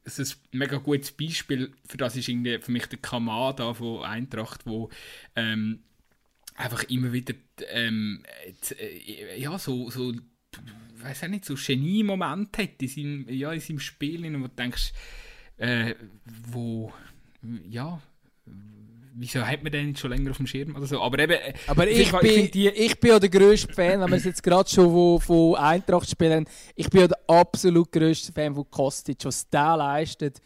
[0.04, 4.04] es ist ein mega gutes Beispiel für das ist irgendwie für mich der Kamada von
[4.04, 4.90] Eintracht, wo
[5.36, 5.84] ähm,
[6.56, 7.34] einfach immer wieder
[7.70, 8.24] ähm,
[8.78, 10.14] äh, ja, so, so
[10.98, 14.94] weiß auch nicht, so Genie-Moment hat in seinem, ja, in seinem Spiel, wo du denkst,
[15.58, 15.96] äh,
[16.48, 16.94] wo
[17.70, 18.02] ja,
[19.16, 21.02] wieso hat man den nicht schon länger auf dem Schirm oder so?
[21.02, 24.10] Aber eben, äh, aber ich, ich, bin, die, ich bin ja der grösste Fan, wenn
[24.10, 26.46] wir es jetzt gerade schon von, von Eintracht spielen,
[26.76, 29.18] ich bin ja der absolut grösste Fan von Kostic.
[29.24, 30.42] Was der leistet,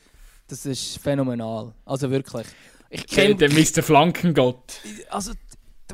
[0.47, 1.73] das ist phänomenal.
[1.85, 2.47] Also wirklich.
[2.89, 3.83] Ich kenn, der Mr.
[3.83, 4.79] Flankengott.
[5.09, 5.33] Also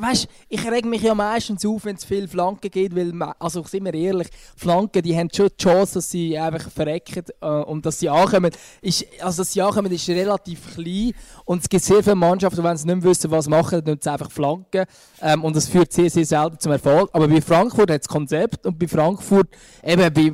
[0.02, 3.86] weißt, ich reg mich ja meistens auf, wenn es viele Flanken gibt, weil, also sind
[3.86, 8.00] wir ehrlich, Flanken, die haben schon die Chance, dass sie einfach verrecken äh, und dass
[8.00, 8.52] sie ankommen.
[8.82, 11.14] Ist, also, dass sie ankommen, ist relativ klein
[11.46, 14.32] und es gibt sehr viele Mannschaften, wenn sie nicht wissen, was machen, dann sie einfach
[14.32, 14.86] Flanken
[15.22, 17.10] ähm, und das führt sehr, sehr selten zum Erfolg.
[17.14, 19.48] Aber bei Frankfurt hat es Konzept und bei Frankfurt,
[19.84, 20.34] eben bei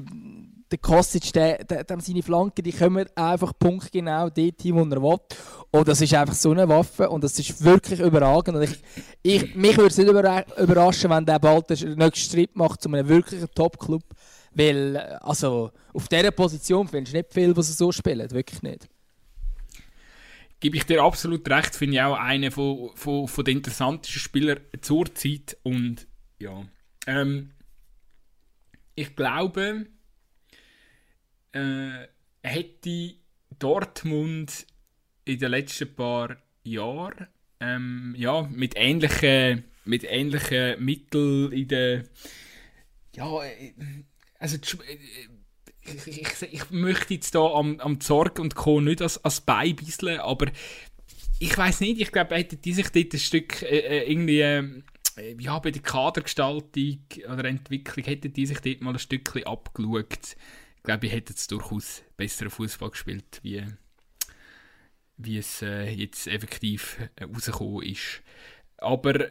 [0.71, 5.01] der Kostic, der, der, der, seine Flanken, die kommen einfach punktgenau dort hin, wo er
[5.01, 5.19] will.
[5.71, 8.57] Und das ist einfach so eine Waffe und das ist wirklich überragend.
[8.57, 8.83] Und ich,
[9.23, 13.07] ich, mich würde es nicht überraschen, wenn der bald den nächsten Schritt macht zu einem
[13.07, 14.03] wirklichen Top-Club.
[14.53, 18.31] Weil, also, auf dieser Position findest du nicht viel, was er so spielt.
[18.31, 18.87] Wirklich nicht.
[20.59, 24.59] Gebe ich dir absolut recht, finde ich auch einer von, von, von den interessantesten Spielern
[24.81, 25.57] zur Zeit.
[25.63, 26.07] Und
[26.39, 26.63] ja,
[27.07, 27.51] ähm,
[28.95, 29.85] ich glaube,
[31.53, 32.07] äh,
[32.43, 33.15] hätte
[33.57, 34.65] Dortmund
[35.25, 37.27] in den letzten paar Jahren
[37.59, 42.03] ähm, ja, mit ähnlichen, mit ähnlichen Mitteln in der
[43.15, 43.73] ja, äh,
[44.39, 44.97] also äh,
[45.81, 48.79] ich, ich, ich, möchte jetzt da am, am Zorg und Co.
[48.79, 50.47] nicht als, als Bein bisseln, aber
[51.39, 54.81] ich weiß nicht, ich glaube, hätte die sich dort ein Stück äh, äh irgendwie äh,
[55.39, 60.35] ja, bei der Kadergestaltung oder Entwicklung hätten die sich dort mal ein Stückchen abgeschaut
[60.83, 63.65] glaube ich, hätte es durchaus besseren Fußball gespielt, wie,
[65.17, 68.21] wie es äh, jetzt effektiv äh, rausgekommen ist.
[68.77, 69.29] Aber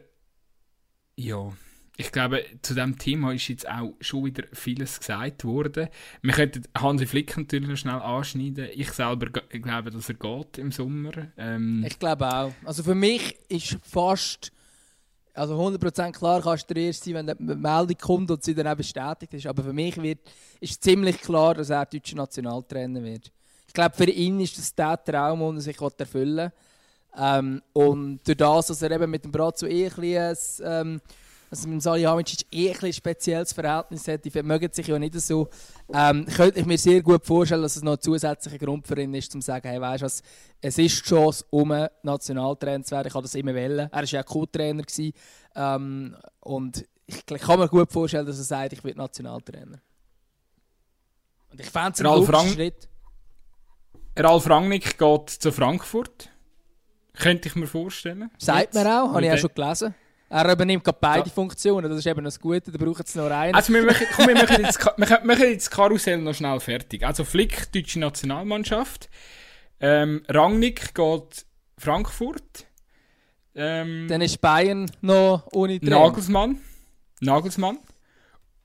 [1.17, 1.53] ja,
[2.01, 5.89] ich glaube, zu diesem Thema ist jetzt auch schon wieder vieles gesagt worden.
[6.23, 8.69] Wir könnten Hansi Flick natürlich noch schnell anschneiden.
[8.73, 11.11] Ich selber glaube, dass er geht im Sommer.
[11.37, 12.55] Ähm, ich glaube auch.
[12.65, 14.53] Also für mich ist fast
[15.39, 18.67] also 100% klar kannst du der Erste sein, wenn die Meldung kommt und sie dann
[18.67, 19.47] auch bestätigt ist.
[19.47, 20.21] Aber für mich wird,
[20.61, 23.31] ist ziemlich klar, dass er deutscher Nationaltrainer wird.
[23.67, 26.53] Ich glaube, für ihn ist das der Traum, den er sich erfüllen will.
[27.17, 31.01] Ähm, und durch das, dass er eben mit dem Brazzo eh ein bisschen, ähm,
[31.51, 35.49] also mit Salihamidzic eh ein spezielles Verhältnis hat, die mögen sich ja nicht so,
[35.93, 39.15] ähm, könnte ich mir sehr gut vorstellen, dass es noch ein zusätzlicher Grund für ihn
[39.15, 40.23] ist, um zu sagen, hey, weißt du was,
[40.61, 43.09] es ist die Chance, um Nationaltrainer zu werden.
[43.09, 43.79] Ich habe das immer wollen.
[43.79, 44.85] Er war ja Co-Trainer.
[45.55, 49.81] Ähm, und ich, kann mir gut vorstellen, dass er sagt, ich werde Nationaltrainer.
[51.51, 52.89] Und ich fände es ein guter Schritt.
[54.17, 56.31] Ralf Rangnick geht zu Frankfurt.
[57.15, 58.31] Könnte ich mir vorstellen.
[58.39, 59.95] Sagt man auch, habe ich auch schon gelesen.
[60.31, 61.35] Er übernimmt gerade beide ja.
[61.35, 63.55] Funktionen, das ist eben das Gute, da braucht es nur einen.
[63.55, 67.05] Also wir machen, komm, wir machen, jetzt, wir machen jetzt das Karussell noch schnell fertig.
[67.05, 69.09] Also Flick, deutsche Nationalmannschaft.
[69.81, 71.47] Ähm, Rangnick geht
[71.79, 72.67] Frankfurt.
[73.55, 76.01] Ähm, Dann ist Bayern noch ohne Trainer.
[76.01, 76.61] Nagelsmann.
[77.21, 77.79] Nagelsmann.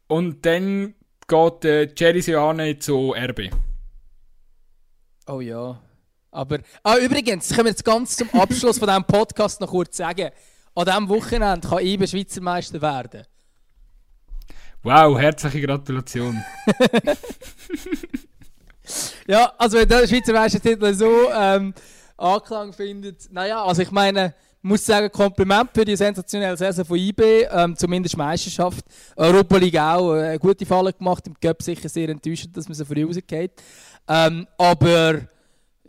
[0.07, 0.95] Und dann
[1.27, 3.49] geht äh, Jerry Seane zu RB.
[5.27, 5.81] Oh ja.
[6.31, 10.31] Aber, ah, übrigens, können wir jetzt ganz zum Abschluss von diesem Podcast noch kurz sagen.
[10.75, 13.25] An diesem Wochenende kann IBE Schweizer Meister werden.
[14.81, 16.43] Wow, herzliche Gratulation.
[19.27, 21.73] ja, also wenn der Schweizer Meistertitel so ähm,
[22.17, 24.33] Anklang findet, naja, also ich meine,
[24.63, 28.85] muss sagen, Kompliment für die sensationelle Saison von IB, ähm, zumindest Meisterschaft.
[29.15, 32.85] Europa League auch, äh, gute Falle gemacht, im Cup sicher sehr enttäuschend, dass man so
[32.85, 33.51] früh rausgeht.
[34.07, 35.21] Ähm, aber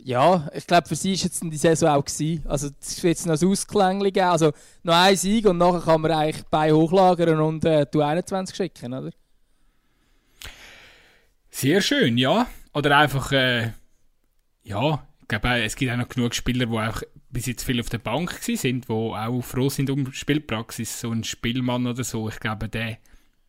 [0.05, 2.45] ja, ich glaube, für sie war jetzt die Saison auch gewesen.
[2.45, 4.51] Also es wird jetzt noch ein Ausklang geben, also
[4.83, 8.93] noch ein Sieg und nachher kann man eigentlich bei hochlagern und äh, du 21 schicken,
[8.93, 9.09] oder?
[11.49, 12.45] Sehr schön, ja.
[12.71, 13.71] Oder einfach, äh,
[14.63, 17.01] ja, ich glaube, es gibt auch noch genug Spieler, die auch
[17.31, 21.01] bis jetzt viel auf der Bank sind, die auch froh sind um Spielpraxis.
[21.01, 22.99] So ein Spielmann oder so, ich glaube, der,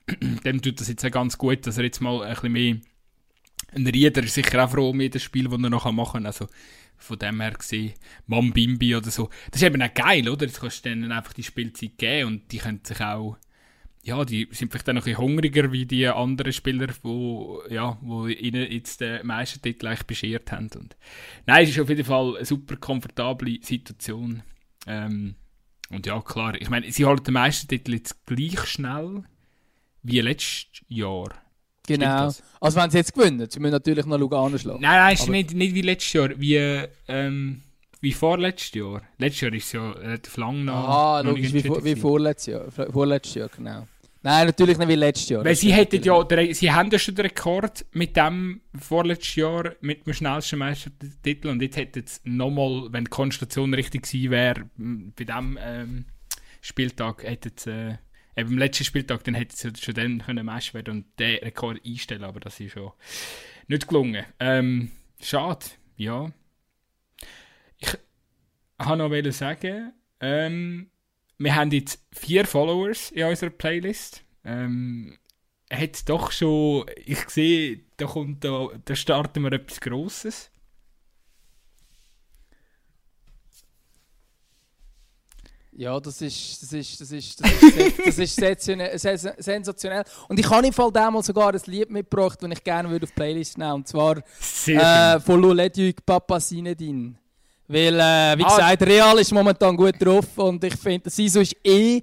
[0.45, 2.77] dem tut das jetzt auch ganz gut, dass er jetzt mal ein bisschen mehr
[3.77, 6.27] ein Rieder ist sicher auch froh um jedes Spiel, das er noch machen kann.
[6.27, 6.49] Also
[6.97, 7.93] von dem her gesehen,
[8.27, 9.29] Mam Bimbi oder so.
[9.51, 10.47] Das ist eben auch geil, oder?
[10.47, 13.37] Jetzt kannst du denen einfach die Spielzeit geben und die können sich auch,
[14.03, 17.99] ja, die sind vielleicht auch noch ein bisschen hungriger wie die anderen Spieler, wo, ja,
[18.01, 20.71] wo ihnen jetzt den meisten Titel eigentlich beschert haben.
[20.75, 20.97] Und,
[21.45, 24.43] nein, es ist auf jeden Fall eine super komfortable Situation.
[24.87, 25.35] Ähm,
[25.91, 29.25] und ja, klar, ich meine, sie halten den meisten Titel jetzt gleich schnell
[30.03, 31.46] wie letztes Jahr.
[31.87, 32.31] Genau.
[32.61, 34.81] Also wenn sie jetzt gewinnen, sie müssen natürlich noch Lugano schlagen.
[34.81, 37.63] Nein, nein, ist nicht, nicht wie letztes Jahr, wie, ähm,
[38.01, 39.03] wie vorletztes Jahr.
[39.19, 40.89] Letztes Jahr ist es ja relativ lang noch.
[40.89, 42.91] Ah, logisch, wie, vor, wie vorletztes Jahr.
[42.91, 43.87] Vorletztes Jahr, genau.
[44.23, 45.45] Nein, natürlich nicht wie letztes Jahr.
[45.45, 49.75] Weil sie hätten ja, der, sie haben ja schon den Rekord mit dem vorletztes Jahr
[49.81, 54.65] mit dem schnellsten Meistertitel und jetzt hätten es nochmal, wenn die Konstellation richtig gewesen wäre,
[54.77, 56.05] bei diesem ähm,
[56.61, 57.95] Spieltag hätten sie äh,
[58.37, 61.81] eben am letzten Spieltag, dann hätte sie schon dann können Meister werden und den Rekord
[61.85, 62.93] einstellen, aber das ist schon
[63.69, 64.25] nicht gelungen.
[64.39, 64.91] Ähm,
[65.21, 66.31] schade, ja.
[67.79, 67.95] Ich
[68.79, 70.91] wollte noch sagen, ähm,
[71.39, 74.25] wir haben jetzt vier Followers in unserer Playlist.
[74.45, 75.19] Ähm,
[75.71, 80.51] hat doch schon, ich sehe, da kommt da, da starten wir etwas Grosses.
[85.79, 90.05] Ja, das ist, das ist, das ist, das ist, das ist sensationell.
[90.27, 93.11] Und ich habe im Fall damals sogar ein Lied mitgebracht, das ich gerne würde auf
[93.11, 97.19] die Playlist nehmen Und zwar äh, von Louleduc Papa Sinedin.
[97.69, 98.49] Weil, äh, wie ah.
[98.49, 102.01] gesagt, Real ist momentan gut drauf und ich finde, Siso ist eh,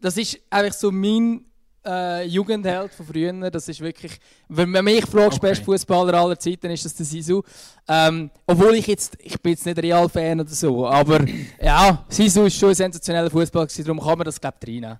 [0.00, 1.44] das ist einfach so mein
[1.84, 3.50] äh, Jugendheld von früher.
[3.50, 4.18] Das ist wirklich,
[4.48, 5.48] wenn man mich fragt, okay.
[5.48, 7.42] bester Fußballer aller Zeiten, dann ist das der Sisu.
[7.88, 11.24] Ähm, obwohl ich jetzt, ich bin jetzt nicht Real-Fan oder so, aber
[11.60, 14.98] ja, Sisu ist schon ein sensationeller Fußballer, darum kann man das glaube ich reinnehmen.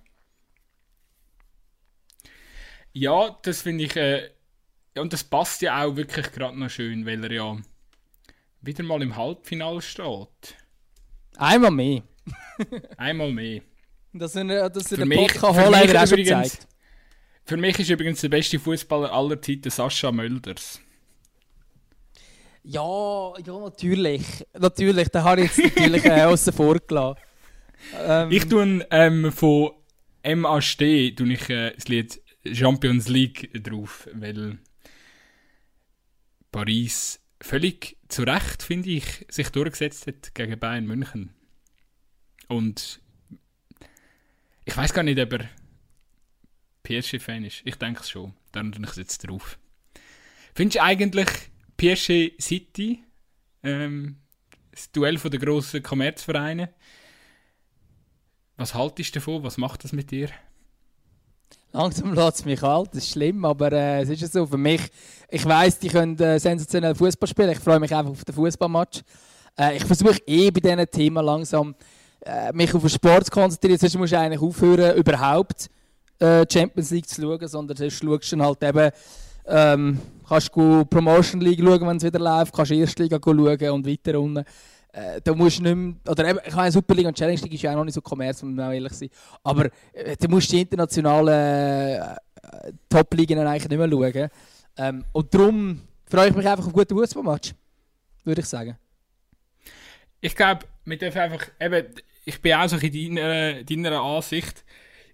[2.93, 4.29] Ja, das finde ich, äh,
[4.97, 7.57] und das passt ja auch wirklich gerade noch schön, weil er ja
[8.61, 10.55] wieder mal im Halbfinale steht.
[11.37, 12.03] Einmal mehr.
[12.97, 13.61] Einmal mehr.
[14.15, 16.67] Dass er, dass er den Podcast auch schon gezeigt.
[17.45, 20.79] Für mich ist übrigens der beste Fußballer aller Zeiten Sascha Mölders.
[22.63, 24.23] Ja, ja, natürlich.
[24.57, 27.19] Natürlich, den habe ich jetzt natürlich äh, außen vor gelassen.
[27.99, 29.71] Ähm, ich tue ähm, von
[30.23, 32.21] MAST tue ich, äh, das Lied
[32.53, 34.59] Champions League drauf, weil
[36.51, 41.33] Paris völlig zu Recht, finde ich, sich durchgesetzt hat gegen Bayern München.
[42.47, 43.01] Und
[44.63, 45.49] ich weiß gar nicht, ob er
[46.83, 47.61] PSG-Fan ist.
[47.65, 48.33] Ich denke es schon.
[48.51, 49.57] Dann tue ich es jetzt drauf.
[50.53, 51.27] Findest du eigentlich
[51.77, 53.03] PSG City,
[53.63, 54.17] ähm,
[54.71, 56.69] das Duell der grossen Kommerzvereine,
[58.57, 59.43] was haltest du davon?
[59.43, 60.29] Was macht das mit dir?
[61.71, 64.45] Langsam lässt es mich alt, das ist schlimm, aber äh, es ist so.
[64.45, 64.81] Für mich,
[65.29, 67.49] ich weiß, die können äh, sensationell Fußball spielen.
[67.49, 69.01] Ich freue mich einfach auf den Fußballmatch.
[69.57, 71.73] Äh, ich versuche eh bei diesen Themen langsam
[72.21, 73.79] äh, mich auf den Sport zu konzentrieren.
[73.79, 75.67] Sonst musst du eigentlich aufhören, überhaupt
[76.23, 78.91] äh, Champions League zu schauen, sondern sonst schaust du halt eben,
[79.45, 83.87] ähm, kannst du Promotion League schauen, wenn es wieder läuft, kannst du Erstliga schauen und
[83.87, 84.45] weiter unten.
[84.93, 87.63] Äh, da musst du nicht mehr, oder eben, ich meine, Superliga und Challenge League ist
[87.63, 89.09] ja auch noch nicht so kommerz, man auch ehrlich sein.
[89.43, 94.29] Aber äh, du musst die internationalen äh, Top-Ligen eigentlich nicht mehr schauen.
[94.77, 97.53] Ähm, und darum freue ich mich einfach auf guten Fußballmatch,
[98.23, 98.77] würde ich sagen.
[100.21, 101.87] Ich glaube, wir dürfen einfach, eben,
[102.23, 104.63] ich bin auch so in deiner, deiner Ansicht.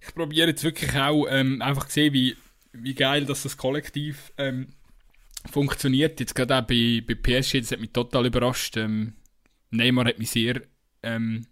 [0.01, 2.35] Ich probiere jetzt wirklich auch ähm, einfach zu sehen, wie,
[2.73, 4.67] wie geil dass das Kollektiv ähm,
[5.51, 6.19] funktioniert.
[6.19, 8.77] Jetzt gerade auch bei, bei PSG, das hat mich total überrascht.
[8.77, 9.13] Ähm,
[9.71, 10.61] Neymar hat mich sehr,
[11.03, 11.45] ähm,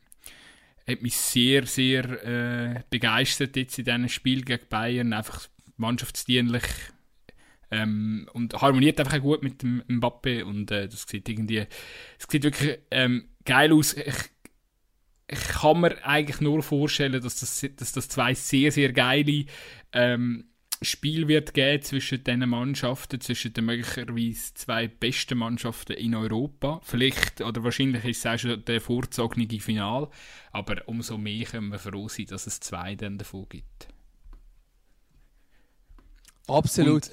[0.88, 5.14] hat mich sehr, sehr äh, begeistert jetzt in diesem Spiel gegen Bayern.
[5.14, 5.48] Einfach
[5.78, 6.64] mannschaftsdienlich
[7.72, 11.65] ähm, und harmoniert einfach gut mit dem Mbappe und äh, das sieht irgendwie,
[12.18, 13.94] es sieht wirklich ähm, geil aus.
[13.94, 14.15] Ich,
[15.30, 19.45] ich kann mir eigentlich nur vorstellen, dass das, dass das zwei sehr, sehr geile
[19.91, 20.45] ähm,
[20.82, 26.80] Spiel wird geben zwischen diesen Mannschaften, zwischen den möglicherweise zwei besten Mannschaften in Europa.
[26.84, 30.10] Vielleicht, oder wahrscheinlich ist es auch schon der vorzogene Final,
[30.52, 33.88] aber umso mehr können wir froh sein, dass es zwei dann davon gibt.
[36.48, 37.08] Absolut.
[37.08, 37.12] Und,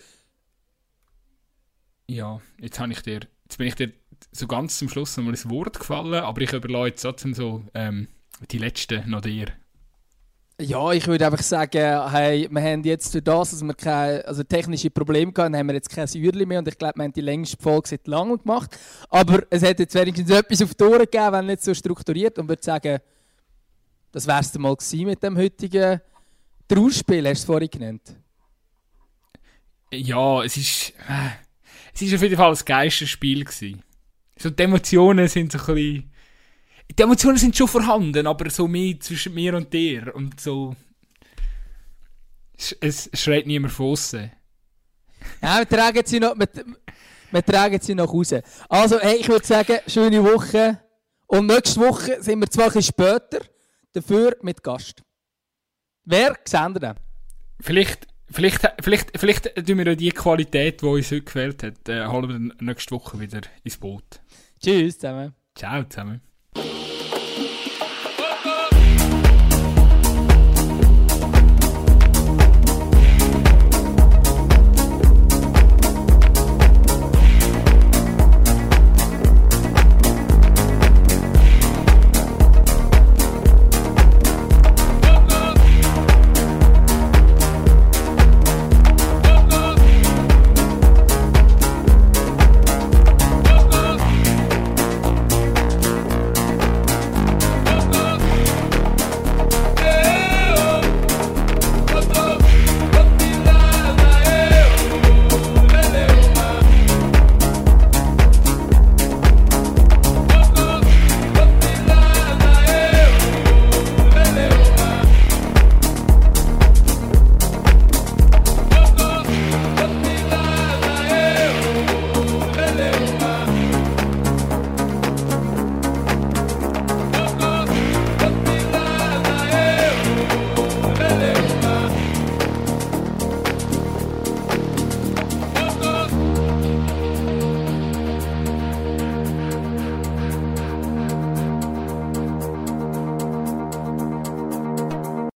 [2.06, 3.92] ja, jetzt habe ich dir, jetzt bin ich dir
[4.34, 8.08] so ganz zum Schluss nochmal ins Wort gefallen, aber ich überlasse jetzt trotzdem so ähm,
[8.50, 9.46] die letzte noch dir.
[10.60, 14.44] Ja, ich würde einfach sagen, hey, wir haben jetzt für das, dass wir keine also
[14.44, 17.22] technische Probleme hatten, haben wir jetzt kein Säuerchen mehr und ich glaube, wir haben die
[17.22, 18.78] längste Folge seit langem gemacht.
[19.08, 22.48] Aber es hätte jetzt wenigstens etwas auf die Ohren gegeben, wenn nicht so strukturiert und
[22.48, 22.98] würde sagen,
[24.12, 26.00] das wäre es mal gewesen mit dem heutigen
[26.68, 28.14] Trauerspiel, hast du es vorhin genannt.
[29.92, 31.30] Ja, es ist, äh,
[31.92, 33.82] es ist auf jeden Fall das geilste Spiel gewesen.
[34.36, 36.14] So die Emotionen sind so ein bisschen
[36.90, 40.76] die Emotionen sind schon vorhanden, aber so mehr zwischen mir und dir und so.
[42.80, 44.30] Es, schreit niemand von außen.
[45.42, 46.48] Ja, wir tragen sie noch, wir,
[47.30, 48.34] wir tragen sie noch raus.
[48.68, 50.80] Also, hey, ich würde sagen, schöne Woche.
[51.26, 53.40] Und nächste Woche sind wir zwar ein bisschen später,
[53.92, 55.02] dafür mit Gast.
[56.04, 56.94] Wer wir
[57.60, 62.52] Vielleicht, vielleicht, vielleicht, vielleicht tun wir die Qualität, die uns heute gefällt hat, äh, holen
[62.58, 64.20] wir nächste Woche wieder ins Boot.
[64.60, 65.34] Tschüss zusammen.
[65.54, 66.33] Ciao zusammen.